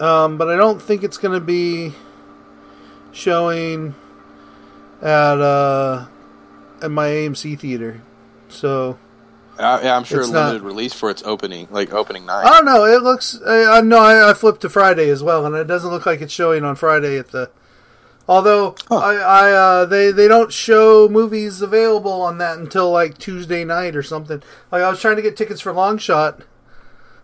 [0.00, 1.92] um, but I don't think it's gonna be
[3.12, 3.94] showing
[5.02, 6.06] at uh
[6.82, 8.00] at my AMC theater.
[8.48, 8.98] So
[9.58, 12.44] Uh, yeah, I'm sure It's limited not- release for its opening, like opening night.
[12.44, 12.84] I don't know.
[12.84, 13.38] It looks.
[13.46, 13.98] I, I know.
[13.98, 16.74] I, I flipped to Friday as well, and it doesn't look like it's showing on
[16.76, 17.50] Friday at the.
[18.28, 18.96] Although Huh.
[18.96, 23.94] I, I uh, they they don't show movies available on that until like Tuesday night
[23.96, 24.42] or something.
[24.70, 26.40] Like I was trying to get tickets for Long Shot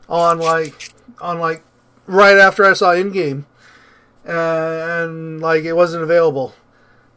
[0.09, 1.63] on like on like
[2.07, 3.45] right after I saw Endgame,
[4.27, 4.33] uh,
[5.03, 6.55] and like it wasn't available.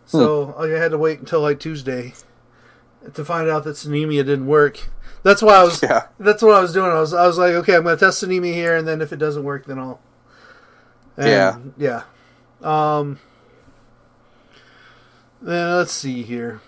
[0.06, 2.14] So like, I had to wait until like Tuesday
[3.14, 4.90] to find out that Sinemia didn't work.
[5.24, 6.08] That's why I was Yeah.
[6.20, 6.92] that's what I was doing.
[6.92, 9.12] I was I was like, okay, I'm going to test Sinemia here, and then if
[9.14, 10.00] it doesn't work, then I'll.
[11.18, 12.04] And, yeah.
[12.62, 13.20] Um.
[15.42, 16.62] Then let's see here.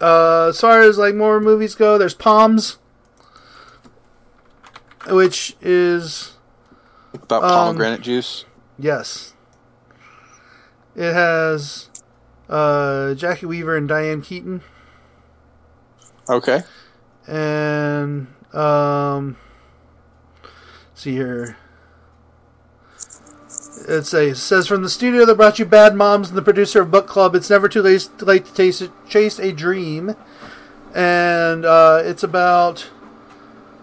[0.00, 2.78] Uh, as far as like more movies go, there's Poms,
[5.08, 6.32] which is
[7.14, 8.44] About um, pomegranate juice.
[8.78, 9.34] yes.
[10.94, 11.88] It has
[12.50, 14.60] uh, Jacki Weaver and Diane Keaton,
[16.32, 16.62] Okay.
[17.28, 19.36] and um,
[20.94, 21.56] see here.
[23.88, 26.82] It's a, it says from the studio that brought you Bad Moms and the producer
[26.82, 27.34] of Book Club.
[27.34, 30.14] It's never too late, late to taste, chase a dream,
[30.94, 32.88] and uh, it's about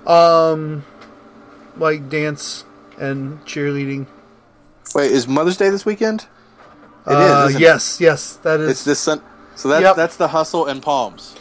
[0.07, 0.85] um
[1.77, 2.65] like dance
[2.97, 4.07] and cheerleading.
[4.95, 6.27] Wait, is Mother's Day this weekend?
[7.05, 7.15] It is.
[7.15, 7.65] Uh, isn't it?
[7.65, 8.85] yes, yes, that It's is.
[8.85, 9.21] this Sun.
[9.55, 9.95] So that's Yep.
[9.95, 11.35] that's the hustle and Poms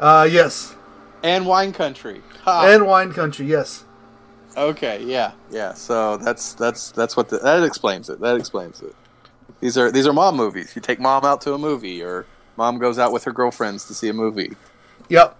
[0.00, 0.74] Uh, yes,
[1.22, 2.22] and wine country.
[2.42, 2.68] Ha.
[2.68, 3.46] and wine country.
[3.46, 3.84] Yes.
[4.56, 5.74] Okay, yeah, yeah.
[5.74, 8.18] So that's that's that's what the, that explains it.
[8.20, 8.96] That explains it.
[9.60, 10.74] These are these are mom movies.
[10.74, 12.26] You take mom out to a movie, or
[12.56, 14.52] mom goes out with her girlfriends to see a movie.
[15.10, 15.36] Yep.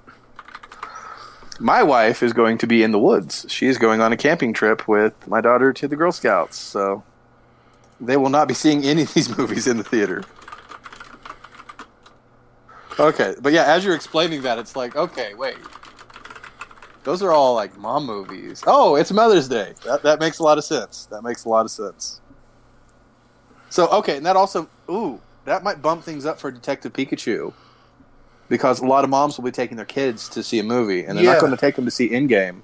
[1.58, 3.44] My wife is going to be in the woods.
[3.48, 6.56] She is going on a camping trip with my daughter to the Girl Scouts.
[6.56, 7.02] So
[8.00, 10.22] they will not be seeing any of these movies in the theater.
[12.98, 15.56] Okay, but yeah, as you're explaining that, it's like, okay, wait.
[17.04, 18.62] Those are all like mom movies.
[18.66, 19.74] Oh, it's Mother's Day.
[19.84, 21.06] That that makes a lot of sense.
[21.10, 22.20] That makes a lot of sense.
[23.70, 27.54] So okay, and that also, ooh, that might bump things up for Detective Pikachu,
[28.50, 31.16] because a lot of moms will be taking their kids to see a movie, and
[31.16, 31.32] they're Yeah.
[31.32, 32.62] not going to take them to see Endgame.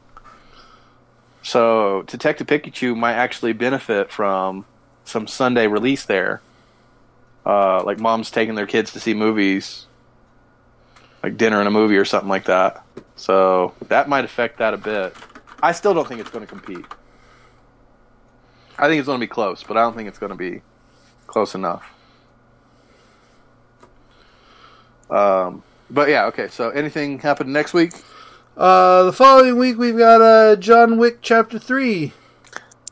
[1.43, 4.67] So Detective Pikachu might actually benefit from
[5.05, 6.43] some Sunday release there,
[7.47, 9.87] uh, like moms taking their kids to see movies,
[11.27, 12.85] like dinner and a movie or something like that.
[13.17, 15.13] So that might affect that a bit.
[15.61, 16.85] I still don't think it's going to compete.
[18.79, 20.63] I think it's going to be close, but I don't think it's going to be
[21.27, 21.93] close enough.
[25.11, 26.47] Um, but yeah, okay.
[26.47, 27.93] So anything happen next week?
[28.57, 32.13] Uh, the following week we've got uh, John Wick Chapter Three.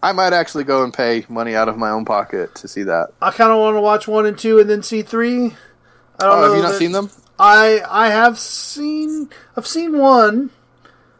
[0.03, 3.11] I might actually go and pay money out of my own pocket to see that.
[3.23, 5.47] I kind of want to watch one and two and then see three.
[5.47, 5.53] I don't
[6.21, 7.11] Oh, know have you not that- seen them?
[7.39, 10.51] I I have seen I've seen one.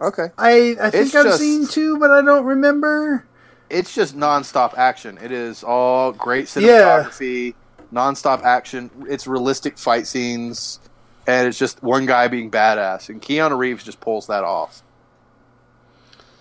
[0.01, 0.29] Okay.
[0.39, 3.25] I I think It's I've just- seen two, but I don't remember.
[3.71, 5.19] It's just nonstop action.
[5.23, 7.05] It is all great Yeah.
[7.05, 7.55] cinematography,
[7.93, 8.91] nonstop action.
[9.09, 10.79] It's realistic fight scenes,
[11.27, 13.09] and it's just one guy being badass.
[13.09, 14.83] And Keanu Reeves just pulls that off.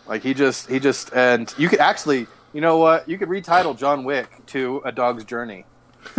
[0.05, 3.75] Like he just he just and you could actually you know what you could retitle
[3.77, 5.65] John Wick to A Dog's Journey.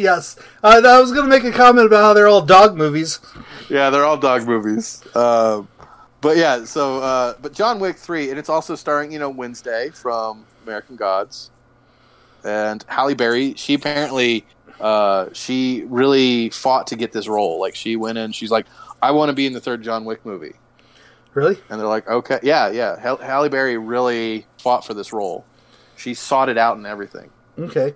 [0.00, 3.20] yes, uh, I was going to make a comment about how they're all dog movies.
[3.68, 5.02] Yeah, they're all dog movies.
[5.14, 5.68] Um,
[6.20, 9.90] but yeah, so uh, but John Wick three, and it's also starring you know Wednesday
[9.90, 11.50] from American Gods,
[12.44, 13.54] and Halle Berry.
[13.54, 14.44] She apparently
[14.80, 17.60] uh, she really fought to get this role.
[17.60, 18.66] Like she went in, she's like,
[19.02, 20.54] I want to be in the third John Wick movie,
[21.34, 21.56] Really?
[21.68, 22.98] and they're like, okay, yeah, yeah.
[22.98, 25.44] Halle Berry really fought for this role.
[25.96, 27.30] She sought it out and everything.
[27.58, 27.94] Okay.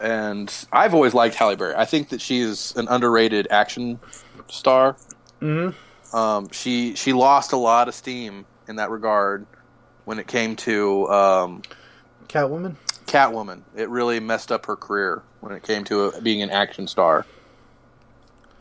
[0.00, 1.74] And I've always liked Halle Berry.
[1.74, 3.98] I think that she is an underrated action
[4.48, 4.96] star.
[5.40, 5.70] hmm
[6.12, 9.44] um, she she lost a lot of steam in that regard
[10.04, 11.62] when it came to um,
[12.28, 12.76] Catwoman.
[13.06, 13.62] Catwoman.
[13.74, 17.26] It really messed up her career when it came to uh being an action star.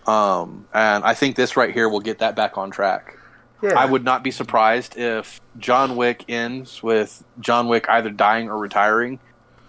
[0.07, 3.17] Um, and I think this right here will get that back on track.
[3.61, 3.73] Yeah.
[3.79, 8.57] I would not be surprised if John Wick ends with John Wick either dying or
[8.57, 9.19] retiring,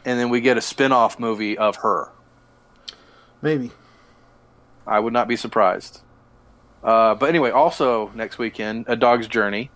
[0.07, 2.11] and then we get a spin-off movie of her.
[3.43, 3.71] maybe.
[4.87, 6.01] I would not be surprised.
[6.83, 9.71] Uh, but anyway, also next weekend, A Dog's Journey.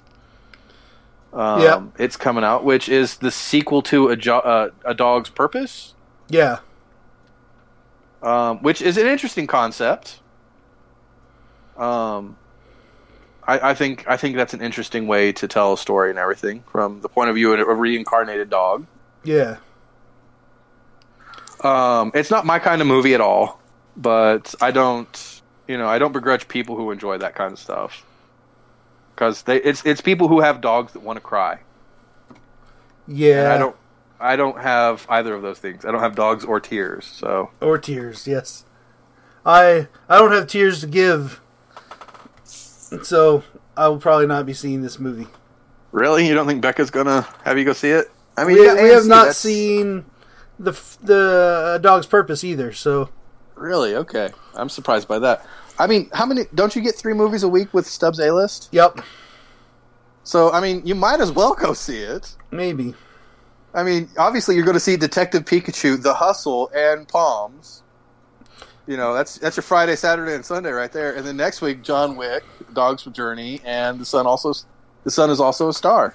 [1.32, 1.82] Um, Yep.
[1.98, 5.94] It's coming out, which is the sequel to A, jo- uh, a Dog's Purpose,
[6.28, 6.58] Yeah.
[8.22, 10.20] um, which is an interesting concept.
[11.76, 12.36] Um,
[13.46, 16.62] I, I think I think that's an interesting way to tell a story and everything
[16.70, 18.86] from the point of view of a reincarnated dog.
[19.24, 19.56] Yeah.
[21.62, 23.60] Um, it's not my kind of movie at all,
[23.96, 28.04] but I don't, you know, I don't begrudge people who enjoy that kind of stuff
[29.14, 31.60] because they it's it's people who have dogs that want to cry.
[33.06, 33.44] Yeah.
[33.44, 33.76] And I don't
[34.20, 35.84] I don't have either of those things.
[35.84, 37.04] I don't have dogs or tears.
[37.04, 38.26] So Or tears.
[38.26, 38.64] Yes.
[39.44, 41.40] I I don't have tears to give,
[42.44, 43.42] so
[43.76, 45.26] I will probably not be seeing this movie.
[45.92, 48.10] really, you don't think Becca's gonna have you go see it?
[48.36, 50.04] I mean, we, yeah, we have not that's- seen
[50.60, 52.72] the the dog's purpose either.
[52.72, 53.08] So
[53.56, 53.94] Really?
[53.94, 55.44] Okay, I'm surprised by that.
[55.78, 56.42] I mean, how many?
[56.54, 58.68] Don't you get three movies a week with Stubs A List?
[58.72, 59.00] yep,
[60.22, 62.36] So I mean, you might as well go see it.
[62.50, 62.94] maybe.
[63.72, 67.82] I mean, obviously you're going to see Detective Pikachu, The Hustle, and Poms.
[68.86, 71.14] You know, that's that's your Friday, Saturday, and Sunday right there.
[71.14, 72.42] And then next week, John Wick,
[72.72, 74.52] Dog's Journey, and the Sun also
[75.04, 76.14] the Sun is also a star.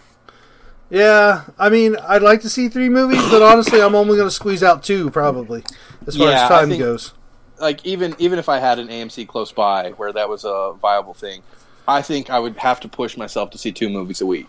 [0.95, 4.33] Yeah, I mean, I'd like to see three movies, but honestly, I'm only going to
[4.33, 5.61] squeeze out two probably,
[6.07, 7.13] as far Yeah, as time think- goes.
[7.59, 11.13] Like even even if I had an AMC close by where that was a viable
[11.13, 11.41] thing,
[11.87, 14.47] I think I would have to push myself to see two movies a week.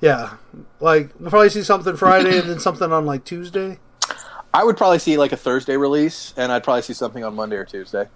[0.00, 0.34] Yeah,
[0.80, 3.78] like we'll probably see something Friday and then something on like Tuesday.
[4.54, 7.56] I would probably see like a Thursday release, and I'd probably see something on Monday
[7.56, 8.06] or Tuesday.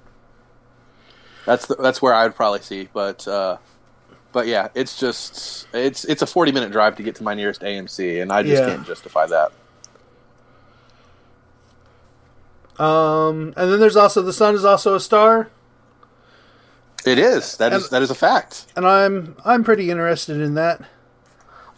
[1.47, 3.59] That's the, that's where I'd probably see, but uh,
[4.35, 7.63] but yeah, it's just it's it's a forty minute drive to get to my nearest
[7.63, 8.69] AMC, and I just Yeah.
[8.69, 9.53] can't justify that.
[12.79, 15.49] Um, and then there's also the sun is also a star,
[17.07, 18.67] It is that is And- that is a fact.
[18.77, 20.81] and I'm I'm pretty interested in that.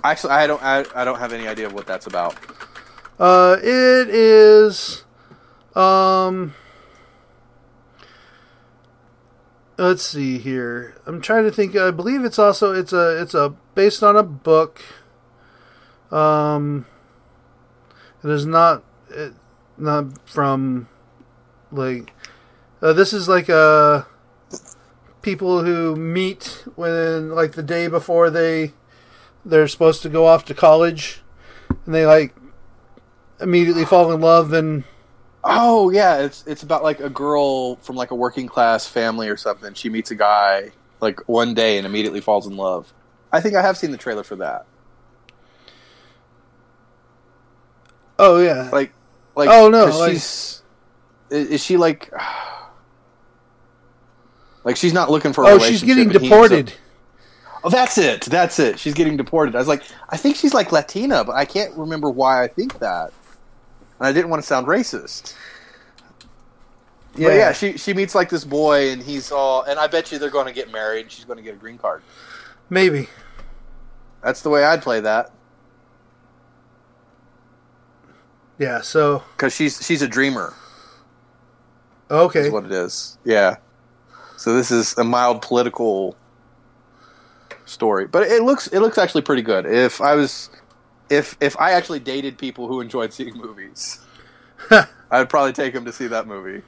[0.02, 2.34] Actually, I don't I, I don't have any idea of what that's about.
[3.18, 5.02] Uh, it is,
[5.74, 6.54] um,
[9.78, 10.96] let's see here.
[11.06, 11.76] I'm trying to think.
[11.76, 14.82] I believe it's also it's a it's a based on a book.
[16.10, 16.86] Um,
[18.22, 19.34] it is not it,
[19.76, 20.88] not from
[21.70, 22.12] like
[22.82, 24.06] uh, this is like a
[25.22, 28.72] people who meet when like the day before they
[29.44, 31.20] they're supposed to go off to college
[31.84, 32.34] and they like
[33.40, 34.84] immediately fall in love and
[35.48, 39.36] Oh yeah, it's it's about like a girl from like a working class family or
[39.36, 39.74] something.
[39.74, 42.92] She meets a guy like one day and immediately falls in love.
[43.32, 44.66] I think I have seen the trailer for that.
[48.18, 48.92] oh yeah Like,
[49.34, 50.62] like Oh, no, like- she's
[51.28, 52.10] is, she like
[54.64, 56.72] like she's not looking for a oh she's getting up- deported
[57.66, 58.22] oh, that's it.
[58.22, 58.78] That's it.
[58.78, 59.56] She's getting deported.
[59.56, 62.78] I was like, I think she's like Latina, but I can't remember why I think
[62.78, 63.12] that.
[63.98, 65.34] And I didn't want to sound racist.
[67.16, 70.12] yeah, But yeah, she she meets like this boy, and he's all, and I bet
[70.12, 71.02] you they're going to get married.
[71.02, 72.02] and She's going to get a green card.
[72.70, 73.08] maybe
[74.22, 75.30] That's the way I'd play that
[78.58, 80.54] yeah so because she's she's a dreamer.
[82.10, 83.18] okay Is what it is.
[83.24, 83.56] Yeah.
[84.38, 86.16] So this is a mild political
[87.66, 89.66] story, but it looks it looks actually pretty good.
[89.66, 90.50] If I was,
[91.10, 94.00] if if I actually dated people who enjoyed seeing movies,
[95.10, 96.62] I'd probably take them to see that movie.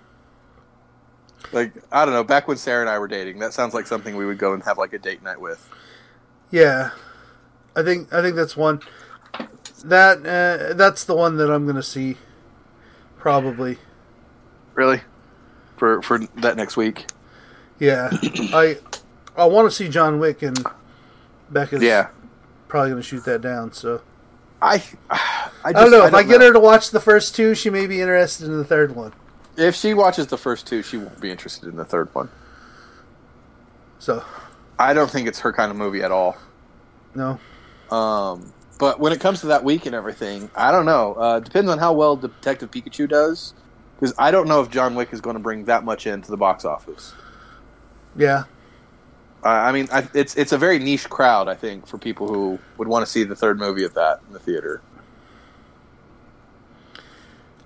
[1.52, 4.16] Like I don't know, back when Sarah and I were dating, that sounds like something
[4.16, 5.68] we would go and have like a date night with.
[6.50, 6.90] yeah
[7.76, 8.80] i think i think that's one
[9.84, 12.16] that uh, that's the one that i'm gonna see
[13.18, 13.76] probably
[14.74, 15.02] Really,
[15.76, 17.06] for for that next week.
[17.78, 18.10] yeah
[18.52, 18.78] i
[19.36, 20.58] i want to see john wick and
[21.50, 22.08] becca's Yeah,
[22.66, 24.00] probably gonna shoot that down so
[24.62, 27.54] I I, i don't just- know if i get her to watch the first two
[27.54, 29.12] she may be interested in the third one
[29.56, 32.28] If she watches the first two, she won't be interested in the third one.
[33.98, 34.22] so
[34.78, 36.36] I don't think it's her kind of movie at all.
[37.14, 37.38] no
[37.90, 41.14] Um, but when it comes to that week and everything, I don't know.
[41.14, 43.54] Uh, depends on how well Detective Pikachu does.
[43.96, 46.36] Because I don't know if John Wick is going to bring that much into the
[46.36, 47.12] box office.
[48.16, 48.44] yeah
[49.44, 52.58] Uh, I mean, I, it's it's a very niche crowd, I think, for people who
[52.76, 54.82] would want to see the third movie of that in the theater.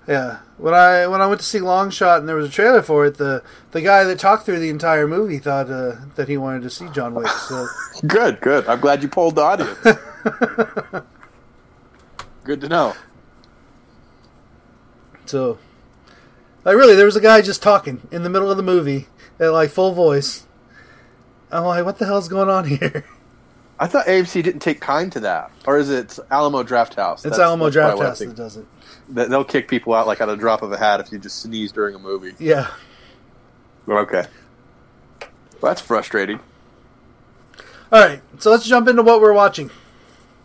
[0.07, 2.83] Yeah, when I when I went to see Long Shot and there was a trailer
[2.83, 6.37] for it, the the guy that talked through the entire movie thought uh, that he
[6.37, 7.29] wanted to see John Wick.
[7.29, 7.67] So
[8.07, 8.67] Good, good.
[8.67, 9.79] I'm glad you polled the audience.
[12.45, 12.95] good to know.
[15.25, 15.59] so
[16.65, 19.07] like really, there was a guy just talking in the middle of the movie
[19.39, 20.47] at like full voice.
[21.53, 23.05] I'm like, what the hell's going on here?
[23.79, 27.15] I thought AMC didn't take kind to that, or is it Alamo Drafthouse?
[27.15, 28.67] It's That's- Alamo that's Draft probably what I House that does it.
[29.11, 31.41] That- They'll kick people out like at a drop of a hat if you just
[31.43, 32.35] sneeze during a movie.
[32.39, 32.69] Yeah.
[33.89, 34.25] Okay.
[35.61, 36.39] Well, that's frustrating.
[37.91, 39.71] All right, so let's jump into what we're watching.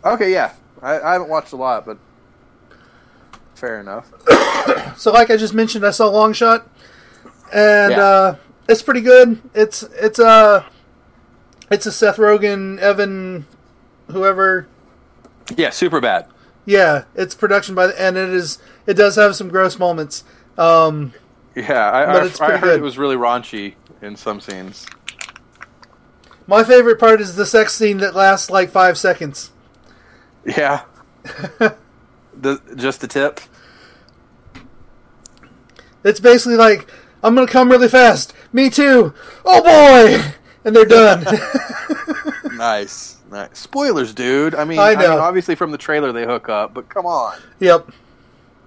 [0.04, 0.52] Okay, yeah.
[0.82, 1.98] I, I haven't watched a lot, but
[3.54, 4.10] fair enough.
[4.98, 6.68] So, like I just mentioned, I saw Long Shot,
[7.52, 8.00] and Yeah.
[8.02, 8.36] uh,
[8.68, 9.40] it's pretty good.
[9.54, 10.66] It's it's a
[11.70, 13.46] it's a Seth Rogen, Evan,
[14.10, 14.66] whoever
[15.56, 16.26] Yeah, super bad.
[16.64, 20.24] Yeah, it's production by the, and it is it does have some gross moments.
[20.56, 21.12] Um,
[21.54, 22.80] Yeah, I, But I, it's I pretty heard good.
[22.80, 24.86] it was really raunchy in some scenes.
[26.46, 29.50] my favorite part is the sex scene that lasts like five seconds.
[30.44, 30.82] Yeah.
[32.34, 33.40] the, just the tip.
[36.04, 36.88] It's basically like
[37.22, 38.32] I'm gonna come really fast.
[38.52, 39.12] Me too.
[39.44, 40.32] Oh boy,
[40.64, 41.24] and they're done.
[42.54, 43.18] Nice.
[43.30, 43.56] Nice.
[43.58, 44.54] Spoilers, dude.
[44.54, 45.10] I mean, I I know.
[45.10, 47.38] mean, obviously from the trailer they hook up, but come on.
[47.60, 47.88] yep,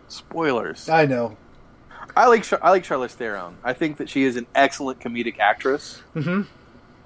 [0.08, 0.88] Spoilers.
[0.90, 1.36] I know.
[2.16, 3.58] I like Char- I like Charlize Theron.
[3.64, 6.02] I think that she is an excellent comedic actress.
[6.16, 6.48] Mhm.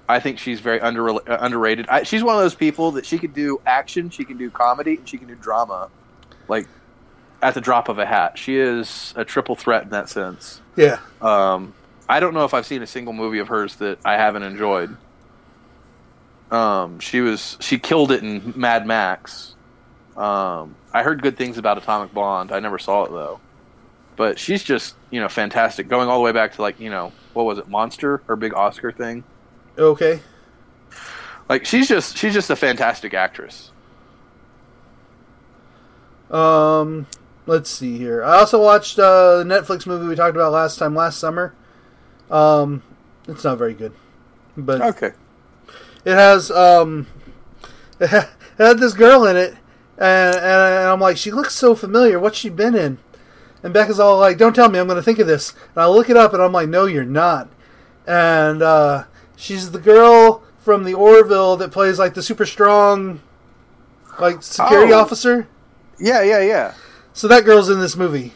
[0.08, 1.86] I think she's very under, uh, underrated.
[1.88, 4.96] I, she's one of those people that she can do action, she can do comedy,
[4.96, 5.88] and she can do drama,
[6.46, 6.68] like
[7.42, 8.38] at the drop of a hat.
[8.38, 10.60] She is a triple threat in that sense.
[10.76, 11.74] Yeah, Um,
[12.08, 14.96] I don't know if I've seen a single movie of hers that I haven't enjoyed.
[16.50, 19.54] Um, she was she killed it in Mad Max.
[20.16, 22.52] Um, I heard good things about Atomic Blonde.
[22.52, 23.40] I never saw it though,
[24.14, 25.88] but she's just you know fantastic.
[25.88, 28.54] Going all the way back to like you know what was it, Monster, her big
[28.54, 29.24] Oscar thing.
[29.76, 30.20] Okay.
[31.48, 33.72] Like she's just she's just a fantastic actress.
[36.30, 37.06] Um,
[37.46, 38.24] let's see here.
[38.24, 41.54] I also watched uh, the Netflix movie we talked about last time last summer.
[42.30, 42.82] Um,
[43.28, 43.92] it's not very good,
[44.56, 45.12] but Okay.
[46.04, 47.06] it has um,
[48.00, 49.54] it had, it had this girl in it,
[49.98, 52.18] and, and I'm like, she looks so familiar.
[52.18, 52.98] What's she been in?
[53.62, 54.78] And Becca's all like, "Don't tell me.
[54.78, 56.84] I'm going to think of this." And I look it up, and I'm like, "No,
[56.86, 57.48] you're not."
[58.06, 59.04] And uh,
[59.34, 63.20] she's the girl from the Orville that plays like the super strong,
[64.20, 65.00] like security Oh.
[65.00, 65.48] officer.
[65.98, 66.74] Yeah, yeah, yeah.
[67.12, 68.34] So that girl's in this movie,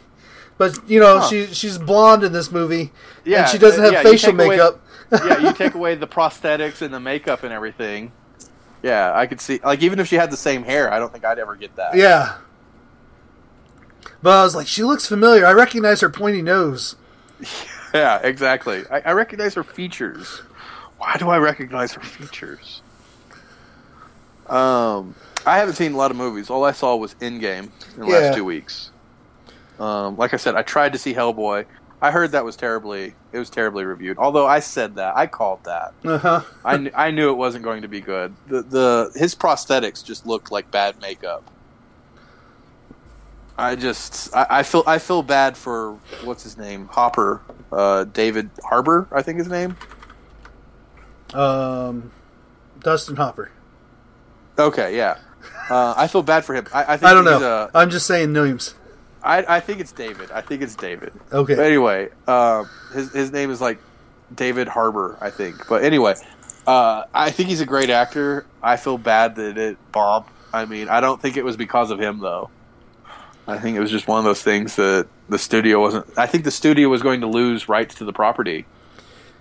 [0.61, 1.28] but you know Huh.
[1.28, 2.92] she she's blonde in this movie,
[3.24, 4.80] Yeah, and she doesn't uh, have yeah, facial take away- makeup.
[5.11, 8.12] yeah, you take away the prosthetics and the makeup and everything.
[8.82, 9.58] Yeah, I could see.
[9.64, 11.94] Like, even if she had the same hair, I don't think I'd ever get that.
[11.96, 12.36] yeah.
[14.22, 15.46] But I was like, she looks familiar.
[15.46, 16.96] I recognize her pointy nose.
[17.92, 18.84] Yeah, exactly.
[18.88, 20.42] I, I recognize her features.
[20.98, 22.82] Why do I recognize her features?
[24.48, 26.50] Um, I haven't seen a lot of movies.
[26.50, 28.18] All I saw was Endgame in the Yeah.
[28.18, 28.92] last two weeks.
[29.81, 31.64] Um, like I said, I tried to see Hellboy.
[32.03, 33.14] I heard that was terribly.
[33.33, 34.18] It was terribly reviewed.
[34.18, 35.93] Although I said that, I called that.
[36.05, 36.41] Uh huh.
[36.64, 38.35] I, kn- I knew it wasn't going to be good.
[38.47, 41.51] The the his prosthetics just looked like bad makeup.
[43.59, 45.93] I just I, I feel I feel bad for
[46.24, 49.76] what's his name Hopper uh, David Harbour I think his name.
[51.35, 52.11] Um,
[52.81, 53.51] Dustin Hopper.
[54.59, 55.18] Okay, yeah.
[55.68, 56.66] Uh, I feel bad for him.
[56.72, 57.41] I, I think I don't know.
[57.43, 58.74] Uh, I'm just saying names.
[59.23, 60.31] I I think it's David.
[60.31, 61.12] I think it's David.
[61.33, 61.55] Okay.
[61.55, 63.79] But anyway, um, his his name is like
[64.35, 65.68] David Harbour, I think.
[65.68, 66.14] But anyway,
[66.66, 68.47] uh, I think he's a great actor.
[68.62, 70.27] I feel bad that it bombed.
[70.53, 72.51] I mean, I don't think it was because of him though.
[73.47, 76.07] I think it was just one of those things that the studio wasn't.
[76.16, 78.66] I think the studio was going to lose rights to the property,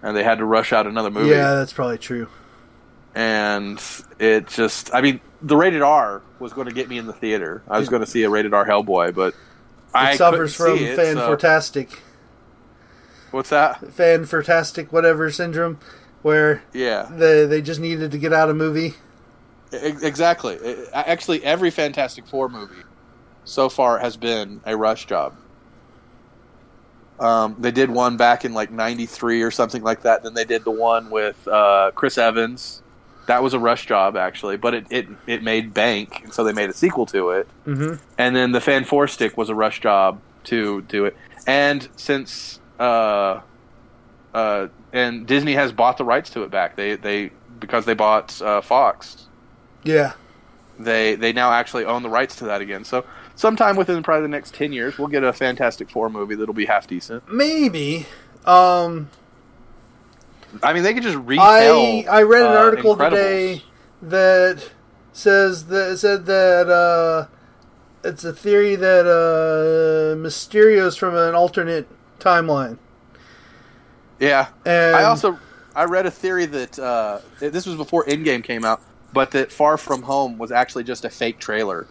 [0.01, 1.29] and they had to rush out another movie.
[1.29, 2.27] Yeah, that's probably true.
[3.15, 3.81] And
[4.19, 7.61] it just, I mean, the rated R was going to get me in the theater.
[7.67, 9.35] I was going to see a rated R Hellboy, but
[9.93, 12.01] I It suffers from it, fan so- fantastic,
[13.31, 13.93] What's that?
[13.93, 15.79] fan fantastic, whatever syndrome,
[16.21, 17.07] where Yeah.
[17.11, 18.95] they they just needed to get out a movie.
[19.71, 20.57] Exactly.
[20.93, 22.83] Actually, every Fantastic Four movie
[23.43, 25.35] so far has been a rush job.
[27.19, 30.23] Um, they did one back in like '93 or something like that.
[30.23, 32.81] Then they did the one with uh, Chris Evans.
[33.29, 36.51] That was a rush job, actually, but it, it, it made bank, and so they
[36.51, 37.47] made a sequel to it.
[37.63, 41.15] hmm And then the Fan Four Stick was a rush job to do it.
[41.45, 43.41] And since uh,
[44.33, 48.41] uh, and Disney has bought the rights to it back, they they because they bought
[48.41, 49.27] uh, Fox
[49.83, 50.13] Yeah.
[50.79, 52.83] they they now actually own the rights to that again.
[52.83, 53.05] So
[53.35, 56.65] sometime within probably the next ten years, we'll get a Fantastic Four movie that'll be
[56.65, 57.31] half decent.
[57.31, 58.05] Maybe.
[58.45, 59.09] Um,
[60.63, 61.77] I mean, they could just retell.
[61.77, 63.63] I I read an uh, article today
[64.01, 64.69] that
[65.13, 67.27] says that said that uh,
[68.03, 71.87] it's a theory that uh, Mysterio's from an alternate
[72.19, 72.77] timeline.
[74.19, 75.39] Yeah, And I also
[75.75, 78.81] I read a theory that uh, this was before Endgame came out,
[79.13, 81.87] but that Far From Home was actually just a fake trailer,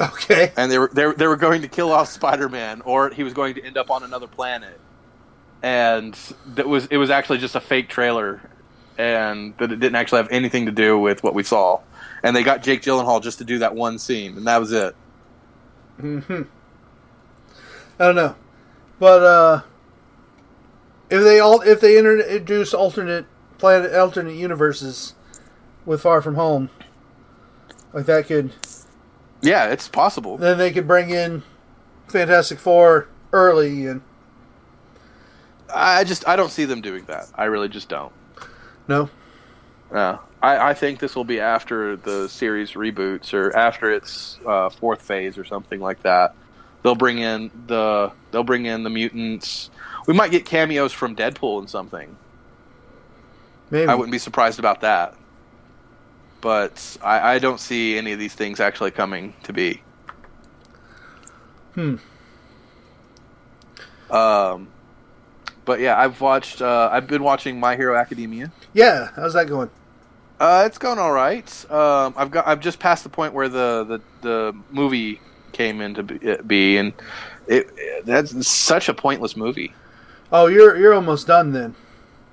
[0.00, 0.52] okay.
[0.56, 3.22] and they were they were, they were going to kill off Spider Man, or he
[3.22, 4.78] was going to end up on another planet,
[5.64, 6.14] and
[6.54, 8.42] that was it was actually just a fake trailer,
[8.98, 11.80] and that it didn't actually have anything to do with what we saw,
[12.22, 14.94] and they got Jake Gyllenhaal just to do that one scene, and that was it.
[15.98, 16.18] hmm
[17.98, 18.36] I don't know,
[18.98, 19.62] but uh,
[21.08, 23.24] if they all if they introduce alternate
[23.56, 25.14] planet alternate universes
[25.86, 26.68] with Far From Home,
[27.94, 28.52] like that could
[29.40, 30.36] Yeah, it's possible.
[30.36, 31.42] then they could bring in
[32.08, 34.02] Fantastic Four early and
[35.74, 37.28] I just I don't see them doing that.
[37.34, 38.12] I really just don't.
[38.88, 39.10] no.
[39.92, 44.68] Yeah, I, I think this will be after the series reboots or after its uh,
[44.70, 46.34] fourth phase or something like that.
[46.82, 49.70] They'll bring in the they'll bring in the mutants.
[50.06, 52.16] We might get cameos from Deadpool and something.
[53.70, 55.14] Maybe I wouldn't be surprised about that.
[56.40, 59.82] But I, I don't see any of these things actually coming to be.
[61.74, 61.96] Hmm.
[64.10, 64.68] Um,
[65.64, 66.62] but yeah, I've watched.
[66.62, 68.52] Uh, I've been watching My Hero Academia.
[68.72, 69.70] Yeah, how's that going?
[70.40, 71.70] Uh, it's going all right.
[71.70, 72.46] Um, I've got.
[72.46, 75.20] I've just passed the point where the the, the movie
[75.52, 76.92] came into be, uh, and
[77.46, 79.72] it, it that's such a pointless movie.
[80.32, 81.74] Oh, you're you're almost done then.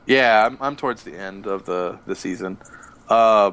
[0.05, 2.57] Yeah, I'm, I'm towards the end of the the season.
[3.07, 3.51] Uh,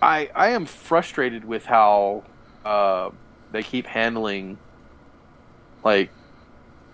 [0.00, 2.22] I I am frustrated with how
[2.64, 3.10] uh,
[3.52, 4.58] they keep handling
[5.84, 6.10] like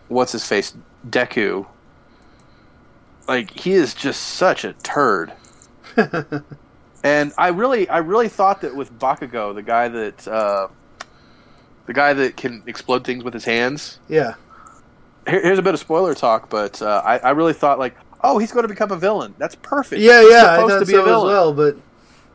[0.09, 0.74] what's his face
[1.09, 1.66] Deku.
[3.28, 5.32] Like he is just such a turd.
[7.05, 10.69] and I really I really thought that with Bakugo, the guy that uh,
[11.86, 13.98] the guy that can explode things with his hands.
[14.09, 14.35] Yeah.
[15.28, 18.39] Here, here's a bit of spoiler talk, but uh, I, I really thought like, oh,
[18.39, 19.35] he's going to become a villain.
[19.39, 20.01] That's perfect.
[20.01, 21.77] Yeah, He's yeah, I thought to be so a villain as well, but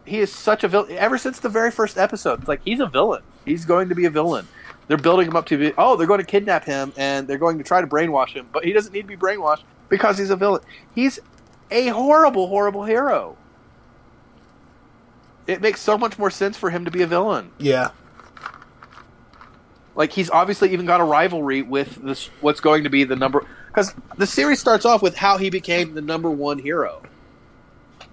[0.06, 0.98] he is such a villain.
[0.98, 3.24] Ever since the very first episode, it's like he's a villain.
[3.46, 4.48] He's going to be a villain.
[4.88, 5.74] They're building him up to be.
[5.78, 8.66] Oh, they're going to kidnap him and they're going to try to brainwash him, but
[8.66, 10.62] he doesn't need to be brainwashed because he's a villain.
[10.96, 11.20] He's
[11.70, 13.38] a horrible, horrible hero.
[15.46, 17.52] It makes so much more sense for him to be a villain.
[17.60, 17.92] yeah.
[19.94, 22.28] Like he's obviously even got a rivalry with this.
[22.40, 23.46] What's going to be the number?
[23.68, 27.04] Because the series starts off with how he became the number one hero.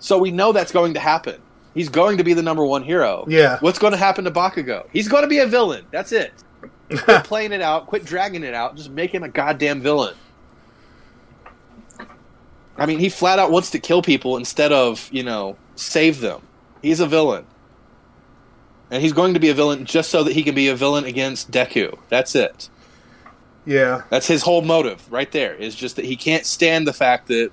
[0.01, 1.41] So we know that's going to happen.
[1.75, 3.25] He's going to be the number one hero.
[3.29, 3.59] Yeah.
[3.61, 4.89] What's going to happen to Bakugo?
[4.93, 5.87] He's going to be a villain.
[5.93, 6.33] That's it.
[6.91, 7.87] Quit playing it out.
[7.87, 8.77] Quit dragging it out.
[8.77, 10.17] Just make him a goddamn villain.
[12.79, 16.43] I mean, he flat out wants to kill people instead of, you know, save them.
[16.81, 17.45] He's a villain.
[18.91, 21.05] And he's going to be a villain just so that he can be a villain
[21.05, 21.99] against Deku.
[22.09, 22.71] That's it.
[23.67, 24.03] Yeah.
[24.09, 25.55] That's his whole motive right there.
[25.55, 27.51] Is just that he can't stand the fact that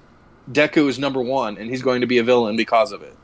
[0.49, 3.17] Deku is number one and he's going to be a villain because of it.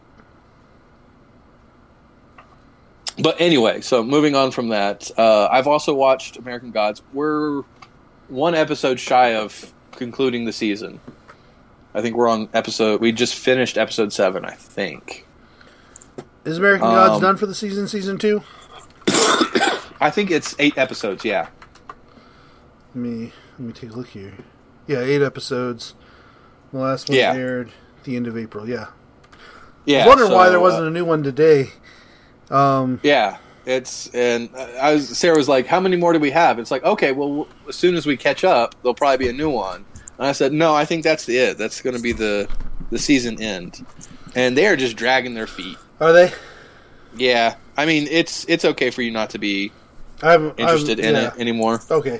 [3.21, 7.01] But anyway, so moving on from that, uh, I've also watched American Gods.
[7.13, 7.61] We're
[8.29, 10.99] one episode shy of concluding the season.
[11.93, 13.01] I think we're on episode.
[13.01, 15.25] We just finished episode seven, I think.
[16.45, 17.87] Is American Gods Um, done for the season?
[17.87, 18.41] Season two?
[19.99, 21.23] I think it's eight episodes.
[21.25, 21.47] Yeah,
[22.89, 24.33] Let me let me take a look here.
[24.87, 25.93] Yeah, eight episodes.
[26.71, 27.33] The last one Yeah.
[27.33, 27.71] aired
[28.03, 28.67] the end of April.
[28.67, 28.87] Yeah.
[29.85, 29.97] yeah.
[29.97, 31.69] I was wondering why there uh, wasn't a new one today.
[32.49, 36.57] Um, Yeah, it's and I was Sarah was like, "How many more do we have?"
[36.57, 39.49] It's like, okay, well, as soon as we catch up, there'll probably be a new
[39.49, 39.85] one.
[40.21, 41.57] And I said, "No, I think that's the it.
[41.57, 42.47] That's going to be the
[42.91, 43.83] the season end."
[44.35, 45.77] And they are just dragging their feet.
[45.99, 46.31] are they?
[47.17, 49.71] Yeah, I mean, it's it's okay for you not to be
[50.21, 51.27] I haven't interested I'm- in yeah.
[51.33, 51.81] it anymore.
[51.89, 52.19] Okay.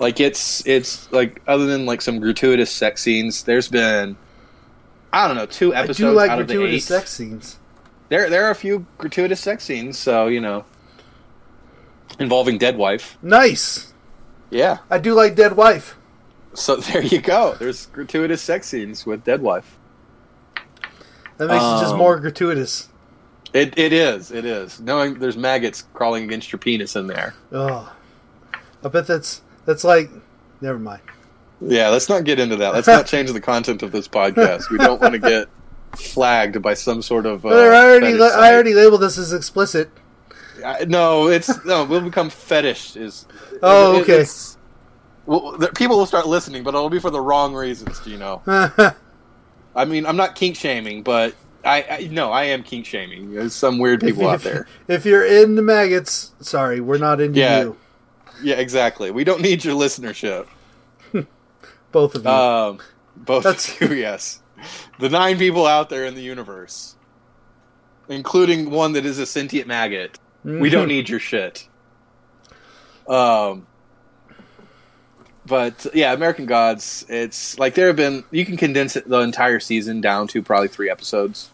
[0.00, 4.16] Like it's it's like other than like some gratuitous sex scenes, there's been
[5.12, 7.56] I don't know two I episodes do like out of the gratuitous sex scenes.
[8.08, 10.64] There there are a few gratuitous sex scenes, so you know,
[12.18, 13.16] involving dead wife.
[13.22, 13.92] Nice.
[14.50, 14.78] Yeah.
[14.90, 15.96] I do like Dead Wife.
[16.54, 17.54] So there you go.
[17.58, 19.78] There's gratuitous sex scenes with dead wife.
[21.38, 22.88] That makes it just Um, more gratuitous.
[23.52, 24.30] It it is.
[24.30, 24.80] It is.
[24.80, 27.34] Knowing there's maggots crawling against your penis in there.
[27.50, 27.92] Oh,
[28.84, 30.10] I bet that's that's like.
[30.60, 31.02] Never mind.
[31.60, 32.72] Yeah, let's not get into that.
[32.72, 34.70] Let's not change the content of this podcast.
[34.70, 35.48] We don't want to get
[35.96, 37.44] flagged by some sort of.
[37.44, 39.90] Uh, I already la- I already labeled this as explicit.
[40.64, 41.84] I- no, it's no.
[41.84, 42.96] We'll become fetish.
[42.96, 43.26] Is
[43.62, 44.12] Oh, it- okay.
[44.14, 44.51] it's-
[45.26, 48.00] well, the, people will start listening, but it'll be for the wrong reasons.
[48.00, 48.42] Do you know?
[49.74, 51.34] I mean, I'm not kink shaming, but
[51.64, 53.32] I, I no, I am kink shaming.
[53.32, 54.66] There's some weird people out there.
[54.88, 57.60] If you're in the maggots, sorry, we're not into Yeah.
[57.62, 57.76] you.
[58.42, 59.10] Yeah, exactly.
[59.10, 60.46] We don't need your listenership.
[61.92, 62.30] Both of you.
[62.30, 62.80] Um,
[63.16, 64.40] both That's- of you, yes.
[64.98, 66.96] The nine people out there in the universe,
[68.08, 70.18] including one that is a sentient maggot.
[70.44, 71.68] We don't need your shit.
[73.08, 73.66] Um,
[75.46, 77.04] but yeah, American Gods.
[77.08, 78.24] It's like there have been.
[78.30, 81.50] You can condense it, the entire season down to probably three episodes.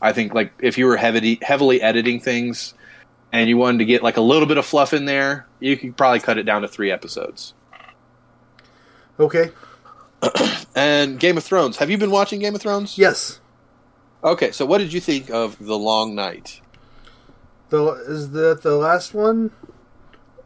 [0.00, 2.74] I think like if you were heavily heavily editing things,
[3.32, 5.96] and you wanted to get like a little bit of fluff in there, you could
[5.96, 7.54] probably cut it down to three episodes.
[9.18, 9.50] okay.
[10.74, 11.78] And Game of Thrones.
[11.78, 12.98] Have you been watching Game of Thrones?
[12.98, 13.40] Yes.
[14.22, 16.60] Okay, so what did you think of The Long Night?
[17.70, 19.52] The is that the last one,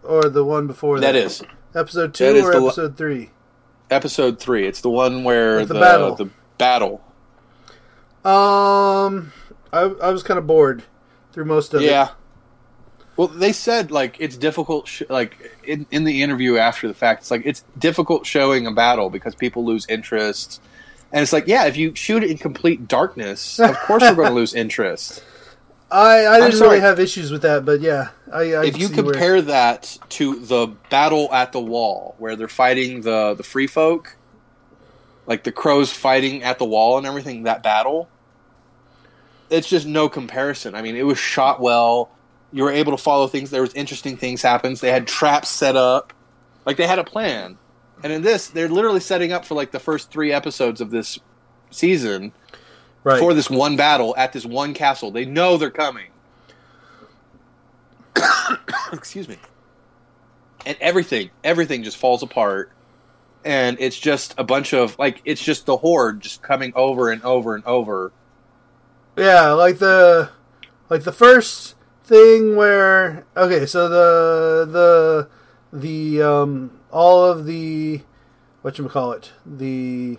[0.05, 1.13] or the one before that?
[1.13, 1.43] That is
[1.75, 3.31] episode two or episode three.
[3.91, 4.67] episode three.
[4.67, 6.15] It's the one where the the battle.
[6.15, 7.03] the battle.
[8.25, 9.33] Um,
[9.73, 10.83] I I was kind of bored
[11.33, 11.87] through most of it.
[11.87, 12.11] Yeah.
[13.17, 14.89] Well, they said like it's difficult.
[14.89, 18.73] Sh- like in in the interview after the fact, it's like it's difficult showing a
[18.73, 20.63] battle because people lose interest.
[21.13, 24.29] And it's like, yeah, if you shoot it in complete darkness, of course we're going
[24.29, 25.25] to lose interest.
[25.93, 28.95] I I didn't really have issues with that, but yeah, I, I if you see
[28.95, 33.67] where- compare that to the battle at the wall where they're fighting the the free
[33.67, 34.17] folk
[35.27, 38.09] like the crows fighting at the wall and everything that battle
[39.49, 40.75] it's just no comparison.
[40.75, 42.11] I mean it was shot well.
[42.53, 43.51] You were able to follow things.
[43.51, 44.81] There was interesting things happens.
[44.81, 46.13] They had traps set up.
[46.67, 47.59] Like they had a plan.
[48.03, 51.19] And in this they're literally setting up for like the first three episodes of this
[51.71, 52.33] season
[53.03, 53.19] Right.
[53.19, 55.11] for this one battle at this one castle.
[55.11, 56.09] They know they're coming.
[58.93, 59.37] Excuse me.
[60.67, 62.73] And everything, everything just falls apart.
[63.45, 67.23] And it's just a bunch of like it's just the horde just coming over and
[67.23, 68.13] over and over.
[69.17, 70.31] Yeah, like the
[70.91, 75.29] like the first thing where okay, so the the
[75.73, 78.03] the um all of the
[78.61, 80.19] what you call it the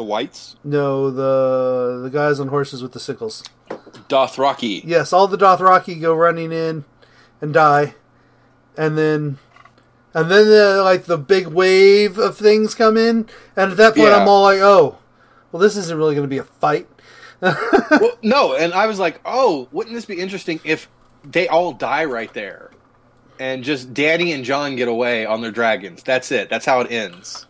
[0.00, 3.44] The whites, no the the guys on horses with the sickles.
[4.08, 4.80] Dothraki.
[4.82, 6.86] Yes, all the Dothraki go running in
[7.42, 7.96] and die,
[8.78, 9.38] and then
[10.14, 14.08] and then the, like the big wave of things come in, and at that point
[14.08, 14.22] Yeah.
[14.22, 14.96] I'm all like, oh,
[15.52, 16.88] well, this isn't really going to be a fight.
[17.42, 20.88] well, no, and I was like, oh, wouldn't this be interesting if
[21.24, 22.70] they all die right there,
[23.38, 26.02] and just Dany and Jon get away on their dragons?
[26.02, 26.48] That's it.
[26.48, 27.46] That's how it ends.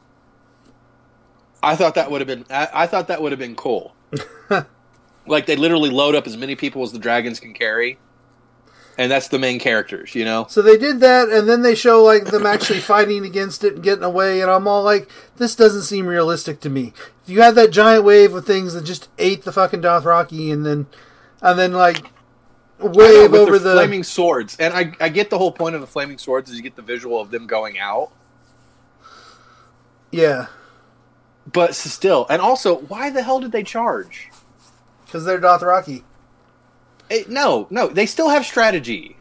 [1.62, 2.44] I thought that would have been.
[2.50, 3.94] I, I thought that would have been cool.
[5.26, 7.98] like they literally load up as many people as the dragons can carry,
[8.96, 10.14] and that's the main characters.
[10.14, 10.46] You know.
[10.48, 13.82] So they did that, and then they show like them actually fighting against it and
[13.82, 16.92] getting away, and I'm all like, this doesn't seem realistic to me.
[17.22, 20.64] If you had that giant wave of things that just ate the fucking Dothraki, and
[20.64, 20.86] then
[21.42, 22.06] and then like
[22.80, 25.82] I know, wave over the flaming swords, and I, I get the whole point of
[25.82, 28.12] the flaming swords is you get the visual of them going out.
[30.10, 30.46] yeah,
[31.50, 34.30] But still, and also, why the hell did they charge?
[35.10, 36.04] because they're Dothraki.
[37.10, 39.16] Eh, no, no, they still have strategy.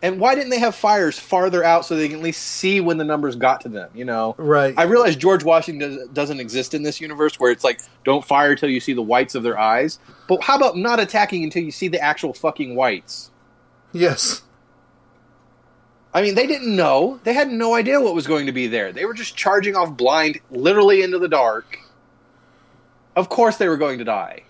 [0.00, 2.96] And why didn't they have fires farther out so they can at least see when
[2.96, 3.90] the numbers got to them?
[3.94, 4.72] You know, Right.
[4.78, 8.54] I realize George Washington does, doesn't exist in this universe where it's like don't fire
[8.54, 9.98] till you see the whites of their eyes.
[10.28, 13.30] But how about not attacking until you see the actual fucking whites?
[13.92, 14.42] yes.
[16.14, 17.20] I mean, they didn't know.
[17.24, 18.92] They had no idea what was going to be there.
[18.92, 21.78] They were just charging off blind, literally into the dark.
[23.14, 24.44] Of course, they were going to die.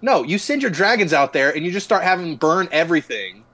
[0.00, 3.44] No, you send your dragons out there and you just start having them burn everything.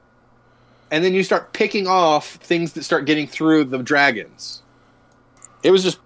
[0.91, 4.63] And then you start picking off things that start getting through the dragons.
[5.63, 5.99] It was just.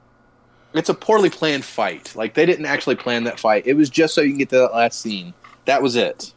[0.75, 2.15] It's a poorly planned fight.
[2.15, 3.67] Like, they didn't actually plan that fight.
[3.67, 5.33] It was just so you can get to that last scene.
[5.65, 6.33] That was it.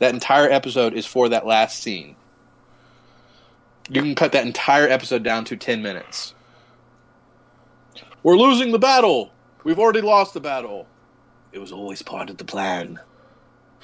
[0.00, 2.16] That entire episode is for that last scene.
[3.88, 6.34] You can cut that entire episode down to 10 minutes.
[8.22, 9.30] We're losing the battle.
[9.64, 10.86] We've already lost the battle.
[11.52, 12.98] It was always part of the plan.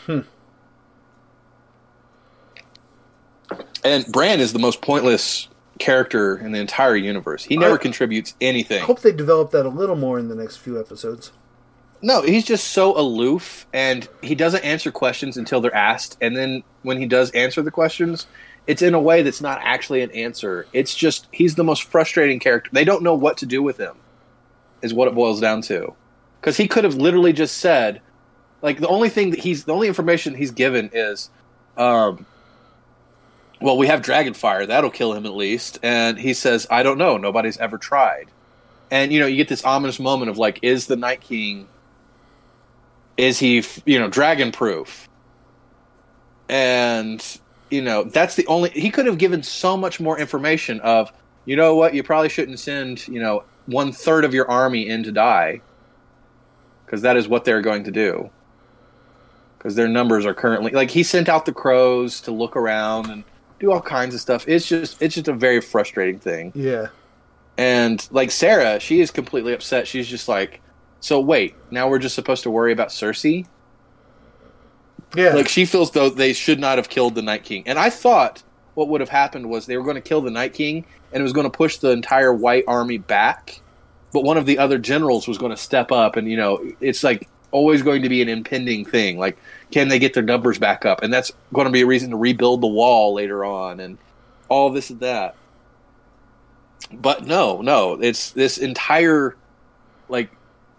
[0.06, 0.20] Hmm.
[3.84, 5.48] And Bran is the most pointless
[5.78, 7.44] character in the entire universe.
[7.44, 8.82] He never I- contributes anything.
[8.82, 11.32] I hope they develop that a little more in the next few episodes.
[12.04, 16.18] No, he's just so aloof and he doesn't answer questions until they're asked.
[16.20, 18.26] And then when he does answer the questions,
[18.66, 20.66] it's in a way that's not actually an answer.
[20.72, 22.70] It's just he's the most frustrating character.
[22.72, 23.96] They don't know what to do with him,
[24.82, 25.94] is what it boils down to.
[26.40, 28.00] Because he could have literally just said,
[28.62, 31.30] like, the only thing that he's, the only information he's given is,
[31.76, 32.26] um,
[33.60, 34.66] well, we have Dragonfire.
[34.66, 35.78] That'll kill him at least.
[35.82, 37.16] And he says, I don't know.
[37.16, 38.28] Nobody's ever tried.
[38.90, 41.68] And, you know, you get this ominous moment of, like, is the Night King
[43.16, 45.08] is he you know dragon proof
[46.48, 47.38] and
[47.72, 51.12] you know that's the only he could have given so much more information of
[51.46, 55.02] you know what you probably shouldn't send you know one third of your army in
[55.02, 55.60] to die
[56.84, 58.30] because that is what they're going to do
[59.58, 63.24] because their numbers are currently like he sent out the crows to look around and
[63.60, 66.88] do all kinds of stuff it's just it's just a very frustrating thing Yeah.
[67.56, 69.86] and like Sarah, she is completely upset.
[69.86, 70.60] She's just like,
[71.00, 73.46] so wait, now we're just supposed to worry about Cersei?
[75.14, 75.34] Yeah.
[75.34, 77.64] Like she feels though they should not have killed the Night King.
[77.66, 78.42] And I thought
[78.74, 81.22] what would have happened was they were going to kill the Night King and it
[81.22, 83.60] was going to push the entire white army back.
[84.12, 87.04] But one of the other generals was going to step up and you know, it's
[87.04, 89.18] like always going to be an impending thing.
[89.18, 89.36] Like
[89.70, 91.02] can they get their numbers back up?
[91.02, 93.98] And that's going to be a reason to rebuild the wall later on and
[94.48, 95.34] all this and that.
[96.92, 99.36] But no, no, it's this entire
[100.08, 100.30] like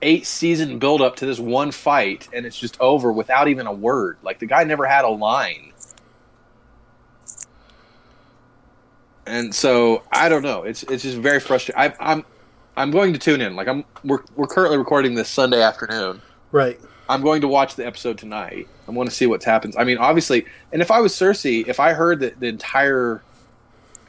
[0.03, 0.77] eight season hmm.
[0.77, 4.17] build up to this one fight and it's just over without even a word.
[4.23, 5.71] Like the guy never had a line.
[9.25, 10.63] And so I don't know.
[10.63, 11.81] It's it's just very frustrating.
[11.81, 12.25] I, I'm
[12.75, 13.55] I'm going to tune in.
[13.55, 16.21] Like I'm we're we're currently recording this Sunday afternoon.
[16.51, 16.79] right.
[17.09, 18.67] I'm going to watch the episode tonight.
[18.87, 19.75] I want to see what happens.
[19.75, 23.21] I mean, obviously, and if I was Cersei, if I heard that the entire,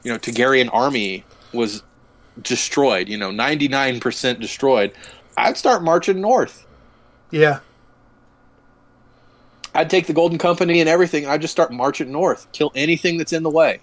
[0.04, 1.82] you know, Targaryen army was
[2.40, 4.92] destroyed, you know, 99% destroyed,
[5.36, 6.66] I'd start marching north.
[7.30, 7.60] Yeah.
[9.74, 13.18] I'd take the Golden Company and everything, and I'd just start marching north, kill anything
[13.18, 13.80] that's in the way.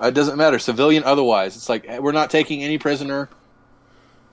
[0.00, 1.56] Uh, it doesn't matter, civilian otherwise.
[1.56, 3.28] It's like eh, we're not taking any prisoner.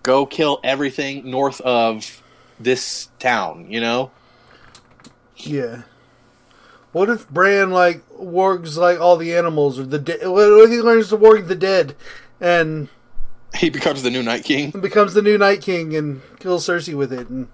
[0.04, 2.22] Go kill everything north of
[2.60, 3.68] this town.
[3.70, 4.12] You know,
[5.38, 5.84] Yeah.
[6.92, 10.28] What if Bran like wargs like all the animals or the dead?
[10.28, 11.96] What if he learns to warg the dead
[12.42, 12.90] and
[13.56, 14.72] he becomes the new Night King.
[14.72, 17.30] becomes the new Night King and kills Cersei with it?
[17.30, 17.48] And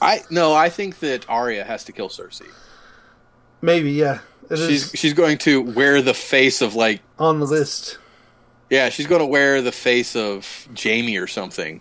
[0.00, 2.48] I no, I think that Arya has to kill Cersei.
[3.62, 4.20] maybe yeah,
[4.50, 7.98] it She's she's going to wear the face of like on the list.
[8.70, 11.80] yeah, she's going to wear the face of Jaime or something,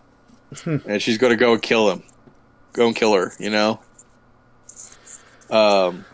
[0.64, 2.02] and she's going to go and kill him,
[2.72, 3.32] go and kill her.
[3.38, 3.80] You know.
[5.50, 6.04] Um.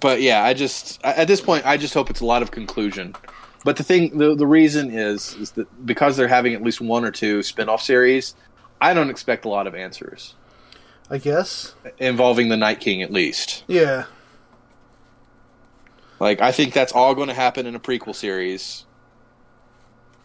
[0.00, 3.16] But yeah, I just at this point, I just hope it's a lot of conclusion.
[3.68, 7.04] But the thing, the the reason is is that because they're having at least one
[7.04, 8.34] or two spin-off series,
[8.80, 10.34] I don't expect a lot of answers
[11.10, 11.74] I guess.
[11.98, 13.64] involving the Night King at least.
[13.66, 14.06] Yeah.
[16.18, 18.86] Like I think that's all going to happen in a prequel series,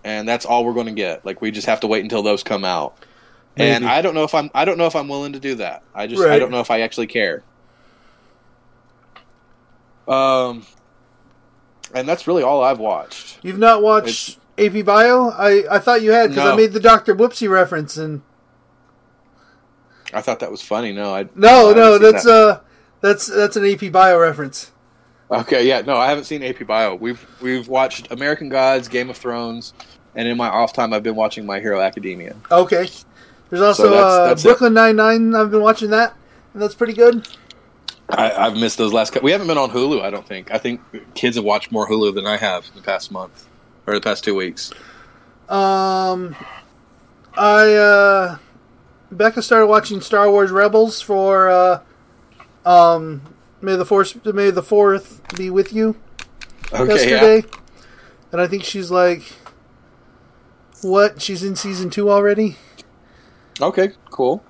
[0.05, 1.25] and that's all we're going to get.
[1.25, 2.97] Like we just have to wait until those come out.
[3.57, 5.83] And I don't know if I'm I don't know if I'm willing to do that.
[5.93, 7.43] I just I don't know if I actually care.
[10.07, 10.65] Um,
[11.93, 13.39] and that's really all I've watched.
[13.43, 15.29] You've not watched AP Bio?
[15.29, 18.21] I I thought you had because I made the Doctor Whoopsie reference and
[20.13, 20.91] I thought that was funny.
[20.91, 22.31] No, I no I no that's that.
[22.31, 22.59] uh
[23.01, 24.71] that's that's an AP Bio reference.
[25.31, 26.95] Okay, yeah, no, I haven't seen AP Bio.
[26.95, 29.73] We've we've watched American Gods, Game of Thrones,
[30.15, 32.35] and in my off time, I've been watching My Hero Academia.
[32.51, 32.87] Okay.
[33.49, 34.43] There's also So that's- uh, that's.
[34.43, 35.33] Brooklyn Nine Nine.
[35.35, 36.15] I've been watching that,
[36.53, 37.27] and that's pretty good.
[38.09, 39.11] I, I've missed those last.
[39.11, 39.25] Couple.
[39.25, 40.01] We haven't been on Hulu.
[40.01, 40.51] I don't think.
[40.51, 40.81] I think
[41.15, 43.47] kids have watched more Hulu than I have in the past month
[43.87, 44.71] or the past two weeks.
[45.49, 46.35] Um,
[47.35, 48.37] I uh,
[49.11, 51.81] Becca started watching Star Wars Rebels for uh,
[52.65, 53.21] um,
[53.61, 55.95] May the Force May the Fourth be with you
[56.71, 57.47] Okay, yesterday,
[58.31, 59.23] and I think she's like,
[60.81, 61.21] "What?
[61.21, 62.57] She's in season two already?"
[63.61, 64.43] Okay, cool.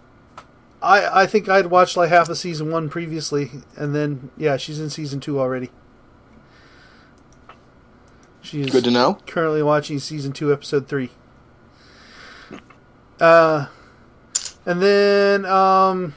[0.84, 4.80] I I think I'd watched like half of season one previously, and then yeah, she's
[4.80, 5.72] in season two already.
[8.42, 9.20] She's Good to know.
[9.26, 11.10] currently watching season two, episode three.
[13.20, 13.68] Uh,
[14.66, 16.14] and then um,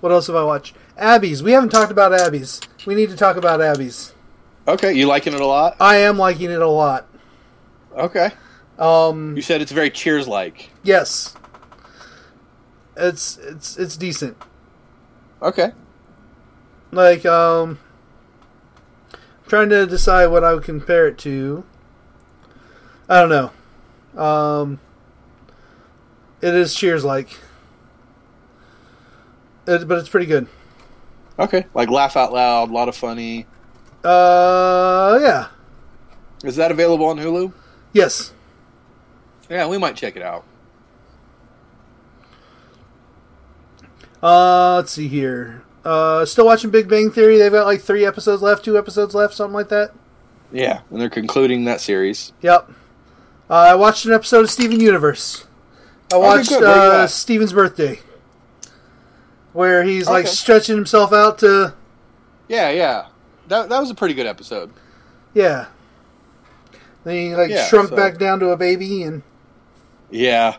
[0.00, 0.76] what else have I watched?
[0.98, 1.42] Abby's.
[1.42, 2.60] We haven't talked about Abby's.
[2.86, 4.12] We need to talk about Abby's.
[4.68, 5.76] Okay, you liking it a lot?
[5.80, 7.08] I am liking it a lot.
[7.96, 8.30] Okay.
[8.78, 10.70] Um, You said it's very Cheers like.
[10.82, 11.34] yes,
[12.96, 14.36] it's it's it's decent.
[15.40, 15.72] Okay.
[16.90, 17.78] Like um,
[19.12, 21.64] I'm trying to decide what I would compare it to.
[23.08, 23.28] I don't
[24.14, 24.20] know.
[24.22, 24.78] Um,
[26.40, 27.30] it is Cheers like,
[29.66, 30.46] it, but it's pretty good.
[31.38, 31.66] Okay.
[31.74, 33.46] Like laugh out loud, a lot of funny.
[34.04, 35.48] Uh, yeah,
[36.44, 37.52] Is that available on Hulu?
[37.92, 38.32] yes.
[39.48, 40.44] Yeah, we might check it out.
[44.22, 45.62] Uh, let's see here.
[45.84, 47.38] Uh, still watching Big Bang Theory.
[47.38, 49.92] They've got like three episodes left, two episodes left, something like that.
[50.52, 52.32] Yeah, and they're concluding that series.
[52.42, 52.70] Yep.
[53.50, 55.46] Uh, I watched an episode of Steven Universe.
[56.12, 56.62] I watched good.
[56.62, 57.06] Uh.
[57.06, 58.00] Steven's birthday,
[59.52, 60.34] where he's like Okay.
[60.34, 61.74] stretching himself out to
[62.48, 63.06] Yeah, yeah.
[63.48, 64.70] That that was a pretty good episode.
[65.34, 65.66] yeah.
[67.04, 69.22] Then he like Yeah, shrunk so- back down to a baby, and
[70.10, 70.56] Yeah.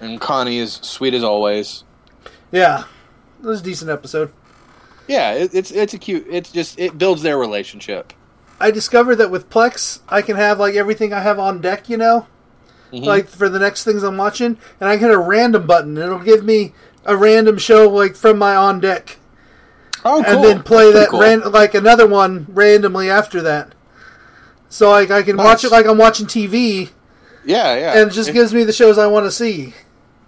[0.00, 1.84] And Connie is sweet as always.
[2.52, 2.84] yeah,
[3.42, 4.32] it was a decent episode.
[5.08, 6.26] Yeah, it, it's it's a cute.
[6.28, 8.12] It's just it builds their relationship.
[8.60, 11.96] I discovered that with Plex, I can have like everything I have on deck, you
[11.96, 12.26] know,
[12.92, 13.04] Mhm.
[13.04, 16.04] like for the next things I'm watching, and I can hit a random button, and
[16.06, 19.16] it'll give me a random show like from my on deck,
[20.04, 20.34] oh, cool.
[20.34, 21.20] and then play that cool.
[21.20, 23.72] ran- like another one randomly after that.
[24.68, 26.90] So like I can watch it like I'm watching TV,
[27.44, 27.98] Yeah, yeah.
[27.98, 29.72] and it just gives me the shows I want to see.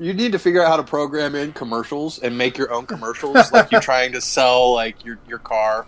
[0.01, 3.53] You need to figure out how to program in commercials and make your own commercials,
[3.53, 5.87] like you're trying to sell like your your car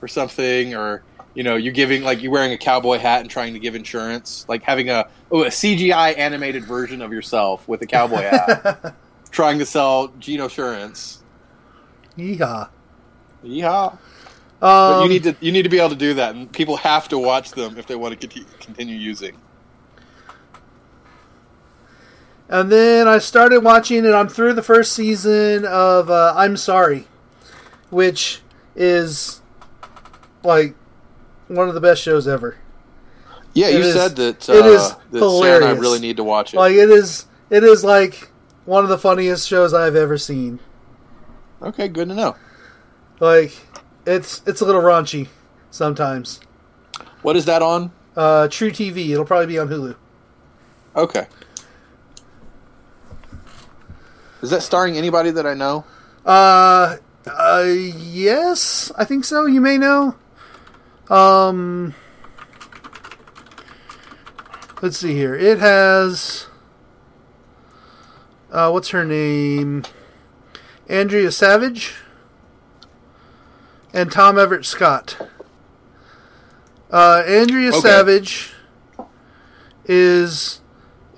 [0.00, 1.02] or something, or
[1.34, 4.46] you know, you're giving like you're wearing a cowboy hat and trying to give insurance,
[4.48, 8.94] like having a oh, a CGI animated version of yourself with a cowboy hat,
[9.30, 11.22] trying to sell Geno Assurance.
[12.16, 12.68] Yeehaw!
[13.42, 13.84] Yeah.
[13.84, 13.98] Um,
[14.60, 17.08] But you need to you need to be able to do that, and people have
[17.08, 19.36] to watch them if they want to continue using.
[22.50, 24.12] And then I started watching it.
[24.12, 27.06] I'm through the first season of uh, I'm Sorry,
[27.90, 28.42] which
[28.74, 29.40] is
[30.42, 30.74] like
[31.46, 32.56] one of the best shows ever.
[33.54, 34.48] Yeah, It you is- said that.
[34.50, 36.56] Uh, it is that Sarah and I really need to watch it.
[36.56, 38.30] Like it is, it is like
[38.64, 40.58] one of the funniest shows I've ever seen.
[41.62, 42.36] okay, good to know.
[43.20, 43.52] Like
[44.06, 45.28] it's it's a little raunchy
[45.70, 46.40] sometimes.
[47.22, 47.92] What is that on?
[48.16, 49.10] Uh, truTV.
[49.10, 49.94] It'll probably be on Hulu.
[50.96, 51.26] Okay.
[54.42, 55.84] Is that starring anybody that I know?
[56.24, 56.96] Uh,
[57.26, 59.46] uh, yes, I think so.
[59.46, 60.16] You may know.
[61.08, 61.94] Um,
[64.80, 65.34] let's see here.
[65.34, 66.46] It has.
[68.50, 69.84] Uh, what's her name?
[70.88, 71.94] Andrea Savage
[73.92, 75.16] and Tom Everett Scott.
[76.90, 77.80] Uh, Andrea Okay.
[77.80, 78.52] Savage
[79.84, 80.60] is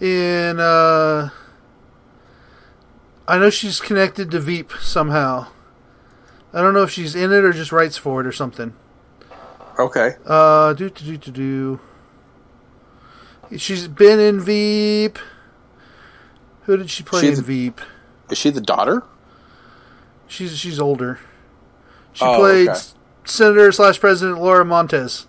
[0.01, 0.59] in.
[0.59, 1.31] Uh,
[3.29, 5.47] I know she's connected to Veep somehow.
[6.53, 8.75] I don't know if she's in it or just writes for it or something.
[9.79, 10.17] Okay.
[10.27, 11.81] Uh, do do do do do.
[13.59, 15.19] She's been in Veep.
[16.63, 17.81] Who did she play She's- in Veep?
[18.31, 19.03] Is she the daughter?
[20.27, 21.19] She's she's older.
[22.13, 22.81] She Oh, played okay.
[23.25, 25.27] Senator slash President Laura Montez.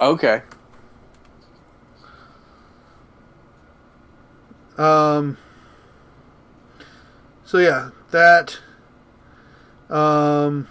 [0.00, 0.42] Okay.
[4.76, 5.36] Um.
[7.44, 8.58] So yeah, that.
[9.90, 10.68] Um.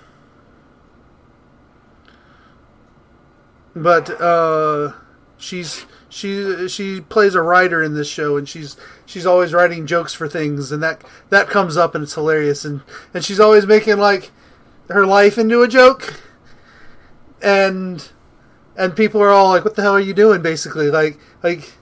[3.75, 4.93] But uh,
[5.37, 10.13] she's she she plays a writer in this show, and she's she's always writing jokes
[10.13, 12.81] for things, and that that comes up, and it's hilarious, and
[13.13, 14.31] and she's always making like
[14.89, 16.21] her life into a joke,
[17.41, 18.09] and
[18.77, 21.73] and people are all like, "What the hell are you doing?" Basically, like like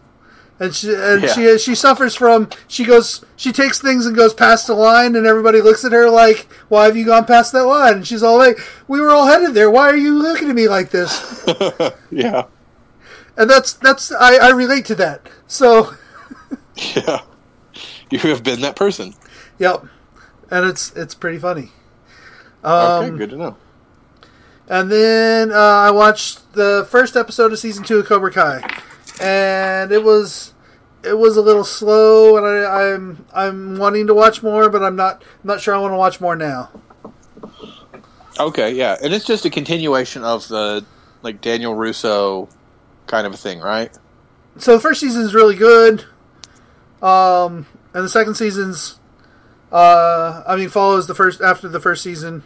[0.61, 1.33] and she and Yeah.
[1.33, 5.25] she she suffers from she goes she takes things and goes past the line and
[5.25, 8.37] everybody looks at her like why have you gone past that line and she's all
[8.37, 8.57] like
[8.87, 11.43] we were all headed there why are you looking at me like this
[12.11, 12.43] yeah.
[13.37, 15.93] and that's that's I, I relate to that so
[16.95, 17.21] Yeah.
[18.11, 19.15] You have been that person.
[19.57, 19.83] yep
[20.51, 21.71] and it's it's pretty funny
[22.63, 23.57] Okay, um, good to know.
[24.69, 28.61] And then uh, I watched the first episode of season two of Cobra Kai,
[29.21, 30.53] and it was
[31.03, 34.95] it was a little slow, and I, I'm I'm wanting to watch more, but I'm
[34.95, 36.69] not I'm not sure I want to watch more now.
[38.39, 40.85] Okay, yeah, and it's just a continuation of the
[41.21, 42.49] like Daniel LaRusso
[43.07, 43.95] kind of a thing, right?
[44.57, 46.03] So the first season is really good,
[47.01, 48.99] um, and the second season's
[49.71, 52.43] uh, I mean follows the first after the first season.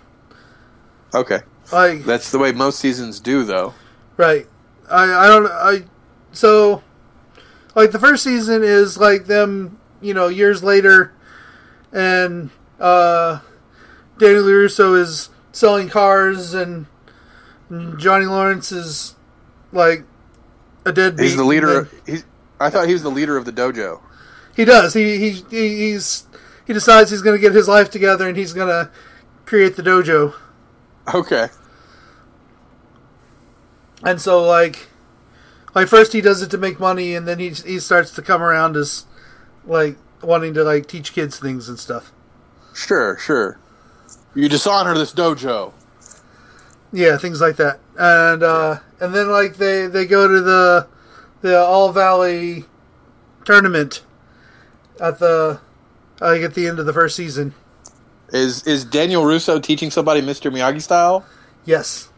[1.14, 1.40] Okay,
[1.72, 3.74] Like that's the way most seasons do, though.
[4.18, 4.48] Right.
[4.90, 5.84] I I don't I
[6.36, 6.84] so
[7.76, 11.14] like the first season is like them, you know, years later
[11.92, 12.50] and
[12.80, 13.40] uh
[14.18, 16.86] Danny LaRusso is selling cars and,
[17.70, 19.16] and Johnny Lawrence is
[19.72, 20.04] like
[20.86, 21.24] a deadbeat.
[21.26, 21.80] He's the leader.
[21.80, 22.26] and He's.
[22.60, 24.02] I thought he was the leader of the dojo.
[24.56, 24.94] He does.
[24.94, 26.26] He he he- he's
[26.66, 28.90] he decides he's going to get his life together and he's going to
[29.46, 30.34] create the dojo.
[31.14, 31.48] Okay.
[34.04, 34.88] And so like
[35.76, 38.42] like first he does it to make money and then he he starts to come
[38.42, 39.06] around as
[39.66, 42.12] like wanting to like teach kids things and stuff.
[42.74, 43.60] Sure, sure.
[44.34, 45.74] You dishonor this dojo.
[46.92, 47.80] Yeah, things like that.
[48.00, 50.88] And uh and then like they they go to the
[51.42, 52.64] the All Valley
[53.44, 54.02] tournament
[55.00, 55.60] at the
[56.22, 57.54] like at the end of the first season.
[58.30, 60.52] Is is Daniel LaRusso teaching somebody Mr.
[60.52, 61.26] Miyagi style?
[61.66, 62.10] Yes.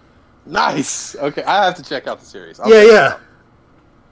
[0.46, 1.16] Nice.
[1.16, 2.60] Okay, I have to check out the series.
[2.60, 3.18] I'll yeah, yeah.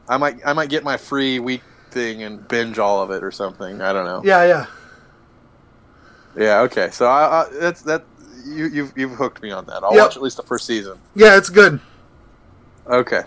[0.07, 1.61] I might I might get my free week
[1.91, 3.81] thing and binge all of it or something.
[3.81, 4.21] I don't know.
[4.23, 4.65] Yeah, yeah.
[6.37, 6.59] Yeah.
[6.61, 6.89] Okay.
[6.91, 8.03] So I, I that's that.
[8.45, 9.83] You you've you've hooked me on that.
[9.83, 10.01] I'll Yep.
[10.03, 10.99] watch at least the first season.
[11.15, 11.79] Yeah, it's good.
[12.87, 13.21] Okay.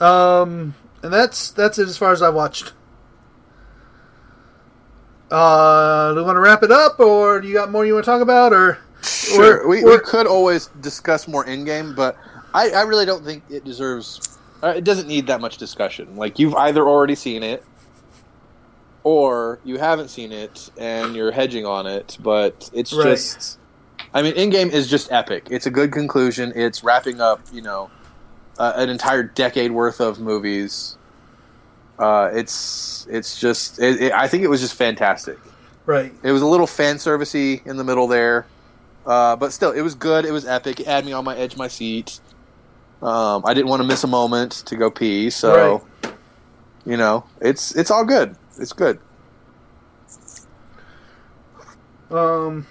[0.00, 2.72] Um, and that's that's it as far as I've watched.
[5.30, 8.04] Uh, do you want to wrap it up, or do you got more you want
[8.04, 9.38] to talk about, or Sure.
[9.38, 12.16] We're- we, we we're- could always discuss more Endgame, but
[12.52, 14.38] I, I really don't think it deserves.
[14.62, 16.16] Uh, it doesn't need that much discussion.
[16.16, 17.64] Like you've either already seen it,
[19.02, 22.16] or you haven't seen it and you're hedging on it.
[22.20, 23.04] But it's Right.
[23.16, 23.58] just.
[24.12, 25.46] I mean, Endgame is just epic.
[25.50, 26.52] It's a good conclusion.
[26.56, 27.90] It's wrapping up, you know,
[28.58, 30.96] uh, an entire decade worth of movies.
[31.98, 33.78] Uh, it's it's just.
[33.78, 35.38] It, it, I think it was just fantastic.
[35.86, 36.12] right?
[36.22, 38.46] It was a little fan servicey in the middle there,
[39.06, 40.24] uh, but still, it was good.
[40.24, 40.80] It was epic.
[40.80, 42.20] It had me on my edge of my seat.
[43.02, 45.84] Um, I didn't want to miss a moment to go pee, so
[46.84, 48.36] you know, it's it's all good.
[48.58, 48.98] It's good.
[52.10, 52.66] Um,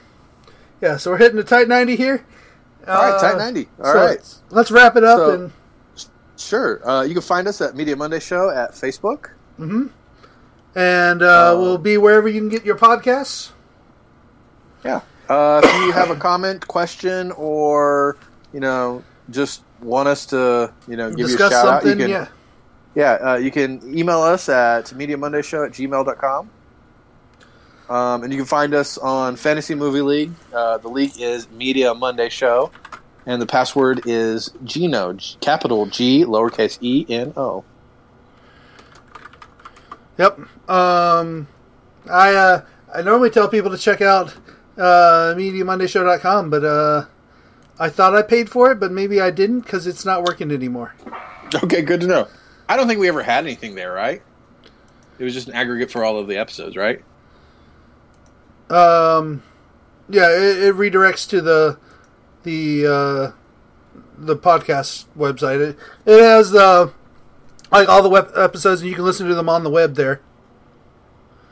[0.82, 0.98] yeah.
[0.98, 2.24] So we're hitting the tight ninety here.
[2.88, 3.70] All right, Uh, tight ninety.
[3.80, 5.52] All so right, let's- wrap it up So- and
[6.38, 6.88] sure.
[6.88, 9.30] Uh, you can find us at Media Monday Show at Facebook.
[10.76, 13.50] and uh, Um, we'll be wherever you can get your podcasts.
[14.86, 15.02] Yeah.
[15.28, 18.18] Uh, if you have a comment, question, or
[18.54, 21.96] you know, just want us to you know give Discuss you a shout out, you
[21.96, 22.28] can yeah.
[22.96, 26.50] Yeah, uh, you can email us at MediaMondayShow at gmail.com.
[27.90, 30.32] Um, and you can find us on Fantasy Movie League.
[30.54, 32.72] Uh, the league is Media Monday Show.
[33.26, 37.64] And the password is Geno, G- capital G, lowercase e, n, o.
[40.18, 40.40] Yep.
[40.70, 41.48] Um,
[42.10, 42.62] I uh,
[42.94, 44.36] I normally tell people to check out
[44.78, 47.06] uh, MediaMondayShow.com, but uh,
[47.80, 50.94] I thought I paid for it, but maybe I didn't because it's not working anymore.
[51.64, 52.28] Okay, good to know.
[52.68, 54.22] I don't think we ever had anything there, right?
[55.18, 57.02] It was just an aggregate for all of the episodes, right?
[58.70, 59.42] Um,
[60.10, 61.80] yeah, it, it redirects to the
[62.44, 63.32] the uh,
[64.18, 65.60] the podcast website.
[65.60, 66.92] It, it has uh,
[67.72, 70.22] like all the web episodes, and you can listen to them on the web there.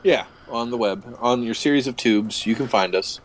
[0.02, 3.20] Yeah, on the web, on your series of tubes, you can find us.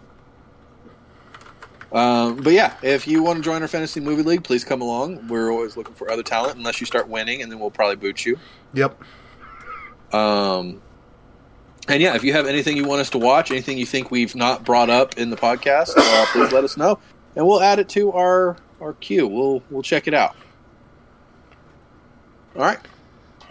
[1.94, 5.28] Um, but yeah, if you want to join our fantasy movie league, please come along.
[5.28, 8.26] We're always looking for other talent, unless you start winning, and then we'll probably boot
[8.26, 8.40] you.
[8.74, 9.00] Yep.
[10.12, 10.82] Um,
[11.88, 14.36] and yeah, if you have anything you want us to watch, anything you think we've
[14.36, 16.98] not brought up in the podcast, uh, please let us know,
[17.36, 19.28] and we'll add it to our our queue.
[19.28, 20.36] We'll we'll check it out.
[22.56, 22.80] All right,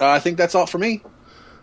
[0.01, 1.03] uh, I think that's all for me.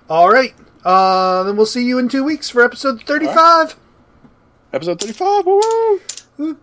[0.09, 0.53] All right.
[0.85, 3.75] Uh, then we'll see you in two weeks for episode thirty-five.
[4.71, 5.45] Episode thirty-five.
[5.45, 5.99] Woo!
[6.39, 6.55] All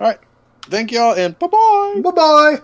[0.00, 0.18] right,
[0.62, 2.00] thank y'all, and bye bye.
[2.02, 2.62] Bye bye.